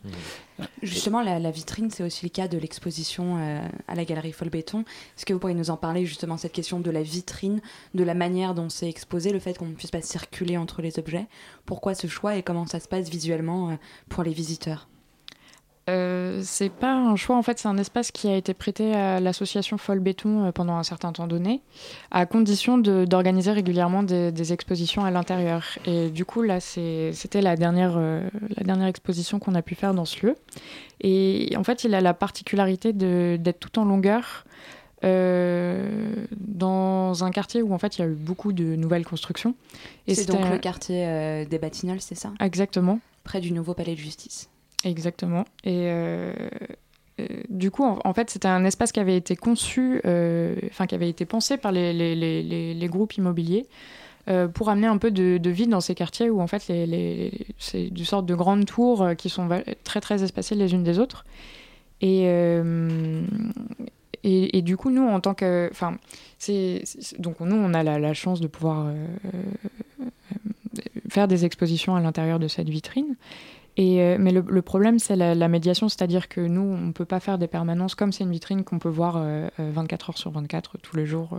Justement, 0.83 1.23
la, 1.23 1.39
la 1.39 1.51
vitrine, 1.51 1.91
c'est 1.91 2.03
aussi 2.03 2.25
le 2.25 2.31
cas 2.31 2.49
de 2.49 2.59
l'exposition 2.59 3.37
euh, 3.39 3.61
à 3.87 3.95
la 3.95 4.05
galerie 4.05 4.33
Folbéton. 4.33 4.81
Est-ce 5.17 5.25
que 5.25 5.33
vous 5.33 5.39
pourriez 5.39 5.55
nous 5.55 5.71
en 5.71 5.77
parler, 5.77 6.05
justement, 6.05 6.37
cette 6.37 6.53
question 6.53 6.81
de 6.81 6.91
la 6.91 7.03
vitrine, 7.03 7.61
de 7.95 8.03
la 8.03 8.15
manière 8.15 8.55
dont 8.55 8.69
c'est 8.69 8.89
exposé, 8.89 9.31
le 9.33 9.39
fait 9.39 9.57
qu'on 9.57 9.67
ne 9.67 9.75
puisse 9.75 9.91
pas 9.91 10.03
circuler 10.03 10.57
entre 10.57 10.83
les 10.83 10.99
objets? 10.99 11.27
Pourquoi 11.65 11.95
ce 11.95 12.07
choix 12.07 12.37
et 12.37 12.43
comment 12.43 12.67
ça 12.67 12.81
se 12.81 12.89
passe 12.89 13.09
visuellement 13.09 13.71
euh, 13.71 13.75
pour 14.09 14.25
les 14.25 14.33
visiteurs? 14.33 14.89
Euh, 15.89 16.41
c'est 16.45 16.69
pas 16.69 16.93
un 16.95 17.17
choix, 17.17 17.37
en 17.37 17.43
fait, 17.43 17.59
c'est 17.59 17.69
un 17.69 17.79
espace 17.79 18.11
qui 18.13 18.29
a 18.29 18.37
été 18.37 18.53
prêté 18.53 18.95
à 18.95 19.21
l'association 19.21 19.79
Folle 19.79 20.01
Béton 20.01 20.45
euh, 20.45 20.53
pendant 20.53 20.75
un 20.75 20.83
certain 20.83 21.13
temps 21.13 21.27
donné, 21.27 21.63
à 22.11 22.27
condition 22.27 22.77
de- 22.79 23.05
d'organiser 23.07 23.53
régulièrement 23.53 24.03
des, 24.03 24.31
des 24.31 24.53
expositions 24.53 25.05
à 25.05 25.11
l'intérieur. 25.11 25.65
Et 25.87 26.11
du 26.11 26.25
coup, 26.25 26.43
là, 26.43 26.61
c'était 26.61 27.41
la, 27.41 27.57
dernière, 27.57 27.95
euh, 27.97 28.29
la 28.57 28.65
dernière 28.65 28.87
exposition 28.89 29.39
qu'on 29.39 29.55
a 29.55 29.63
pu 29.63 29.75
faire 29.75 29.95
dans 29.95 30.05
ce 30.05 30.27
lieu. 30.27 30.37
Et 31.01 31.55
en 31.57 31.65
fait, 31.65 31.85
il 31.85 31.95
a 31.95 32.01
la 32.01 32.13
particularité 32.15 32.93
d'être 32.93 33.59
tout 33.61 33.79
en 33.79 33.85
longueur. 33.85 34.45
euh, 35.05 36.13
dans 36.41 37.23
un 37.23 37.31
quartier 37.31 37.63
où 37.63 37.73
en 37.73 37.79
fait 37.79 37.97
il 37.99 38.03
y 38.03 38.05
a 38.05 38.09
eu 38.09 38.15
beaucoup 38.17 38.53
de 38.53 38.75
nouvelles 38.75 39.05
constructions. 39.07 39.55
C'est 40.09 40.27
donc 40.27 40.41
le 40.51 40.59
quartier 40.59 41.47
des 41.49 41.59
Batignolles, 41.59 42.01
c'est 42.01 42.17
ça? 42.17 42.33
Exactement. 42.41 42.99
Près 43.23 43.41
du 43.41 43.53
nouveau 43.53 43.75
palais 43.75 43.95
de 43.95 44.01
justice. 44.01 44.51
Exactement. 44.85 45.45
Et 45.65 45.85
euh, 45.87 46.33
euh, 47.21 47.27
du 47.49 47.71
coup, 47.71 47.85
en, 47.85 48.15
fait, 48.15 48.31
c'était 48.31 48.49
un 48.49 48.65
espace 48.65 48.93
qui 48.93 49.01
avait 49.01 49.17
été 49.17 49.35
conçu, 49.37 50.01
euh, 50.05 50.55
enfin 50.67 50.87
qui 50.87 50.95
avait 50.95 51.09
été 51.09 51.25
pensé 51.25 51.57
par 51.57 51.73
les, 51.73 52.89
groupes 52.91 53.15
immobiliers 53.15 53.67
pour 54.53 54.69
amener 54.69 54.87
un 54.87 54.99
peu 54.99 55.11
de, 55.11 55.39
de 55.39 55.51
vie 55.51 55.67
dans 55.67 55.81
ces 55.81 55.95
quartiers 55.95 56.29
où 56.29 56.43
en 56.43 56.47
fait 56.47 56.61
c'est 56.61 57.89
une 57.89 58.05
sorte 58.05 58.27
de 58.27 58.35
grandes 58.35 58.67
tours 58.67 59.13
qui 59.17 59.31
sont 59.31 59.49
très 59.85 60.03
très 60.03 60.23
espacées 60.23 60.55
les 60.55 60.75
unes 60.75 60.85
des 60.85 60.99
autres. 60.99 61.25
Et, 62.03 62.25
et, 64.25 64.61
du 64.61 64.77
coup, 64.77 64.91
nous, 64.91 65.09
en 65.09 65.21
tant 65.21 65.33
que, 65.33 65.71
enfin, 65.73 65.97
donc 67.19 67.41
nous, 67.41 67.57
on 67.57 67.73
a 67.73 67.83
la, 67.83 68.13
chance 68.13 68.43
de 68.43 68.49
pouvoir 68.49 68.93
faire 71.09 71.27
des 71.27 71.47
expositions 71.47 71.97
à 71.97 72.01
l'intérieur 72.01 72.39
de 72.39 72.49
cette 72.49 72.69
vitrine. 72.69 73.17
Euh, 73.79 74.17
mais 74.19 74.33
le, 74.33 74.63
problème, 74.63 74.99
c'est 74.99 75.17
la, 75.17 75.49
médiation, 75.49 75.89
c'est-à-dire 75.89 76.29
que 76.29 76.41
nous, 76.41 76.63
on 76.63 76.87
ne 76.89 76.93
peut 76.93 77.05
pas 77.05 77.21
faire 77.21 77.39
des 77.39 77.47
permanences 77.47 77.95
comme 77.95 78.13
c'est 78.13 78.25
une 78.25 78.33
vitrine 78.33 78.65
qu'on 78.65 78.79
peut 78.79 78.89
voir 78.89 79.17
euh, 79.17 79.49
euh, 79.61 79.71
24 79.73 80.11
heures 80.11 80.19
sur 80.19 80.31
24, 80.33 80.79
tous 80.79 80.97
les 80.97 81.07
jours. 81.07 81.39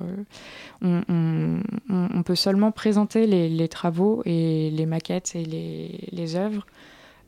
euh. 0.83 1.61
on, 1.89 2.23
peut 2.23 2.35
seulement 2.35 2.71
présenter 2.71 3.27
les, 3.27 3.67
travaux 3.67 4.21
et 4.25 4.69
les 4.71 4.85
maquettes 4.85 5.35
et 5.35 5.43
les, 5.43 6.35
œuvres 6.35 6.65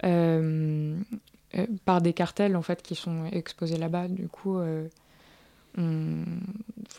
euh, 0.06 0.96
euh, 1.58 1.66
par 1.86 2.02
des 2.02 2.14
cartels 2.14 2.56
en 2.56 2.62
fait 2.62 2.82
qui 2.82 2.96
sont 2.96 3.26
exposés 3.32 3.78
là-bas. 3.78 4.08
Du 4.08 4.28
coup, 4.28 4.58
euh, 4.58 4.88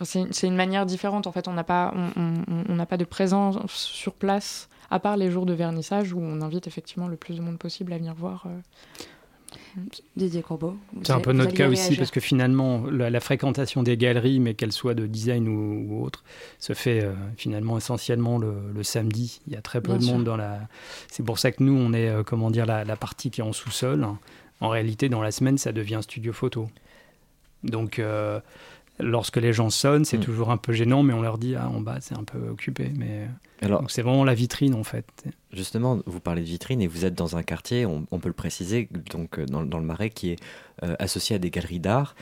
c'est 0.03 0.47
une 0.47 0.57
manière 0.57 0.85
différente. 0.85 1.27
En 1.27 1.33
fait, 1.33 1.49
on 1.49 1.55
n'a 1.55 1.65
pas 1.65 1.93
de 2.99 3.05
présence 3.05 3.59
sur 3.71 4.13
place 4.15 4.69
à 4.93 5.01
part 5.01 5.17
les 5.17 5.31
jours 5.31 5.47
de 5.47 5.55
vernissage 5.55 6.13
où 6.13 6.21
on 6.21 6.41
invite 6.43 6.67
effectivement 6.67 7.09
le 7.09 7.17
plus 7.17 7.37
de 7.37 7.41
monde 7.43 7.59
possible 7.59 7.93
à 7.93 7.99
venir 7.99 8.15
voir. 8.15 8.45
euh. 8.47 8.61
Didier 10.17 10.43
Courbeau 10.43 10.77
vous 10.93 11.03
C'est 11.05 11.13
un 11.13 11.21
peu 11.21 11.33
notre 11.33 11.53
cas 11.55 11.69
aussi, 11.69 11.97
parce 11.97 12.11
que 12.11 12.21
finalement, 12.21 12.85
la, 12.91 13.11
la 13.11 13.21
fréquentation 13.21 13.83
des 13.83 13.97
galeries, 13.97 14.39
mais 14.41 14.55
qu'elles 14.55 14.73
soient 14.73 14.95
de 14.95 15.07
design 15.07 15.49
ou, 15.49 15.87
ou 15.89 16.05
autre, 16.05 16.25
se 16.59 16.73
fait 16.75 17.03
euh, 17.03 17.13
finalement 17.37 17.79
essentiellement 17.79 18.39
le, 18.39 18.55
le 18.75 18.83
samedi. 18.83 19.41
Il 19.47 19.55
y 19.55 19.57
a 19.57 19.63
très 19.63 19.81
peu 19.81 19.93
Bien 19.93 19.99
de 19.99 20.03
sûr. 20.05 20.13
monde 20.15 20.25
dans 20.25 20.37
la. 20.37 20.61
C'est 21.09 21.23
pour 21.23 21.39
ça 21.39 21.53
que 21.53 21.63
nous, 21.63 21.75
on 21.77 21.93
est, 21.93 22.09
euh, 22.09 22.23
comment 22.23 22.51
dire, 22.51 22.67
la, 22.67 22.85
la 22.85 22.97
partie 22.97 23.31
qui 23.31 23.41
est 23.41 23.45
en 23.45 23.53
sous-sol. 23.53 24.07
En 24.61 24.69
réalité, 24.69 25.09
dans 25.09 25.23
la 25.23 25.33
semaine, 25.33 25.59
ça 25.59 25.73
devient 25.73 26.01
studio 26.03 26.33
photo. 26.33 26.69
Donc, 27.65 27.99
euh, 27.99 28.41
lorsque 29.01 29.37
les 29.39 29.53
gens 29.53 29.71
sonnent, 29.71 30.05
c'est 30.05 30.19
Mm. 30.19 30.23
toujours 30.25 30.51
un 30.51 30.57
peu 30.57 30.73
gênant, 30.73 31.03
mais 31.03 31.13
on 31.15 31.23
leur 31.23 31.39
dit, 31.39 31.55
ah, 31.57 31.69
en 31.69 31.81
bas, 31.81 31.99
c'est 32.01 32.17
un 32.17 32.25
peu 32.25 32.49
occupé. 32.49 32.91
Mais 32.97 33.27
Alors, 33.61 33.81
donc, 33.81 33.91
c'est 33.91 34.03
vraiment 34.03 34.25
la 34.25 34.35
vitrine, 34.35 34.75
en 34.75 34.85
fait. 34.85 35.07
Justement, 35.53 36.01
vous 36.07 36.21
parlez 36.21 36.43
de 36.43 36.47
vitrine 36.47 36.81
et 36.83 36.87
vous 36.87 37.05
êtes 37.05 37.15
dans 37.15 37.37
un 37.37 37.43
quartier, 37.43 37.87
on, 37.87 38.07
on 38.11 38.19
peut 38.19 38.29
le 38.29 38.35
préciser, 38.35 38.89
donc 39.11 39.39
euh, 39.39 39.47
dans, 39.47 39.63
dans 39.63 39.79
le 39.79 39.85
Marais, 39.87 40.11
qui 40.11 40.31
est 40.31 40.39
euh, 40.83 40.95
associé 40.99 41.37
à 41.37 41.39
des 41.39 41.51
galeries 41.51 41.81
d'art. 41.81 42.15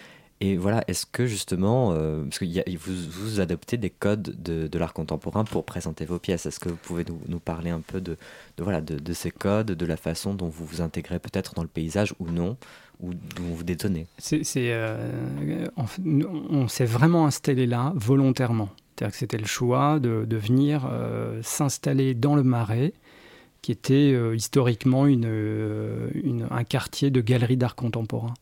Et 0.43 0.57
voilà, 0.57 0.83
est-ce 0.89 1.05
que 1.05 1.27
justement, 1.27 1.93
euh, 1.93 2.25
parce 2.25 2.39
que 2.39 2.47
vous, 2.79 3.41
adoptez 3.41 3.77
des 3.77 3.91
codes 3.91 4.43
de, 4.43 4.69
de 4.69 4.79
l'art 4.79 4.95
contemporain 4.95 5.45
pour 5.45 5.65
présenter 5.65 6.07
vos 6.07 6.19
pièces, 6.19 6.47
est-ce 6.47 6.59
que 6.59 6.71
vous 6.71 6.79
pouvez 6.83 7.05
nous, 7.07 7.21
nous 7.29 7.41
parler 7.41 7.69
un 7.69 7.81
peu 7.81 8.01
de, 8.01 8.17
de, 8.57 8.63
voilà, 8.63 8.81
de, 8.81 8.99
de 8.99 9.13
ces 9.13 9.31
codes, 9.31 9.67
de 9.73 9.87
la 9.87 9.99
façon 9.99 10.33
dont 10.33 10.49
vous 10.49 10.65
vous 10.65 10.81
intégrez 10.81 11.19
peut-être 11.19 11.53
dans 11.55 11.63
le 11.63 11.69
paysage 11.69 12.15
ou 12.21 12.31
non, 12.31 12.57
ou 13.01 13.13
dont 13.13 13.53
vous 13.55 13.65
détonnez? 13.65 14.07
C'est, 14.17 14.43
c'est, 14.43 14.71
euh, 14.73 15.67
on 15.77 16.69
s'est 16.69 16.87
vraiment 16.87 17.27
installé 17.27 17.67
là 17.67 17.93
volontairement. 17.95 18.71
C'est-à-dire 18.97 19.13
que 19.13 19.19
c'était 19.19 19.39
le 19.39 19.47
choix 19.47 20.01
de, 20.01 20.25
de 20.25 20.37
venir 20.39 20.89
euh, 20.91 21.41
s'installer 21.43 22.15
dans 22.15 22.35
le 22.35 22.43
Marais, 22.43 22.95
qui 23.61 23.73
était 23.73 24.15
historiquement 24.35 25.07
une- 25.07 26.47
un 26.51 26.65
quartier 26.65 27.11
de 27.11 27.21
galeries 27.21 27.59
d'art 27.59 27.75
contemporain. 27.75 28.33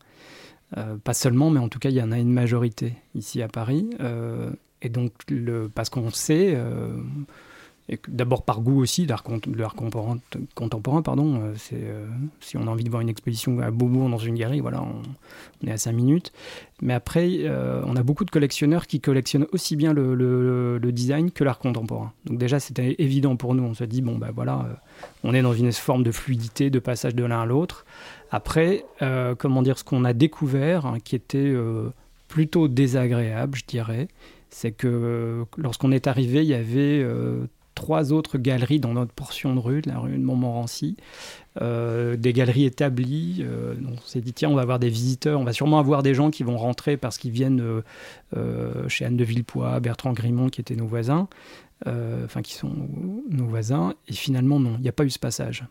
Euh, 0.77 0.97
pas 1.03 1.13
seulement, 1.13 1.49
mais 1.49 1.59
en 1.59 1.69
tout 1.69 1.79
cas, 1.79 1.89
il 1.89 1.95
y 1.95 2.01
en 2.01 2.11
a 2.11 2.19
une 2.19 2.31
majorité 2.31 2.93
ici 3.15 3.41
à 3.41 3.47
Paris. 3.47 3.89
Euh, 3.99 4.51
et 4.81 4.89
donc, 4.89 5.11
parce 5.73 5.89
qu'on 5.89 6.09
sait, 6.11 6.53
euh, 6.55 6.95
d'abord 8.07 8.43
par 8.43 8.61
goût 8.61 8.79
aussi, 8.79 9.05
de 9.05 9.09
l'art 9.09 9.23
contemporain, 9.73 11.01
pardon, 11.01 11.53
si 11.55 12.55
on 12.55 12.67
a 12.67 12.69
envie 12.69 12.83
de 12.83 12.89
voir 12.89 13.01
une 13.01 13.09
exposition 13.09 13.59
à 13.59 13.71
Beaubourg 13.71 14.09
dans 14.09 14.19
une 14.19 14.35
galerie, 14.35 14.61
voilà, 14.61 14.83
on, 14.83 15.67
est 15.67 15.71
à 15.71 15.77
5 15.77 15.91
minutes. 15.91 16.31
Mais 16.81 16.93
après, 16.93 17.49
on 17.83 17.95
a 17.97 18.03
beaucoup 18.03 18.23
de 18.23 18.31
collectionneurs 18.31 18.87
qui 18.87 19.01
collectionnent 19.01 19.47
aussi 19.51 19.75
bien 19.75 19.91
le, 19.91 20.79
design 20.93 21.31
que 21.31 21.43
l'art 21.43 21.59
contemporain. 21.59 22.13
Donc 22.25 22.37
déjà, 22.37 22.61
c'était 22.61 22.95
évident 22.99 23.35
pour 23.35 23.53
nous. 23.53 23.63
On 23.63 23.73
se 23.73 23.83
dit, 23.83 24.01
bon, 24.01 24.17
bah 24.17 24.29
voilà, 24.33 24.65
on 25.25 25.33
est 25.33 25.41
dans 25.41 25.53
une 25.53 25.73
forme 25.73 26.03
de 26.03 26.11
fluidité, 26.11 26.69
de 26.69 26.79
passage 26.79 27.15
de 27.15 27.25
l'un 27.25 27.41
à 27.41 27.45
l'autre. 27.45 27.85
Après, 28.31 28.85
euh, 29.01 29.35
comment 29.35 29.61
dire, 29.61 29.77
ce 29.77 29.83
qu'on 29.83 30.05
a 30.05 30.13
découvert, 30.13 30.85
hein, 30.85 30.97
qui 31.03 31.15
était 31.15 31.37
euh, 31.37 31.89
plutôt 32.27 32.67
désagréable, 32.67 33.57
je 33.57 33.65
dirais, 33.65 34.07
c'est 34.49 34.71
que 34.71 34.87
euh, 34.87 35.43
lorsqu'on 35.57 35.91
est 35.91 36.07
arrivé, 36.07 36.43
il 36.43 36.49
y 36.49 36.53
avait 36.53 37.05
trois 37.75 38.11
autres 38.11 38.37
galeries 38.37 38.79
dans 38.79 38.93
notre 38.93 39.13
portion 39.13 39.55
de 39.55 39.59
rue, 39.59 39.81
de 39.81 39.89
la 39.89 39.99
rue 39.99 40.17
de 40.17 40.23
Montmorency, 40.23 40.97
des 41.59 42.33
galeries 42.33 42.65
établies. 42.65 43.45
on 43.45 43.97
s'est 44.05 44.21
dit, 44.21 44.33
tiens, 44.33 44.49
on 44.49 44.55
va 44.55 44.61
avoir 44.61 44.79
des 44.79 44.89
visiteurs, 44.89 45.39
on 45.39 45.43
va 45.43 45.53
sûrement 45.53 45.79
avoir 45.79 46.03
des 46.03 46.13
gens 46.13 46.29
qui 46.29 46.43
vont 46.43 46.57
rentrer 46.57 46.97
parce 46.97 47.17
qu'ils 47.17 47.31
viennent 47.31 47.81
chez 48.89 49.05
Anne 49.05 49.17
de 49.17 49.23
Villepoix, 49.23 49.79
Bertrand 49.79 50.11
Grimont, 50.11 50.49
qui 50.49 50.59
étaient 50.59 50.75
nos 50.75 50.87
voisins, 50.87 51.29
enfin 51.85 52.41
qui 52.41 52.53
sont 52.53 52.73
nos 53.29 53.45
voisins. 53.45 53.93
Et 54.09 54.13
finalement, 54.13 54.59
non, 54.59 54.75
il 54.77 54.81
n'y 54.81 54.89
a 54.89 54.93
pas 54.93 55.05
eu 55.05 55.09
ce 55.09 55.19
passage. 55.19 55.65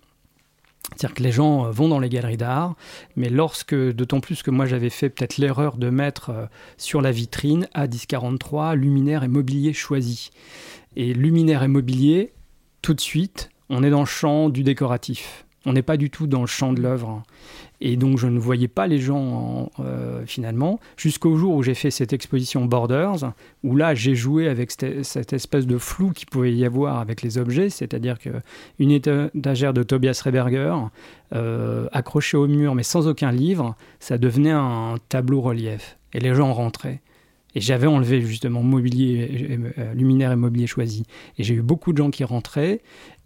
C'est-à-dire 0.96 1.14
que 1.14 1.22
les 1.22 1.32
gens 1.32 1.66
euh, 1.66 1.70
vont 1.70 1.88
dans 1.88 2.00
les 2.00 2.08
galeries 2.08 2.36
d'art, 2.36 2.74
mais 3.16 3.28
lorsque, 3.28 3.74
d'autant 3.74 4.20
plus 4.20 4.42
que 4.42 4.50
moi 4.50 4.66
j'avais 4.66 4.90
fait 4.90 5.10
peut-être 5.10 5.36
l'erreur 5.36 5.76
de 5.76 5.90
mettre 5.90 6.30
euh, 6.30 6.46
sur 6.76 7.02
la 7.02 7.12
vitrine 7.12 7.68
A1043 7.74 8.74
luminaire 8.74 9.22
et 9.22 9.28
mobilier 9.28 9.72
choisi. 9.72 10.30
Et 10.96 11.12
luminaire 11.14 11.62
et 11.62 11.68
mobilier, 11.68 12.32
tout 12.82 12.94
de 12.94 13.00
suite, 13.00 13.50
on 13.68 13.82
est 13.82 13.90
dans 13.90 14.00
le 14.00 14.06
champ 14.06 14.48
du 14.48 14.62
décoratif. 14.62 15.44
On 15.66 15.72
n'est 15.72 15.82
pas 15.82 15.96
du 15.96 16.08
tout 16.10 16.26
dans 16.26 16.40
le 16.40 16.46
champ 16.46 16.72
de 16.72 16.80
l'œuvre. 16.80 17.22
Et 17.80 17.96
donc 17.96 18.18
je 18.18 18.26
ne 18.26 18.38
voyais 18.38 18.68
pas 18.68 18.86
les 18.86 18.98
gens 18.98 19.18
en- 19.18 19.70
euh, 19.80 20.22
finalement, 20.26 20.80
jusqu'au 20.96 21.36
jour 21.36 21.54
où 21.54 21.62
j'ai 21.62 21.74
fait 21.74 21.90
cette 21.90 22.12
exposition 22.12 22.64
Borders, 22.64 23.32
où 23.62 23.76
là 23.76 23.94
j'ai 23.94 24.14
joué 24.14 24.48
avec 24.48 24.70
cette, 24.72 25.32
espèce 25.32 25.66
de 25.66 25.78
flou 25.78 26.10
qu'il 26.10 26.28
pouvait 26.28 26.52
y 26.52 26.64
avoir 26.64 26.98
avec 26.98 27.22
les 27.22 27.38
objets, 27.38 27.70
c'est-à-dire 27.70 28.18
que 28.18 28.30
une 28.78 28.90
étagère 28.90 29.72
de 29.72 29.82
Tobias 29.82 30.20
Reberger, 30.24 30.74
euh, 31.34 31.86
accrochée 31.92 32.36
au 32.36 32.46
mur 32.48 32.74
mais 32.74 32.82
sans 32.82 33.06
aucun 33.06 33.30
livre, 33.30 33.76
ça 34.00 34.18
devenait 34.18 34.50
un 34.50 34.96
tableau 35.08 35.40
relief. 35.40 35.98
Et 36.14 36.20
les 36.20 36.34
gens 36.34 36.52
rentraient. 36.52 37.00
Et 37.54 37.60
j'avais 37.60 37.86
enlevé 37.86 38.20
justement 38.22 38.62
mobilier, 38.62 39.58
euh, 39.78 39.94
luminaire 39.94 40.32
et 40.32 40.36
mobilier 40.36 40.66
choisi. 40.66 41.04
Et 41.38 41.44
j'ai 41.44 41.54
eu 41.54 41.62
beaucoup 41.62 41.92
de 41.92 41.98
gens 41.98 42.10
qui 42.10 42.24
rentraient. 42.24 42.80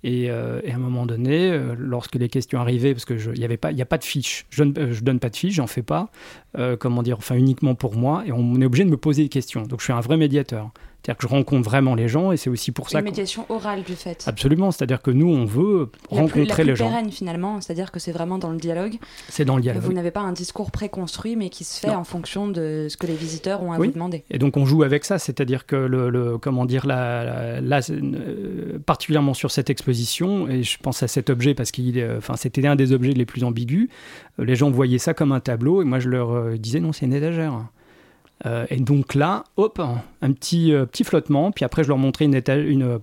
Et, 0.05 0.31
euh, 0.31 0.61
et 0.65 0.73
à 0.73 0.75
un 0.75 0.79
moment 0.79 1.07
donné, 1.07 1.51
euh, 1.51 1.75
lorsque 1.79 2.17
les 2.17 2.29
questions 2.29 2.61
arrivaient, 2.61 2.93
parce 2.93 3.05
n'y 3.39 3.57
pas, 3.57 3.71
il 3.71 3.79
y 3.79 3.83
a 3.83 3.87
pas 3.87 3.99
de 3.99 4.05
fiche, 4.05 4.47
je 4.51 4.65
ne 4.65 4.93
je 4.93 5.03
donne 5.03 5.21
pas 5.21 5.31
de 5.31 5.37
fiche, 5.37 5.55
j'en 5.55 5.67
fais 5.67 5.83
pas, 5.83 6.11
euh, 6.59 6.77
comment 6.77 7.03
dire, 7.03 7.17
enfin 7.19 7.35
uniquement 7.37 7.75
pour 7.75 7.95
moi, 7.97 8.23
et 8.27 8.33
on 8.33 8.61
est 8.61 8.65
obligé 8.67 8.85
de 8.85 8.91
me 8.91 8.97
poser 8.97 9.23
des 9.25 9.29
questions. 9.29 9.63
Donc 9.63 9.81
je 9.81 9.85
suis 9.85 9.93
un 9.93 10.01
vrai 10.01 10.17
médiateur. 10.17 10.71
C'est-à-dire 11.05 11.19
que 11.19 11.27
je 11.27 11.35
rencontre 11.35 11.65
vraiment 11.69 11.97
les 11.97 12.07
gens, 12.07 12.31
et 12.31 12.37
c'est 12.37 12.49
aussi 12.49 12.71
pour 12.71 12.89
ça 12.89 13.01
Une 13.01 13.07
médiation 13.07 13.45
orale 13.49 13.83
du 13.83 13.95
fait. 13.97 14.23
Absolument, 14.29 14.71
c'est-à-dire 14.71 15.03
que 15.03 15.11
nous, 15.11 15.27
on 15.29 15.45
veut 15.45 15.81
La 15.81 15.87
plus, 15.87 16.15
la 16.15 16.21
rencontrer 16.23 16.63
plus 16.63 16.71
les 16.71 16.77
gens. 16.77 16.89
pérenne 16.91 17.11
finalement, 17.11 17.61
c'est-à-dire 17.61 17.91
que 17.91 17.99
c'est 17.99 18.13
vraiment 18.13 18.39
dans 18.39 18.51
le 18.53 18.57
dialogue. 18.59 18.95
C'est 19.29 19.45
dans 19.45 19.57
le 19.57 19.63
dialogue. 19.63 19.83
Vous 19.83 19.93
n'avez 19.93 20.13
pas 20.13 20.21
un 20.21 20.31
discours 20.31 20.71
préconstruit, 20.71 21.35
mais 21.35 21.49
qui 21.49 21.65
se 21.65 21.81
fait 21.81 21.89
Non. 21.89 21.95
en 21.97 22.05
fonction 22.05 22.47
de 22.47 22.87
ce 22.89 22.97
que 22.97 23.09
les 23.09 23.17
visiteurs 23.17 23.65
ont 23.65 23.73
à 23.73 23.79
Oui. 23.81 23.89
vous 23.89 23.95
demander. 23.95 24.23
Et 24.31 24.39
donc 24.39 24.57
on 24.57 24.65
joue 24.65 24.85
avec 24.85 25.05
ça, 25.05 25.19
c'est-à-dire 25.19 25.67
que 25.67 25.75
le, 25.75 26.09
le- 26.09 26.39
comment 26.39 26.67
dire 26.67 26.87
la, 26.87 27.25
la- 27.25 27.61
la- 27.61 27.81
euh, 27.91 28.79
particulièrement 28.87 29.35
sur 29.35 29.51
cette 29.51 29.71
exposition 29.71 30.49
et 30.49 30.63
je 30.63 30.79
pense 30.79 31.03
à 31.03 31.09
cet 31.09 31.31
objet 31.31 31.55
parce 31.55 31.73
qu'il 31.73 31.99
est- 31.99 32.17
enfin 32.17 32.37
c'était 32.37 32.65
un 32.67 32.77
des 32.77 32.93
objets 32.93 33.13
les 33.13 33.27
plus 33.27 33.43
ambigus. 33.43 33.89
Euh, 34.39 34.45
Les 34.45 34.57
gens 34.57 34.71
voyaient 34.71 34.99
ça 34.99 35.15
comme 35.15 35.33
un 35.33 35.41
tableau 35.41 35.83
et 35.83 35.85
moi 35.85 35.99
je 35.99 36.09
leur 36.09 36.33
euh, 36.33 36.57
disais 36.57 36.81
non 36.81 36.93
c'est 36.93 37.07
une 37.07 37.15
étagère. 37.15 37.67
Euh, 38.45 38.67
et 38.71 38.81
donc 38.81 39.15
là, 39.15 39.45
hop, 39.57 39.81
un 40.21 40.33
petit, 40.33 40.73
petit 40.91 41.05
flottement. 41.05 41.53
Puis 41.53 41.65
après, 41.65 41.85
je 41.85 41.89
leur 41.89 41.99
montrais 41.99 42.25
une, 42.25 42.99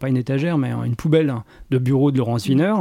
mais 0.57 0.71
une 0.71 0.97
poubelle 0.97 1.33
de 1.69 1.77
bureau 1.77 2.11
de 2.11 2.17
Laurence 2.17 2.47
Wiener. 2.47 2.73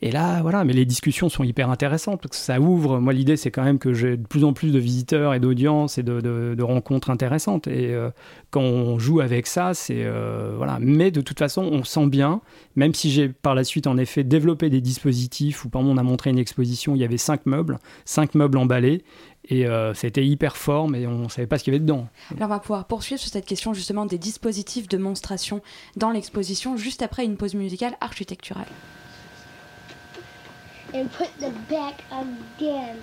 Et 0.00 0.12
là, 0.12 0.42
voilà, 0.42 0.64
mais 0.64 0.74
les 0.74 0.84
discussions 0.84 1.28
sont 1.28 1.42
hyper 1.42 1.70
intéressantes 1.70 2.20
parce 2.22 2.30
que 2.30 2.44
ça 2.44 2.60
ouvre. 2.60 3.00
Moi, 3.00 3.12
l'idée, 3.12 3.36
c'est 3.36 3.50
quand 3.50 3.64
même 3.64 3.80
que 3.80 3.92
j'ai 3.92 4.16
de 4.16 4.26
plus 4.26 4.44
en 4.44 4.52
plus 4.52 4.70
de 4.70 4.78
visiteurs 4.78 5.34
et 5.34 5.40
d'audience 5.40 5.98
et 5.98 6.04
de 6.04 6.62
rencontres 6.62 7.10
intéressantes. 7.10 7.66
Et 7.66 7.92
euh, 7.92 8.10
quand 8.50 8.60
on 8.60 9.00
joue 9.00 9.20
avec 9.20 9.48
ça, 9.48 9.74
c'est. 9.74 10.04
euh, 10.04 10.54
voilà. 10.56 10.78
Mais 10.80 11.10
de 11.10 11.20
toute 11.20 11.40
façon, 11.40 11.62
on 11.62 11.82
sent 11.82 12.06
bien, 12.06 12.40
même 12.76 12.94
si 12.94 13.10
j'ai 13.10 13.28
par 13.28 13.56
la 13.56 13.64
suite, 13.64 13.88
en 13.88 13.96
effet, 13.96 14.22
développé 14.22 14.70
des 14.70 14.80
dispositifs 14.80 15.64
où, 15.64 15.68
par 15.68 15.82
exemple, 15.82 15.98
on 15.98 16.00
a 16.00 16.04
montré 16.04 16.30
une 16.30 16.38
exposition, 16.38 16.94
il 16.94 17.00
y 17.00 17.04
avait 17.04 17.16
cinq 17.16 17.44
meubles, 17.46 17.78
cinq 18.04 18.36
meubles 18.36 18.58
emballés. 18.58 19.02
Et 19.50 19.66
euh, 19.66 19.94
c'était 19.94 20.24
hyper 20.24 20.56
fort, 20.56 20.88
mais 20.88 21.06
on 21.06 21.24
ne 21.24 21.28
savait 21.28 21.46
pas 21.46 21.58
ce 21.58 21.64
qu'il 21.64 21.72
y 21.72 21.76
avait 21.76 21.82
dedans. 21.82 22.06
Alors 22.36 22.50
on 22.50 22.52
va 22.52 22.60
pouvoir 22.60 22.86
poursuivre 22.86 23.20
sur 23.20 23.30
cette 23.30 23.46
question 23.46 23.72
justement 23.72 24.04
des 24.04 24.18
dispositifs 24.18 24.88
de 24.88 24.98
monstration 24.98 25.62
dans 25.96 26.10
l'exposition 26.10 26.76
juste 26.76 27.02
après 27.02 27.24
une 27.24 27.36
pause 27.36 27.54
musicale 27.54 27.96
architecturale. 28.00 28.66
And 30.94 31.12
put 31.12 31.30
the 31.38 31.50
back 31.68 32.02
again. 32.10 33.02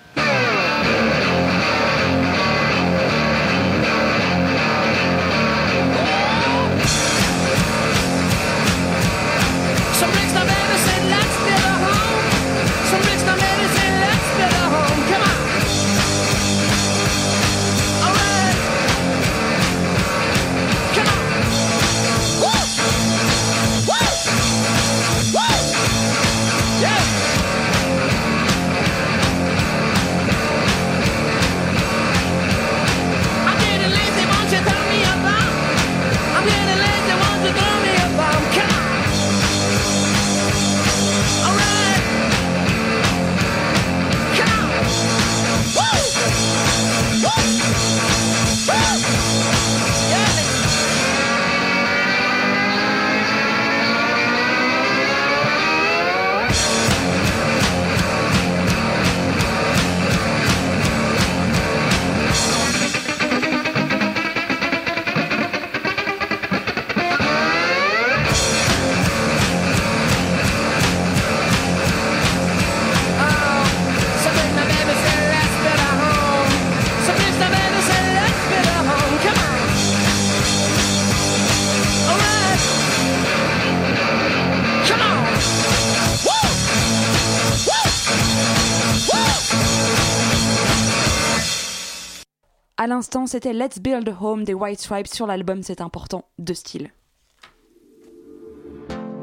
L'instant, 92.96 93.28
c'était 93.28 93.52
Let's 93.52 93.80
Build 93.80 94.08
a 94.08 94.24
Home 94.24 94.46
des 94.46 94.54
White 94.54 94.80
Stripes 94.80 95.08
sur 95.08 95.28
l'album 95.28 95.62
C'est 95.64 95.82
important 95.82 96.24
de 96.40 96.54
style. 96.54 96.92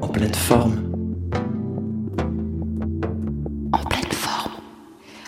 En 0.03 0.09
pleine 0.09 0.35
forme. 0.35 0.93
En 3.73 3.79
pleine 3.79 4.13
forme. 4.13 4.53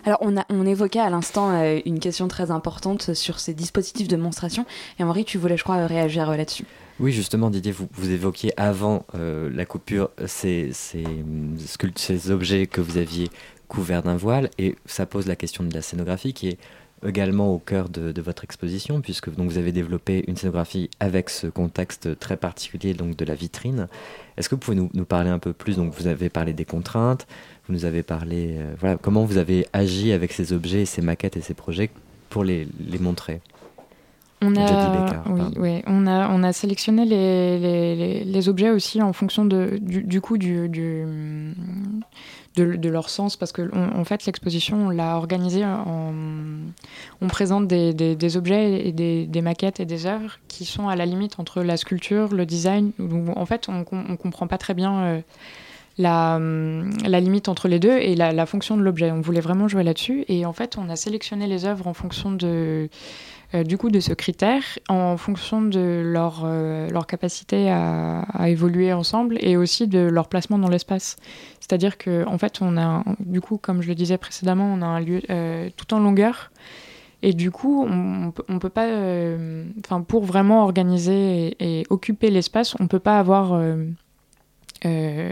Alors, 0.04 0.18
on, 0.20 0.36
a, 0.36 0.44
on 0.50 0.66
évoquait 0.66 1.00
à 1.00 1.08
l'instant 1.08 1.52
euh, 1.52 1.80
une 1.86 1.98
question 2.00 2.28
très 2.28 2.50
importante 2.50 3.14
sur 3.14 3.40
ces 3.40 3.54
dispositifs 3.54 4.08
de 4.08 4.16
monstration. 4.16 4.66
Et 4.98 5.04
Henri, 5.04 5.24
tu 5.24 5.38
voulais, 5.38 5.56
je 5.56 5.64
crois, 5.64 5.86
réagir 5.86 6.28
euh, 6.28 6.36
là-dessus. 6.36 6.66
Oui, 7.00 7.12
justement, 7.12 7.48
Didier, 7.48 7.72
vous, 7.72 7.88
vous 7.94 8.10
évoquiez 8.10 8.52
avant 8.60 9.06
euh, 9.14 9.48
la 9.54 9.64
coupure 9.64 10.10
ces, 10.26 10.70
ces, 10.74 12.30
objets 12.30 12.66
que 12.66 12.82
vous 12.82 12.98
aviez 12.98 13.30
couverts 13.68 14.02
d'un 14.02 14.16
voile, 14.16 14.50
et 14.58 14.76
ça 14.84 15.06
pose 15.06 15.26
la 15.26 15.34
question 15.34 15.64
de 15.64 15.72
la 15.72 15.80
scénographie 15.80 16.34
qui 16.34 16.48
est 16.48 16.58
également 17.04 17.52
au 17.52 17.58
cœur 17.58 17.88
de, 17.88 18.12
de 18.12 18.22
votre 18.22 18.44
exposition, 18.44 19.00
puisque 19.00 19.34
donc, 19.34 19.50
vous 19.50 19.58
avez 19.58 19.72
développé 19.72 20.24
une 20.28 20.36
scénographie 20.36 20.90
avec 21.00 21.30
ce 21.30 21.46
contexte 21.46 22.18
très 22.18 22.36
particulier 22.36 22.94
donc, 22.94 23.16
de 23.16 23.24
la 23.24 23.34
vitrine. 23.34 23.88
Est-ce 24.36 24.48
que 24.48 24.54
vous 24.54 24.60
pouvez 24.60 24.76
nous, 24.76 24.90
nous 24.94 25.04
parler 25.04 25.30
un 25.30 25.38
peu 25.38 25.52
plus? 25.52 25.76
Donc, 25.76 25.92
vous 25.94 26.06
avez 26.06 26.28
parlé 26.28 26.52
des 26.52 26.64
contraintes, 26.64 27.26
vous 27.66 27.74
nous 27.74 27.84
avez 27.84 28.02
parlé, 28.02 28.56
euh, 28.58 28.74
voilà, 28.78 28.96
comment 28.96 29.24
vous 29.24 29.38
avez 29.38 29.66
agi 29.72 30.12
avec 30.12 30.32
ces 30.32 30.52
objets, 30.52 30.84
ces 30.84 31.02
maquettes 31.02 31.36
et 31.36 31.40
ces 31.40 31.54
projets 31.54 31.90
pour 32.30 32.44
les, 32.44 32.66
les 32.88 32.98
montrer? 32.98 33.40
On 34.46 34.56
a, 34.56 34.60
Becker, 34.60 35.20
oui, 35.58 35.82
on 35.86 36.06
a, 36.06 36.28
on 36.28 36.42
a 36.42 36.52
sélectionné 36.52 37.06
les, 37.06 37.58
les, 37.58 37.96
les- 37.96 38.24
les 38.24 38.48
objets 38.50 38.68
aussi 38.70 39.00
en 39.00 39.14
fonction 39.14 39.46
de, 39.46 39.78
du, 39.80 40.02
du 40.02 40.20
coup 40.20 40.36
du, 40.36 40.68
du- 40.68 41.06
de, 42.56 42.88
leur 42.88 43.08
sens, 43.08 43.36
parce 43.36 43.52
que 43.52 43.68
en 43.74 44.04
fait 44.04 44.26
l'exposition 44.26 44.86
on 44.86 44.90
l'a 44.90 45.16
organisée 45.16 45.64
en, 45.64 46.14
on 47.20 47.26
présente 47.26 47.66
des, 47.66 48.36
objets 48.36 48.86
et 48.86 48.92
des, 48.92 49.42
maquettes 49.42 49.80
et 49.80 49.84
des 49.84 50.06
œuvres 50.06 50.38
qui 50.48 50.64
sont 50.64 50.88
à 50.88 50.96
la 50.96 51.06
limite 51.06 51.40
entre 51.40 51.62
la 51.62 51.76
sculpture, 51.76 52.32
le 52.32 52.46
design, 52.46 52.92
où 52.98 53.30
en 53.34 53.46
fait 53.46 53.68
on, 53.68 53.84
on 53.90 54.16
comprend 54.16 54.46
pas 54.46 54.58
très 54.58 54.74
bien. 54.74 55.02
euh, 55.04 55.20
la, 55.98 57.20
limite 57.20 57.48
entre 57.48 57.68
les 57.68 57.78
deux 57.78 57.98
et 57.98 58.14
la, 58.14 58.46
fonction 58.46 58.76
de 58.76 58.82
l'objet. 58.82 59.10
On 59.10 59.20
voulait 59.20 59.40
vraiment 59.40 59.68
jouer 59.68 59.82
là-dessus 59.84 60.24
et 60.28 60.46
en 60.46 60.52
fait 60.52 60.76
on 60.78 60.88
a 60.88 60.96
sélectionné 60.96 61.46
les 61.46 61.64
œuvres 61.64 61.86
en 61.86 61.94
fonction 61.94 62.32
de, 62.32 62.88
du 63.62 63.78
coup 63.78 63.90
de 63.90 64.00
ce 64.00 64.12
critère 64.12 64.62
en 64.88 65.16
fonction 65.16 65.62
de 65.62 66.02
leur, 66.04 66.42
euh, 66.44 66.88
leur 66.90 67.06
capacité 67.06 67.70
à, 67.70 68.24
évoluer 68.48 68.92
ensemble 68.92 69.38
et 69.40 69.56
aussi 69.56 69.86
de 69.86 70.00
leur 70.00 70.28
placement 70.28 70.58
dans 70.58 70.68
l'espace. 70.68 71.16
C'est-à-dire 71.60 71.96
que 71.96 72.26
en 72.26 72.36
fait, 72.36 72.58
on 72.60 72.76
a, 72.76 73.04
du 73.20 73.40
coup, 73.40 73.58
comme 73.58 73.80
je 73.80 73.88
le 73.88 73.94
disais 73.94 74.18
précédemment, 74.18 74.66
on 74.66 74.82
a 74.82 74.86
un 74.86 75.00
lieu 75.00 75.22
euh, 75.30 75.68
tout 75.76 75.94
en 75.94 76.00
longueur. 76.00 76.50
Et 77.22 77.32
du 77.32 77.50
coup, 77.50 77.86
on, 77.88 78.32
on 78.48 78.58
peut- 78.58 78.68
pas, 78.68 78.86
euh, 78.86 79.64
enfin, 79.84 80.02
pour 80.02 80.24
vraiment 80.24 80.64
organiser 80.64 81.56
et, 81.58 81.86
occuper 81.88 82.30
l'espace, 82.30 82.74
on 82.80 82.86
peut 82.86 82.98
pas 82.98 83.18
avoir, 83.18 83.54
euh, 83.54 83.86
euh, 84.84 85.30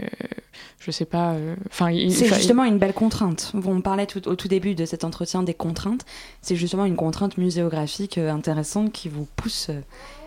je 0.85 0.91
sais 0.91 1.05
pas, 1.05 1.31
euh, 1.33 1.55
enfin, 1.67 1.87
C'est 2.09 2.27
justement 2.33 2.63
une 2.65 2.77
belle 2.77 2.93
contrainte. 2.93 3.51
On 3.65 3.81
parlait 3.81 4.05
tout- 4.05 4.27
au 4.27 4.35
tout 4.35 4.47
début 4.47 4.75
de 4.75 4.85
cet 4.85 5.03
entretien 5.03 5.41
des 5.43 5.53
contraintes. 5.53 6.05
C'est 6.41 6.55
justement 6.55 6.85
une 6.85 6.95
contrainte 6.95 7.37
muséographique 7.37 8.17
euh, 8.17 8.31
intéressante 8.31 8.91
qui 8.91 9.07
vous 9.09 9.27
pousse 9.35 9.67
euh, 9.69 9.79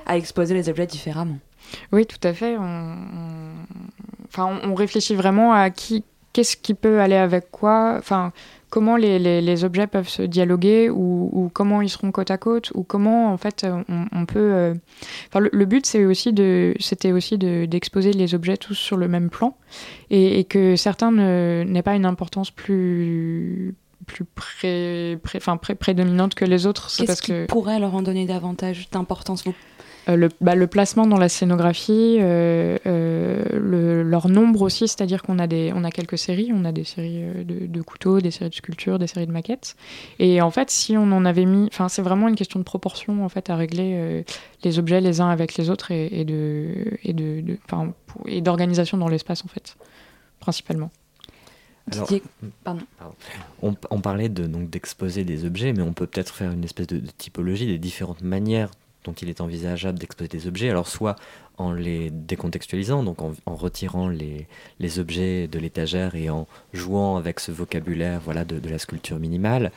à 0.06 0.16
exposer 0.16 0.54
les 0.54 0.68
objets 0.68 0.86
différemment. 0.86 1.38
Oui, 1.92 2.06
tout 2.06 2.20
à 2.26 2.32
fait. 2.32 2.56
On, 2.56 2.62
on- 2.62 3.66
Enfin, 4.28 4.58
on 4.64 4.74
réfléchit 4.74 5.14
vraiment 5.14 5.52
à 5.54 5.70
qui, 5.70 6.04
qu'est-ce 6.32 6.56
qui 6.56 6.74
peut 6.74 7.00
aller 7.00 7.14
avec 7.16 7.50
quoi. 7.50 7.94
Enfin, 7.98 8.32
comment 8.76 8.96
les, 8.98 9.18
les- 9.18 9.40
les 9.40 9.64
objets 9.64 9.86
peuvent 9.86 10.08
se 10.08 10.20
dialoguer 10.20 10.90
ou, 10.90 11.30
ou 11.32 11.48
comment 11.50 11.80
ils 11.80 11.88
seront 11.88 12.12
côte 12.12 12.30
à 12.30 12.36
côte 12.36 12.72
ou 12.74 12.82
comment 12.82 13.32
en 13.32 13.38
fait 13.38 13.64
on, 13.88 14.04
on 14.12 14.26
peut. 14.26 14.38
euh, 14.52 14.74
Enfin, 15.28 15.40
le, 15.40 15.48
le 15.50 15.64
but 15.64 15.86
c'est 15.86 16.04
aussi 16.04 16.34
de, 16.34 16.74
c'était 16.78 17.12
aussi 17.12 17.38
de, 17.38 17.64
d'exposer 17.64 18.12
les 18.12 18.34
objets 18.34 18.58
tous 18.58 18.74
sur 18.74 18.98
le 18.98 19.08
même 19.08 19.30
plan 19.30 19.56
et, 20.10 20.38
et 20.38 20.44
que 20.44 20.76
certains 20.76 21.10
n'aient 21.64 21.82
pas 21.82 21.94
une 21.96 22.04
importance 22.04 22.50
plus 22.50 23.74
plus 24.06 24.24
pré, 24.24 25.18
pré- 25.22 25.40
pré- 25.40 25.74
prédominante 25.74 26.34
que 26.36 26.44
les 26.44 26.66
autres. 26.66 26.90
Qu'est-ce 26.96 27.22
qui 27.22 27.32
que 27.32 27.46
pourrait 27.46 27.80
leur 27.80 27.94
en 27.94 28.02
donner 28.02 28.24
davantage 28.26 28.88
d'importance 28.92 29.42
vous? 29.44 29.50
euh, 29.50 29.75
le, 30.14 30.28
bah, 30.40 30.54
le 30.54 30.66
placement 30.68 31.06
dans 31.06 31.16
la 31.18 31.28
scénographie, 31.28 32.18
euh, 32.20 32.76
euh, 32.86 33.42
le- 33.52 34.02
leur 34.04 34.28
nombre 34.28 34.62
aussi, 34.62 34.86
c'est-à-dire 34.86 35.22
qu'on 35.22 35.38
a, 35.40 35.46
des, 35.46 35.72
on 35.74 35.82
a 35.82 35.90
quelques 35.90 36.18
séries, 36.18 36.52
on 36.54 36.64
a 36.64 36.70
des 36.70 36.84
séries 36.84 37.22
euh, 37.24 37.42
de, 37.44 37.66
de 37.66 37.82
couteaux, 37.82 38.20
des 38.20 38.30
séries 38.30 38.50
de 38.50 38.54
sculptures, 38.54 38.98
des 39.00 39.08
séries 39.08 39.26
de 39.26 39.32
maquettes. 39.32 39.74
Et 40.20 40.40
en 40.40 40.50
fait, 40.52 40.70
si 40.70 40.96
on 40.96 41.10
en 41.10 41.24
avait 41.24 41.46
mis, 41.46 41.66
enfin, 41.72 41.88
c'est 41.88 42.02
vraiment 42.02 42.28
une 42.28 42.36
question 42.36 42.60
de 42.60 42.64
proportion 42.64 43.24
en 43.24 43.28
fait 43.28 43.50
à 43.50 43.56
régler 43.56 43.92
euh, 43.96 44.22
les 44.62 44.78
objets 44.78 45.00
les 45.00 45.20
uns 45.20 45.28
avec 45.30 45.56
les 45.56 45.70
autres 45.70 45.90
et, 45.90 46.06
et 46.20 46.24
de, 46.24 46.68
et 47.02 47.12
de, 47.12 47.40
de- 47.40 47.58
et 48.26 48.40
d'organisation 48.42 48.98
dans 48.98 49.08
l'espace 49.08 49.44
en 49.44 49.48
fait, 49.48 49.76
principalement. 50.40 50.90
Alors, 51.92 52.08
pardon. 52.64 52.80
On, 53.62 53.74
on 53.90 54.00
parlait 54.00 54.28
de, 54.28 54.46
donc 54.46 54.70
d'exposer 54.70 55.22
des 55.24 55.44
objets, 55.44 55.72
mais 55.72 55.82
on 55.82 55.92
peut 55.92 56.06
peut-être 56.08 56.34
faire 56.34 56.50
une 56.50 56.64
espèce 56.64 56.88
de, 56.88 56.98
de 56.98 57.10
typologie 57.16 57.66
des 57.66 57.78
différentes 57.78 58.22
manières 58.22 58.70
dont 59.06 59.12
il 59.12 59.28
est 59.28 59.40
envisageable 59.40 59.98
d'exposer 59.98 60.28
des 60.28 60.46
objets. 60.46 60.68
Alors 60.68 60.88
soit 60.88 61.16
en 61.56 61.72
les 61.72 62.10
décontextualisant, 62.10 63.02
donc 63.02 63.22
en, 63.22 63.32
retirant 63.46 64.08
les, 64.08 64.46
les 64.78 64.98
objets 64.98 65.48
de 65.48 65.58
l'étagère 65.58 66.14
et 66.14 66.28
en 66.28 66.46
jouant 66.74 67.16
avec 67.16 67.40
ce 67.40 67.50
vocabulaire 67.50 68.20
voilà, 68.22 68.44
de, 68.44 68.58
de 68.58 68.68
la 68.68 68.78
sculpture 68.78 69.18
minimale, 69.18 69.72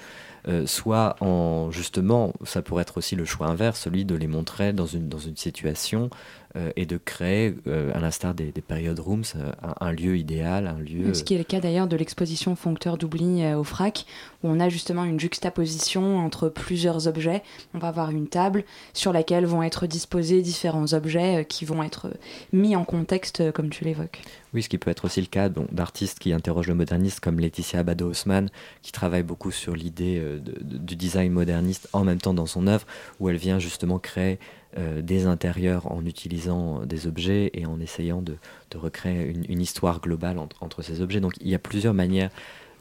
euh, 0.47 0.65
soit 0.65 1.15
en 1.21 1.71
justement, 1.71 2.33
ça 2.43 2.61
pourrait 2.61 2.81
être 2.81 2.97
aussi 2.97 3.15
le 3.15 3.25
choix 3.25 3.47
inverse, 3.47 3.79
celui 3.79 4.05
de 4.05 4.15
les 4.15 4.27
montrer 4.27 4.73
dans 4.73 4.85
une, 4.85 5.07
dans 5.07 5.19
une 5.19 5.37
situation 5.37 6.09
euh, 6.55 6.71
et 6.75 6.85
de 6.85 6.97
créer, 6.97 7.55
euh, 7.67 7.91
à 7.93 7.99
l'instar 7.99 8.33
des, 8.33 8.51
des 8.51 8.61
period 8.61 8.99
rooms, 8.99 9.23
euh, 9.35 9.51
un, 9.61 9.87
un 9.87 9.91
lieu 9.91 10.17
idéal, 10.17 10.67
un 10.67 10.79
lieu... 10.79 11.13
Ce 11.13 11.23
qui 11.23 11.35
est 11.35 11.37
le 11.37 11.43
cas 11.43 11.59
d'ailleurs 11.59 11.87
de 11.87 11.95
l'exposition 11.95 12.55
Foncteur 12.55 12.97
d'oubli 12.97 13.45
au 13.53 13.63
FRAC, 13.63 14.05
où 14.43 14.47
on 14.49 14.59
a 14.59 14.69
justement 14.69 15.03
une 15.03 15.19
juxtaposition 15.19 16.17
entre 16.17 16.49
plusieurs 16.49 17.07
objets. 17.07 17.43
On 17.73 17.79
va 17.79 17.89
avoir 17.89 18.09
une 18.11 18.27
table 18.27 18.63
sur 18.93 19.13
laquelle 19.13 19.45
vont 19.45 19.63
être 19.63 19.85
disposés 19.87 20.41
différents 20.41 20.93
objets 20.93 21.45
qui 21.47 21.65
vont 21.65 21.83
être 21.83 22.07
mis 22.53 22.75
en 22.75 22.83
contexte, 22.85 23.51
comme 23.51 23.69
tu 23.69 23.83
l'évoques. 23.83 24.21
Oui, 24.53 24.63
ce 24.63 24.69
qui 24.69 24.79
peut 24.79 24.89
être 24.89 25.05
aussi 25.05 25.21
le 25.21 25.27
cas 25.27 25.49
bon, 25.49 25.67
d'artistes 25.71 26.17
qui 26.17 26.33
interrogent 26.33 26.67
le 26.67 26.73
modernisme, 26.73 27.19
comme 27.21 27.39
Laetitia 27.39 27.81
Abado-Haussmann, 27.81 28.49
qui 28.81 28.91
travaille 28.91 29.21
beaucoup 29.23 29.51
sur 29.51 29.75
l'idée 29.75 30.19
de- 30.19 30.39
de- 30.39 30.77
du 30.77 30.95
design 30.95 31.31
moderniste 31.31 31.87
en 31.93 32.03
même 32.03 32.19
temps 32.19 32.33
dans 32.33 32.47
son 32.47 32.65
œuvre, 32.65 32.87
où 33.19 33.29
elle 33.29 33.37
vient 33.37 33.59
justement 33.59 33.99
créer 33.99 34.39
euh, 34.77 35.01
des 35.01 35.25
intérieurs 35.25 35.91
en 35.91 36.05
utilisant 36.05 36.85
des 36.85 37.07
objets 37.07 37.49
et 37.53 37.65
en 37.65 37.79
essayant 37.79 38.21
de, 38.21 38.37
de 38.71 38.77
recréer 38.77 39.25
une, 39.27 39.45
une 39.49 39.61
histoire 39.61 39.99
globale 39.99 40.37
entre, 40.37 40.61
entre 40.63 40.81
ces 40.81 41.01
objets. 41.01 41.19
Donc 41.21 41.33
il 41.41 41.49
y 41.49 41.55
a 41.55 41.59
plusieurs 41.59 41.93
manières. 41.93 42.29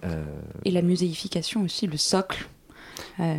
euh, 0.05 0.25
Et 0.65 0.71
la 0.71 0.83
muséification 0.83 1.63
aussi, 1.63 1.87
le 1.87 1.97
socle. 1.97 2.47
Euh, 3.21 3.37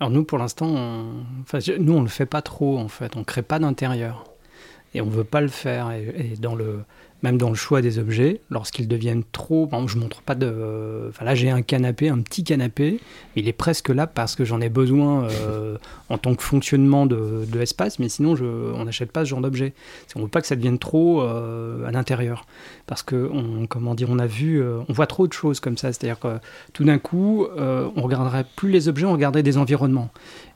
Alors 0.00 0.10
nous, 0.10 0.24
pour 0.24 0.38
l'instant, 0.38 0.66
on... 0.66 1.24
enfin, 1.42 1.58
nous, 1.78 1.94
on 1.94 2.02
le 2.02 2.08
fait 2.08 2.26
pas 2.26 2.42
trop, 2.42 2.78
en 2.78 2.88
fait. 2.88 3.16
On 3.16 3.24
crée 3.24 3.42
pas 3.42 3.58
d'intérieur. 3.58 4.24
Et 4.94 5.00
on 5.00 5.08
veut 5.08 5.24
pas 5.24 5.40
le 5.40 5.48
faire. 5.48 5.90
Et, 5.90 6.32
et 6.32 6.36
dans 6.36 6.54
le... 6.54 6.84
même 7.24 7.38
dans 7.38 7.48
le 7.48 7.54
choix 7.54 7.80
des 7.80 7.98
objets, 7.98 8.42
lorsqu'ils 8.50 8.86
deviennent 8.86 9.24
trop... 9.32 9.68
Je 9.86 9.96
montre 9.98 10.20
pas 10.20 10.34
de... 10.34 11.08
Enfin, 11.08 11.24
là, 11.24 11.34
j'ai 11.34 11.48
un 11.48 11.62
canapé, 11.62 12.10
un 12.10 12.18
petit 12.18 12.44
canapé. 12.44 13.00
Il 13.34 13.48
est 13.48 13.54
presque 13.54 13.88
là 13.88 14.06
parce 14.06 14.36
que 14.36 14.44
j'en 14.44 14.60
ai 14.60 14.68
besoin 14.68 15.24
euh, 15.24 15.78
en 16.10 16.18
tant 16.18 16.34
que 16.34 16.42
fonctionnement 16.42 17.06
de, 17.06 17.46
de. 17.50 17.64
Mais 17.98 18.08
sinon, 18.10 18.36
je... 18.36 18.44
on 18.44 18.84
n'achète 18.84 19.10
pas 19.10 19.24
ce 19.24 19.30
genre 19.30 19.40
d'objet. 19.40 19.72
On 20.14 20.20
veut 20.20 20.28
pas 20.28 20.42
que 20.42 20.46
ça 20.46 20.54
devienne 20.54 20.78
trop 20.78 21.22
euh, 21.22 21.88
à 21.88 21.90
l'intérieur. 21.92 22.44
Parce 22.86 23.02
que, 23.02 23.30
on, 23.32 23.66
comment 23.66 23.94
dire, 23.94 24.08
on 24.10 24.18
a 24.18 24.26
vu... 24.26 24.60
euh, 24.60 24.80
on 24.88 24.92
voit 24.92 25.06
trop 25.06 25.26
de 25.26 25.32
choses 25.32 25.60
comme 25.60 25.78
ça. 25.78 25.92
C'est-à-dire 25.92 26.20
que 26.20 26.38
tout 26.74 26.84
d'un 26.84 26.98
coup, 26.98 27.46
on 27.56 28.02
regarderait 28.02 28.44
plus 28.54 28.70
les 28.70 28.88
objets, 28.88 29.06
on 29.06 29.12
regarderait 29.14 29.42
des 29.42 29.56
environnements. 29.56 30.10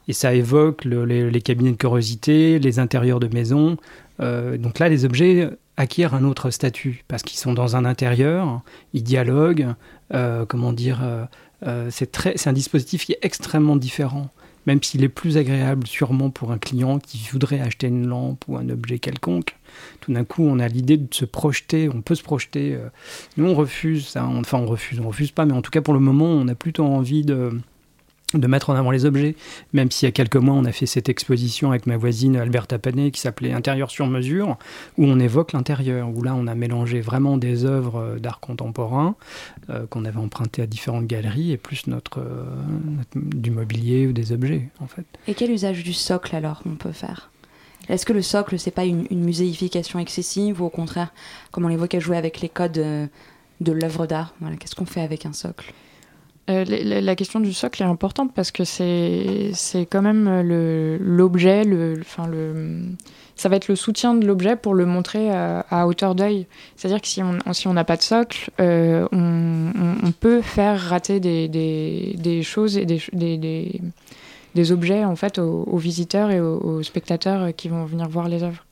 Et 0.06 0.12
ça 0.12 0.34
évoque 0.34 0.84
le- 0.84 1.04
les, 1.04 1.30
les 1.30 1.40
cabinets 1.40 1.72
de 1.72 1.76
curiosité, 1.76 2.58
les 2.58 2.78
intérieurs 2.78 3.20
de 3.20 3.28
maisons. 3.28 3.76
Euh, 4.20 4.56
donc 4.58 4.78
là, 4.78 4.88
les 4.88 5.04
objets 5.04 5.48
acquièrent 5.76 6.14
un 6.14 6.24
autre 6.24 6.50
statut 6.50 7.04
parce 7.08 7.22
qu'ils 7.22 7.38
sont 7.38 7.52
dans 7.54 7.76
un 7.76 7.84
intérieur, 7.84 8.62
ils 8.94 9.02
dialoguent. 9.04 9.74
euh, 10.14 10.44
comment 10.46 10.72
dire 10.72 11.00
euh, 11.66 11.88
C'est 11.90 12.16
c'est 12.36 12.48
un 12.48 12.52
dispositif 12.52 13.04
qui 13.06 13.12
est 13.12 13.18
extrêmement 13.22 13.76
différent, 13.76 14.28
même 14.66 14.82
s'il 14.82 15.04
est 15.04 15.08
plus 15.08 15.36
agréable 15.36 15.86
sûrement 15.86 16.30
pour 16.30 16.50
un 16.52 16.58
client 16.58 16.98
qui 16.98 17.28
voudrait 17.30 17.60
acheter 17.60 17.86
une 17.88 18.06
lampe 18.06 18.44
ou 18.48 18.56
un 18.56 18.68
objet 18.70 18.98
quelconque. 18.98 19.56
Tout 20.00 20.12
d'un 20.12 20.24
coup, 20.24 20.42
on 20.44 20.58
a 20.58 20.66
l'idée 20.68 20.96
de 20.96 21.12
se 21.14 21.24
projeter, 21.24 21.88
on 21.88 22.00
peut 22.02 22.14
se 22.14 22.22
projeter. 22.22 22.76
Nous, 23.36 23.46
on 23.48 23.54
refuse. 23.54 24.14
On- 24.16 24.40
Enfin, 24.40 24.58
on 24.58 24.66
refuse, 24.66 24.98
on 25.00 25.06
refuse 25.08 25.30
pas, 25.30 25.44
mais 25.44 25.52
en 25.52 25.62
tout 25.62 25.70
cas, 25.70 25.80
pour 25.82 25.94
le 25.94 26.00
moment, 26.00 26.26
on 26.26 26.48
a 26.48 26.54
plutôt 26.54 26.84
envie 26.84 27.22
de 27.24 27.50
de 28.34 28.46
mettre 28.46 28.68
en 28.68 28.74
avant 28.74 28.90
les 28.90 29.06
objets, 29.06 29.36
même 29.72 29.90
s'il 29.90 30.06
y 30.06 30.10
a 30.10 30.12
quelques 30.12 30.36
mois 30.36 30.54
on 30.54 30.66
a 30.66 30.72
fait 30.72 30.84
cette 30.84 31.08
exposition 31.08 31.70
avec 31.70 31.86
ma 31.86 31.96
voisine 31.96 32.36
Alberta 32.36 32.78
Panet 32.78 33.10
qui 33.10 33.20
s'appelait 33.20 33.52
Intérieur 33.52 33.90
sur 33.90 34.06
mesure, 34.06 34.58
où 34.98 35.06
on 35.06 35.18
évoque 35.18 35.52
l'intérieur, 35.52 36.10
où 36.14 36.22
là 36.22 36.34
on 36.34 36.46
a 36.46 36.54
mélangé 36.54 37.00
vraiment 37.00 37.38
des 37.38 37.64
œuvres 37.64 38.00
euh, 38.00 38.18
d'art 38.18 38.40
contemporain 38.40 39.16
euh, 39.70 39.86
qu'on 39.86 40.04
avait 40.04 40.18
empruntées 40.18 40.60
à 40.60 40.66
différentes 40.66 41.06
galeries 41.06 41.52
et 41.52 41.56
plus 41.56 41.86
notre, 41.86 42.20
euh, 42.20 42.44
notre- 43.14 43.36
du 43.36 43.50
mobilier 43.50 44.06
ou 44.06 44.12
des 44.12 44.32
objets 44.32 44.68
en 44.80 44.86
fait. 44.86 45.06
Et 45.26 45.32
quel 45.34 45.50
usage 45.50 45.82
du 45.82 45.94
socle 45.94 46.36
alors 46.36 46.62
on 46.66 46.74
peut 46.74 46.92
faire? 46.92 47.30
Est-ce 47.88 48.04
que 48.04 48.12
le 48.12 48.20
socle, 48.20 48.58
c'est 48.58 48.70
pas 48.70 48.84
une, 48.84 49.06
muséification 49.10 49.98
excessive 49.98 50.60
ou 50.60 50.66
au 50.66 50.70
contraire, 50.70 51.14
comme 51.50 51.64
on 51.64 51.68
l'évoquait, 51.68 52.00
jouer 52.00 52.18
avec 52.18 52.42
les 52.42 52.50
codes 52.50 52.72
de 52.72 53.72
l'œuvre 53.72 54.06
d'art? 54.06 54.34
Voilà, 54.40 54.56
Qu'est-ce 54.56 54.74
qu'on 54.74 54.84
fait 54.84 55.00
avec 55.00 55.24
un 55.24 55.32
socle? 55.32 55.72
Euh, 56.48 56.64
la- 56.66 57.14
question 57.16 57.40
du 57.40 57.52
socle 57.52 57.82
est 57.82 57.86
importante 57.86 58.32
parce 58.34 58.50
que 58.50 58.64
c'est 58.64 59.50
c'est 59.52 59.84
quand 59.84 60.00
même 60.00 60.26
euh, 60.28 60.42
le- 60.42 60.98
l'objet, 60.98 61.64
le, 61.64 61.96
enfin 62.00 62.26
le, 62.26 62.80
ça 63.36 63.50
va 63.50 63.56
être 63.56 63.68
le 63.68 63.76
soutien 63.76 64.14
de 64.14 64.26
l'objet 64.26 64.56
pour 64.56 64.74
le 64.74 64.86
montrer 64.86 65.30
à, 65.30 65.86
hauteur 65.86 66.14
d'œil. 66.14 66.46
C'est-à-dire 66.76 67.02
que 67.02 67.08
si 67.08 67.22
on 67.22 67.38
si 67.52 67.68
on 67.68 67.74
n'a 67.74 67.84
pas 67.84 67.96
de 67.96 68.02
socle, 68.02 68.50
euh, 68.60 69.06
on, 69.12 70.12
peut 70.20 70.40
faire 70.42 70.80
rater 70.80 71.20
des, 71.20 71.48
des, 71.48 72.16
des 72.18 72.42
choses 72.42 72.76
et 72.78 72.86
des, 72.86 73.00
des, 73.12 73.36
des, 74.54 74.72
objets 74.72 75.04
en 75.04 75.14
fait 75.16 75.38
aux, 75.38 75.64
aux 75.64 75.76
visiteurs 75.78 76.30
et 76.30 76.40
aux, 76.40 76.58
aux 76.58 76.82
spectateurs 76.82 77.54
qui 77.54 77.68
vont 77.68 77.84
venir 77.84 78.08
voir 78.08 78.28
les 78.28 78.42
œuvres. 78.42 78.64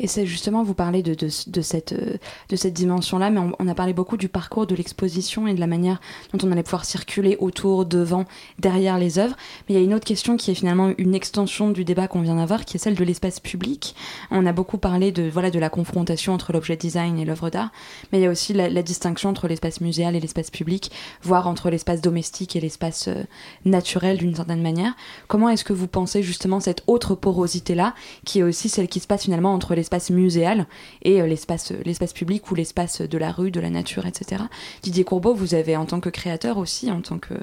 Et 0.00 0.06
c'est 0.06 0.24
justement, 0.24 0.62
vous 0.62 0.72
parlez 0.72 1.02
de, 1.02 1.12
de, 1.12 1.28
de 1.46 1.60
cette, 1.60 1.92
euh, 1.92 2.16
de 2.48 2.56
cette 2.56 2.72
dimension-là, 2.72 3.28
mais 3.28 3.40
on, 3.58 3.68
a 3.68 3.74
parlé 3.74 3.92
beaucoup 3.92 4.16
du 4.16 4.30
parcours 4.30 4.66
de 4.66 4.74
l'exposition 4.74 5.46
et 5.46 5.52
de 5.52 5.60
la 5.60 5.66
manière 5.66 6.00
dont 6.32 6.46
on 6.46 6.50
allait 6.50 6.62
pouvoir 6.62 6.86
circuler 6.86 7.36
autour, 7.38 7.84
devant, 7.84 8.24
derrière 8.58 8.98
les 8.98 9.18
œuvres. 9.18 9.36
Mais 9.68 9.74
il 9.74 9.78
y 9.78 9.80
a 9.80 9.84
une 9.84 9.92
autre 9.92 10.06
question 10.06 10.38
qui 10.38 10.50
est 10.50 10.54
finalement 10.54 10.92
une 10.96 11.14
extension 11.14 11.68
du 11.70 11.84
débat 11.84 12.08
qu'on 12.08 12.22
vient 12.22 12.36
d'avoir, 12.36 12.64
qui 12.64 12.78
est 12.78 12.80
celle 12.80 12.94
de 12.94 13.04
l'espace 13.04 13.40
public. 13.40 13.94
On 14.30 14.46
a 14.46 14.52
beaucoup 14.52 14.78
parlé 14.78 15.12
de, 15.12 15.28
voilà, 15.28 15.50
de 15.50 15.58
la 15.58 15.68
confrontation 15.68 16.32
entre 16.32 16.54
l'objet 16.54 16.76
design 16.76 17.18
et 17.18 17.26
l'œuvre 17.26 17.50
d'art, 17.50 17.70
mais 18.10 18.20
il 18.20 18.22
y 18.22 18.26
a 18.26 18.30
aussi 18.30 18.54
la, 18.54 18.70
la 18.70 18.82
distinction 18.82 19.28
entre 19.28 19.48
l'espace 19.48 19.82
muséal 19.82 20.16
et 20.16 20.20
l'espace 20.20 20.50
public, 20.50 20.90
voire 21.22 21.46
entre 21.46 21.68
l'espace 21.68 22.00
domestique 22.00 22.56
et 22.56 22.60
l'espace 22.60 23.08
euh, 23.08 23.24
naturel 23.66 24.16
d'une 24.16 24.34
certaine 24.34 24.62
manière. 24.62 24.94
Comment 25.28 25.50
est-ce 25.50 25.64
que 25.64 25.74
vous 25.74 25.88
pensez 25.88 26.22
justement 26.22 26.58
cette 26.58 26.84
autre 26.86 27.14
porosité-là, 27.14 27.94
qui 28.24 28.38
est 28.38 28.42
aussi 28.42 28.70
celle 28.70 28.88
qui 28.88 29.00
se 29.00 29.06
passe 29.06 29.24
finalement 29.24 29.52
entre 29.52 29.74
l'espace 29.74 29.89
l'espace 29.90 30.10
muséal 30.10 30.66
et 31.02 31.20
euh, 31.20 31.26
l'espace 31.26 31.72
l'espace 31.84 32.12
public 32.12 32.48
ou 32.50 32.54
l'espace 32.54 33.00
de 33.00 33.18
la 33.18 33.32
rue, 33.32 33.50
de 33.50 33.58
la 33.58 33.70
nature, 33.70 34.06
etc. 34.06 34.42
Didier 34.82 35.02
Courbeau, 35.02 35.34
vous 35.34 35.54
avez 35.54 35.76
en 35.76 35.84
tant 35.84 35.98
que 35.98 36.08
créateur 36.10 36.58
aussi, 36.58 36.90
en 36.92 37.00
tant 37.00 37.18
que 37.18 37.34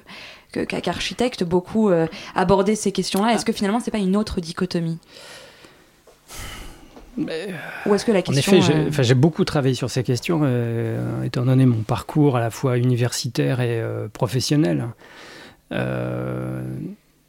que- 0.54 0.62
qu'a- 0.64 0.80
qu'architecte, 0.80 1.44
beaucoup 1.44 1.90
euh, 1.90 2.08
abordé 2.36 2.76
ces 2.76 2.94
questions-là. 2.94 3.34
Est-ce 3.34 3.44
que 3.44 3.52
finalement, 3.52 3.82
c'est 3.82 3.92
pas 3.92 3.98
une 3.98 4.16
autre 4.16 4.40
dichotomie? 4.40 4.98
Ou 7.18 7.96
est-ce 7.96 8.06
que 8.06 8.12
la 8.14 8.20
En 8.20 8.22
question... 8.22 8.54
effet, 8.58 8.62
j'ai 8.62 8.74
euh, 8.74 9.04
j'ai 9.04 9.14
beaucoup 9.16 9.44
travaillé 9.44 9.76
sur 9.76 9.90
ces 9.90 10.04
questions, 10.04 10.42
euh, 10.44 11.24
étant 11.24 11.44
donné 11.44 11.66
mon 11.66 11.82
parcours 11.82 12.38
à 12.38 12.40
la 12.40 12.50
fois 12.50 12.78
universitaire 12.78 13.60
et 13.60 13.82
euh, 13.82 14.08
professionnel. 14.08 14.86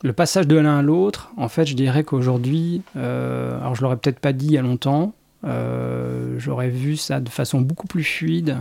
Le 0.03 0.13
passage 0.13 0.47
de 0.47 0.57
l'un 0.57 0.79
à 0.79 0.83
l'autre, 0.83 1.33
en 1.37 1.49
fait, 1.49 1.67
je 1.67 1.75
dirais 1.75 2.05
qu'aujourd'hui, 2.05 2.83
euh, 2.97 3.59
alors 3.61 3.75
je 3.75 3.83
l'aurais 3.83 3.97
peut-être 3.97 4.21
pas 4.21 4.33
dit 4.33 4.47
il 4.47 4.53
y 4.53 4.59
a 4.59 4.63
longtemps, 4.63 5.13
euh, 5.45 6.37
j'aurais 6.39 6.69
vu 6.69 6.97
ça 6.97 7.21
de 7.21 7.29
façon 7.29 7.61
beaucoup 7.61 7.89
plus 7.89 8.05
fluide, 8.05 8.59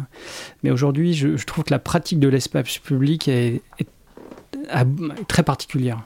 mais 0.64 0.72
aujourd'hui, 0.72 1.14
je, 1.14 1.44
trouve 1.46 1.64
que 1.64 1.74
la 1.74 1.80
pratique 1.80 2.20
de 2.20 2.28
l'espace 2.28 2.80
public 2.80 3.28
est, 3.28 3.62
très 5.28 5.44
particulière. 5.44 6.00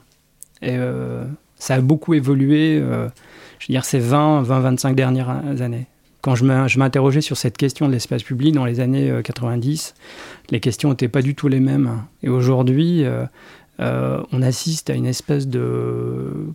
Et 0.61 0.75
euh, 0.75 1.23
ça 1.55 1.75
a 1.75 1.81
beaucoup 1.81 2.13
évolué, 2.13 2.79
je 2.79 3.67
veux 3.67 3.73
dire, 3.73 3.85
ces 3.85 3.99
20, 3.99 4.41
20, 4.41 4.59
25 4.59 4.95
dernières 4.95 5.61
années. 5.61 5.87
Quand 6.21 6.35
je 6.35 6.45
m'in- 6.45 6.67
je 6.67 6.77
m'interrogeais 6.77 7.21
sur 7.21 7.35
cette 7.35 7.57
question 7.57 7.87
de 7.87 7.93
l'espace 7.93 8.21
public 8.21 8.53
dans 8.53 8.65
les 8.65 8.79
années 8.79 9.09
euh, 9.09 9.23
90, 9.23 9.95
les 10.51 10.59
questions 10.59 10.89
n'étaient 10.89 11.07
pas 11.07 11.23
du 11.23 11.33
tout 11.33 11.47
les 11.47 11.59
mêmes. 11.59 12.03
Et 12.21 12.29
aujourd'hui, 12.29 13.03
euh, 13.79 14.21
on 14.31 14.41
assiste 14.41 14.89
à 14.89 14.93
une 14.93 15.05
espèce 15.05 15.47
de 15.47 16.47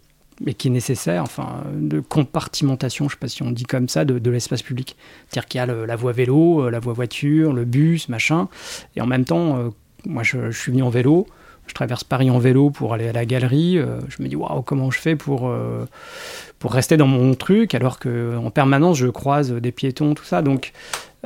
mais 0.42 0.52
qui 0.52 0.68
est 0.68 0.70
nécessaire, 0.70 1.22
enfin, 1.22 1.62
de 1.72 1.98
compartimentation, 1.98 3.06
je 3.06 3.14
ne 3.14 3.16
sais 3.16 3.20
pas 3.20 3.28
si 3.28 3.42
on 3.42 3.50
dit 3.50 3.62
comme 3.62 3.88
ça, 3.88 4.04
de, 4.04 4.30
l'espace 4.30 4.60
public. 4.62 4.94
C'est-à-dire 5.28 5.48
qu'il 5.48 5.58
y 5.58 5.62
a 5.62 5.66
la 5.66 5.96
voie 5.96 6.12
vélo, 6.12 6.66
euh, 6.66 6.70
la 6.70 6.78
voie 6.78 6.92
voiture, 6.92 7.54
le 7.54 7.64
bus, 7.64 8.10
machin, 8.10 8.48
et 8.96 9.00
en 9.00 9.06
même 9.06 9.24
temps, 9.24 9.56
euh, 9.56 9.70
moi 10.04 10.22
je, 10.22 10.50
suis 10.50 10.72
venu 10.72 10.82
en 10.82 10.90
vélo, 10.90 11.26
je 11.66 11.72
traverse 11.72 12.04
Paris 12.04 12.28
en 12.28 12.38
vélo 12.38 12.68
pour 12.68 12.92
aller 12.92 13.08
à 13.08 13.12
la 13.12 13.24
galerie, 13.24 13.78
je 14.08 14.22
me 14.22 14.28
dis, 14.28 14.36
waouh, 14.36 14.60
comment 14.60 14.90
je 14.90 15.00
fais 15.00 15.16
pour, 15.16 15.50
pour 16.58 16.72
rester 16.72 16.98
dans 16.98 17.08
mon 17.08 17.34
truc, 17.34 17.74
alors 17.74 17.98
qu'en 17.98 18.50
permanence 18.50 18.98
je 18.98 19.08
croise 19.08 19.50
des 19.52 19.72
piétons, 19.72 20.14
tout 20.14 20.24
ça, 20.24 20.42
donc 20.42 20.72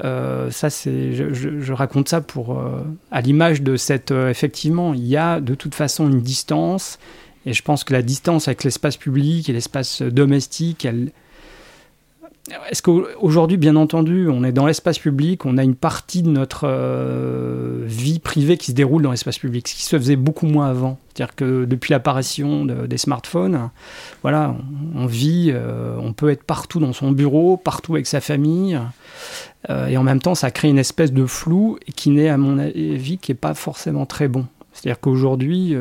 euh, 0.04 0.50
ça, 0.50 0.70
c'est, 0.70 1.12
je, 1.14 1.72
raconte 1.72 2.08
ça 2.08 2.20
pour, 2.20 2.58
euh, 2.58 2.82
à 3.10 3.20
l'image 3.20 3.62
de 3.62 3.76
cette. 3.76 4.12
euh, 4.12 4.30
effectivement, 4.30 4.94
il 4.94 5.06
y 5.06 5.16
a 5.16 5.40
de 5.40 5.54
toute 5.54 5.74
façon 5.74 6.08
une 6.08 6.20
distance, 6.20 6.98
et 7.46 7.52
je 7.52 7.62
pense 7.62 7.84
que 7.84 7.92
la 7.92 8.02
distance 8.02 8.48
avec 8.48 8.64
l'espace 8.64 8.96
public 8.96 9.48
et 9.48 9.52
l'espace 9.52 10.02
domestique, 10.02 10.84
elle. 10.84 11.12
Est-ce 12.70 12.82
qu'aujourd'hui, 12.82 13.56
bien 13.56 13.76
entendu, 13.76 14.28
on 14.28 14.42
est 14.44 14.52
dans 14.52 14.66
l'espace 14.66 14.98
public, 14.98 15.44
on 15.46 15.56
a 15.58 15.62
une 15.62 15.74
partie 15.76 16.22
de 16.22 16.28
notre 16.30 16.62
euh, 16.64 17.82
vie 17.84 18.18
privée 18.18 18.56
qui 18.56 18.66
se 18.72 18.76
déroule 18.76 19.02
dans 19.02 19.10
l'espace 19.12 19.38
public, 19.38 19.68
ce 19.68 19.74
qui 19.74 19.82
se 19.84 19.96
faisait 19.98 20.16
beaucoup 20.16 20.46
moins 20.46 20.68
avant. 20.68 20.98
C'est-à-dire 21.14 21.34
que 21.36 21.64
depuis 21.64 21.92
l'apparition 21.92 22.64
de- 22.64 22.86
des 22.86 22.98
smartphones, 22.98 23.70
voilà, 24.22 24.56
on, 24.96 25.06
vit, 25.06 25.50
euh, 25.52 25.96
on 26.00 26.12
peut 26.12 26.30
être 26.30 26.42
partout 26.44 26.80
dans 26.80 26.92
son 26.92 27.12
bureau, 27.12 27.56
partout 27.56 27.94
avec 27.94 28.06
sa 28.06 28.20
famille. 28.20 28.78
Euh, 29.68 29.86
et 29.86 29.96
en 29.96 30.02
même 30.02 30.20
temps, 30.20 30.34
ça 30.34 30.50
crée 30.50 30.68
une 30.68 30.78
espèce 30.78 31.12
de 31.12 31.26
flou 31.26 31.78
qui 31.94 32.10
n'est, 32.10 32.28
à 32.28 32.36
mon 32.36 32.58
avis, 32.58 33.18
qui 33.18 33.30
n'est 33.30 33.36
pas 33.38 33.54
forcément 33.54 34.06
très 34.06 34.28
bon. 34.28 34.46
C'est-à-dire 34.72 35.00
qu'aujourd'hui, 35.00 35.76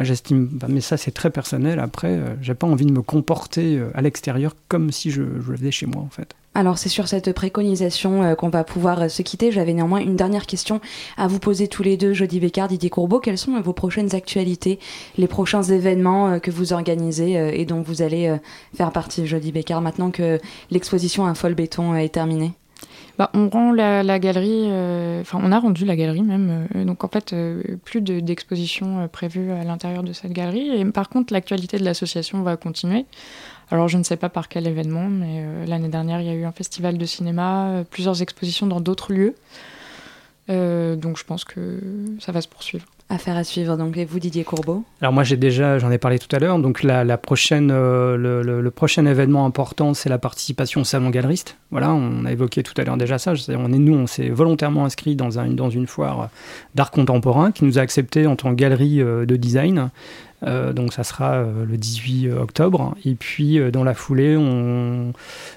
moi 0.00 0.04
j'estime, 0.06 0.48
bah, 0.50 0.66
mais 0.70 0.80
ça 0.80 0.96
c'est 0.96 1.10
très 1.10 1.28
personnel, 1.28 1.78
après, 1.78 2.08
euh, 2.08 2.34
j'ai 2.40 2.54
pas 2.54 2.66
envie 2.66 2.86
de 2.86 2.90
me 2.92 3.02
comporter 3.02 3.76
euh, 3.76 3.90
à 3.92 4.00
l'extérieur 4.00 4.56
comme 4.66 4.90
si 4.92 5.10
je, 5.10 5.20
je 5.42 5.50
le 5.50 5.58
faisais 5.58 5.70
chez 5.70 5.84
moi 5.84 6.00
en 6.00 6.08
fait. 6.08 6.34
Alors 6.54 6.78
c'est 6.78 6.88
sur 6.88 7.06
cette 7.06 7.30
préconisation 7.34 8.22
euh, 8.22 8.34
qu'on 8.34 8.48
va 8.48 8.64
pouvoir 8.64 9.10
se 9.10 9.20
quitter. 9.20 9.52
J'avais 9.52 9.74
néanmoins 9.74 10.00
une 10.00 10.16
dernière 10.16 10.46
question 10.46 10.80
à 11.18 11.26
vous 11.26 11.38
poser 11.38 11.68
tous 11.68 11.82
les 11.82 11.98
deux, 11.98 12.14
Jody 12.14 12.40
Bécard, 12.40 12.68
Didier 12.68 12.88
Courbeau. 12.88 13.20
Quelles 13.20 13.36
sont 13.36 13.60
vos 13.60 13.74
prochaines 13.74 14.14
actualités, 14.14 14.78
les 15.18 15.28
prochains 15.28 15.64
événements 15.64 16.40
que 16.40 16.50
vous 16.50 16.72
organisez 16.72 17.60
et 17.60 17.66
dont 17.66 17.82
vous 17.82 18.00
allez 18.00 18.34
faire 18.74 18.92
partie, 18.92 19.26
Jody 19.26 19.52
Bécard, 19.52 19.82
maintenant 19.82 20.10
que 20.10 20.40
l'exposition 20.70 21.26
Un 21.26 21.34
fol 21.34 21.54
béton 21.54 21.94
est 21.94 22.08
terminée? 22.08 22.52
Bah, 23.20 23.28
on 23.34 23.50
rend 23.50 23.72
la, 23.72 24.18
galerie, 24.18 24.64
euh, 24.70 25.20
enfin 25.20 25.38
on 25.42 25.52
a 25.52 25.58
rendu 25.58 25.84
la 25.84 25.94
galerie 25.94 26.22
même, 26.22 26.66
euh, 26.74 26.84
donc 26.86 27.04
en 27.04 27.08
fait 27.08 27.34
euh, 27.34 27.62
plus 27.84 28.00
de- 28.00 28.20
d'expositions 28.20 29.06
prévues 29.08 29.52
à 29.52 29.62
l'intérieur 29.62 30.02
de 30.02 30.14
cette 30.14 30.32
galerie. 30.32 30.70
Et 30.70 30.86
par 30.86 31.10
contre 31.10 31.30
l'actualité 31.34 31.76
de 31.76 31.84
l'association 31.84 32.42
va 32.42 32.56
continuer. 32.56 33.04
Alors 33.70 33.88
je 33.88 33.98
ne 33.98 34.04
sais 34.04 34.16
pas 34.16 34.30
par 34.30 34.48
quel 34.48 34.66
événement, 34.66 35.10
mais 35.10 35.44
l'année 35.66 35.90
dernière 35.90 36.22
il 36.22 36.28
y 36.28 36.30
a 36.30 36.34
eu 36.34 36.46
un 36.46 36.52
festival 36.52 36.96
de 36.96 37.04
cinéma, 37.04 37.84
plusieurs 37.90 38.22
expositions 38.22 38.66
dans 38.66 38.80
d'autres 38.80 39.12
lieux. 39.12 39.34
Donc 40.48 41.18
je 41.18 41.24
pense 41.24 41.44
que 41.44 41.78
ça 42.20 42.32
va 42.32 42.40
se 42.40 42.48
poursuivre. 42.48 42.86
Affaire 43.12 43.36
à 43.36 43.42
suivre. 43.42 43.76
Donc 43.76 43.96
et 43.96 44.04
vous, 44.04 44.20
Didier 44.20 44.44
Courbeau 44.44 44.84
Alors 45.00 45.12
moi 45.12 45.24
j'ai 45.24 45.36
déjà, 45.36 45.80
j'en 45.80 45.90
ai 45.90 45.98
parlé 45.98 46.20
tout 46.20 46.34
à 46.34 46.38
l'heure, 46.38 46.60
donc 46.60 46.84
la, 46.84 47.18
prochaine, 47.18 47.72
euh, 47.72 48.16
le, 48.16 48.70
prochain 48.70 49.04
événement 49.04 49.44
important 49.44 49.94
c'est 49.94 50.08
la 50.08 50.18
participation 50.18 50.82
au 50.82 50.84
salon 50.84 51.10
galeriste. 51.10 51.56
Voilà, 51.72 51.90
on 51.92 52.24
a 52.24 52.30
évoqué 52.30 52.62
tout 52.62 52.72
à 52.76 52.84
l'heure 52.84 52.96
déjà 52.96 53.18
ça. 53.18 53.32
On 53.48 53.72
est 53.72 53.78
nous, 53.78 53.94
on 53.94 54.06
s'est 54.06 54.28
volontairement 54.28 54.84
inscrit 54.84 55.16
dans, 55.16 55.40
un, 55.40 55.48
dans 55.48 55.70
une 55.70 55.88
foire 55.88 56.30
d'art 56.76 56.92
contemporain 56.92 57.50
qui 57.50 57.64
nous 57.64 57.80
a 57.80 57.82
accepté 57.82 58.28
en 58.28 58.36
tant 58.36 58.50
que 58.50 58.54
galerie 58.54 59.02
euh, 59.02 59.26
de 59.26 59.34
design. 59.34 59.90
Euh, 60.46 60.72
donc 60.72 60.92
ça 60.92 61.02
sera 61.02 61.42
le 61.42 61.76
18 61.76 62.30
octobre. 62.30 62.94
Et 63.04 63.16
puis 63.16 63.58
dans 63.72 63.82
la 63.82 63.94
foulée, 63.94 64.36
on, 64.36 65.12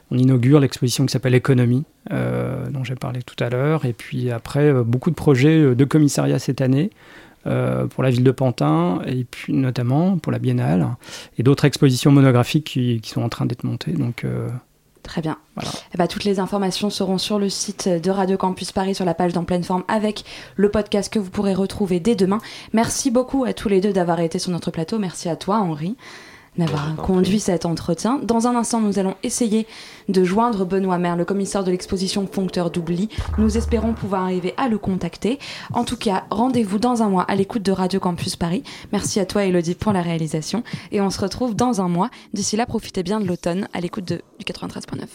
on 0.09 0.17
inaugure 0.17 0.59
l'exposition 0.59 1.05
qui 1.05 1.13
s'appelle 1.13 1.35
Économie, 1.35 1.83
dont 2.09 2.83
j'ai 2.83 2.95
parlé 2.95 3.21
tout 3.21 3.41
à 3.43 3.51
l'heure. 3.51 3.85
Et 3.85 3.93
puis 3.93 4.31
après, 4.31 4.73
beaucoup 4.73 5.11
de 5.11 5.15
projets 5.15 5.75
de 5.75 5.85
commissariat 5.85 6.39
cette 6.39 6.59
année. 6.59 6.89
Euh, 7.45 7.87
pour 7.87 8.03
la 8.03 8.09
ville 8.09 8.23
de 8.23 8.31
Pantin 8.31 9.01
et 9.05 9.23
puis 9.25 9.53
notamment 9.53 10.17
pour 10.17 10.31
la 10.31 10.39
Biennale 10.39 10.87
et 11.37 11.43
d'autres 11.43 11.65
expositions 11.65 12.11
monographiques 12.11 12.65
qui, 12.65 13.01
qui 13.01 13.09
sont 13.09 13.21
en 13.21 13.29
train 13.29 13.45
d'être 13.45 13.63
montées. 13.63 13.91
Donc 13.91 14.23
euh, 14.23 14.49
Très 15.03 15.21
bien. 15.21 15.37
Voilà. 15.55 15.69
Ben, 15.97 16.07
toutes 16.07 16.23
les 16.23 16.39
informations 16.39 16.89
seront 16.89 17.17
sur 17.17 17.37
le 17.37 17.49
site 17.49 17.89
de 17.89 18.09
Radio 18.09 18.37
Campus 18.37 18.71
Paris, 18.71 18.95
sur 18.95 19.03
la 19.03 19.13
page 19.13 19.33
d'En 19.33 19.43
pleine 19.43 19.63
forme, 19.63 19.83
avec 19.89 20.23
le 20.55 20.71
podcast 20.71 21.11
que 21.11 21.19
vous 21.19 21.29
pourrez 21.29 21.53
retrouver 21.53 21.99
dès 21.99 22.15
demain. 22.15 22.39
Merci 22.71 23.11
beaucoup 23.11 23.43
à 23.43 23.53
tous 23.53 23.67
les 23.67 23.81
deux 23.81 23.91
d'avoir 23.91 24.21
été 24.21 24.39
sur 24.39 24.51
notre 24.51 24.71
plateau. 24.71 24.99
Merci 24.99 25.27
à 25.27 25.35
toi, 25.35 25.57
Henri, 25.57 25.97
d'avoir 26.57 26.95
conduit 26.95 27.39
cet 27.39 27.65
entretien. 27.65 28.19
Dans 28.23 28.47
un 28.47 28.55
instant, 28.55 28.79
nous 28.79 28.99
allons 28.99 29.15
essayer 29.23 29.67
de 30.09 30.23
joindre 30.23 30.65
Benoît 30.65 30.97
Maire, 30.97 31.15
le 31.15 31.25
commissaire 31.25 31.63
de 31.63 31.71
l'exposition 31.71 32.27
Foncteur 32.31 32.69
d'Oubli. 32.69 33.09
Nous 33.37 33.57
espérons 33.57 33.93
pouvoir 33.93 34.23
arriver 34.23 34.53
à 34.57 34.67
le 34.67 34.77
contacter. 34.77 35.39
En 35.73 35.83
tout 35.83 35.97
cas, 35.97 36.25
rendez-vous 36.29 36.79
dans 36.79 37.01
un 37.03 37.09
mois 37.09 37.23
à 37.23 37.35
l'écoute 37.35 37.63
de 37.63 37.71
Radio 37.71 37.99
Campus 37.99 38.35
Paris. 38.35 38.63
Merci 38.91 39.19
à 39.19 39.25
toi, 39.25 39.45
Elodie, 39.45 39.75
pour 39.75 39.93
la 39.93 40.01
réalisation. 40.01 40.63
Et 40.91 41.01
on 41.01 41.09
se 41.09 41.19
retrouve 41.19 41.55
dans 41.55 41.81
un 41.81 41.87
mois. 41.87 42.09
D'ici 42.33 42.55
là, 42.55 42.65
profitez 42.65 43.03
bien 43.03 43.19
de 43.19 43.25
l'automne 43.25 43.67
à 43.73 43.81
l'écoute 43.81 44.05
du 44.05 44.19
93.9. 44.45 45.07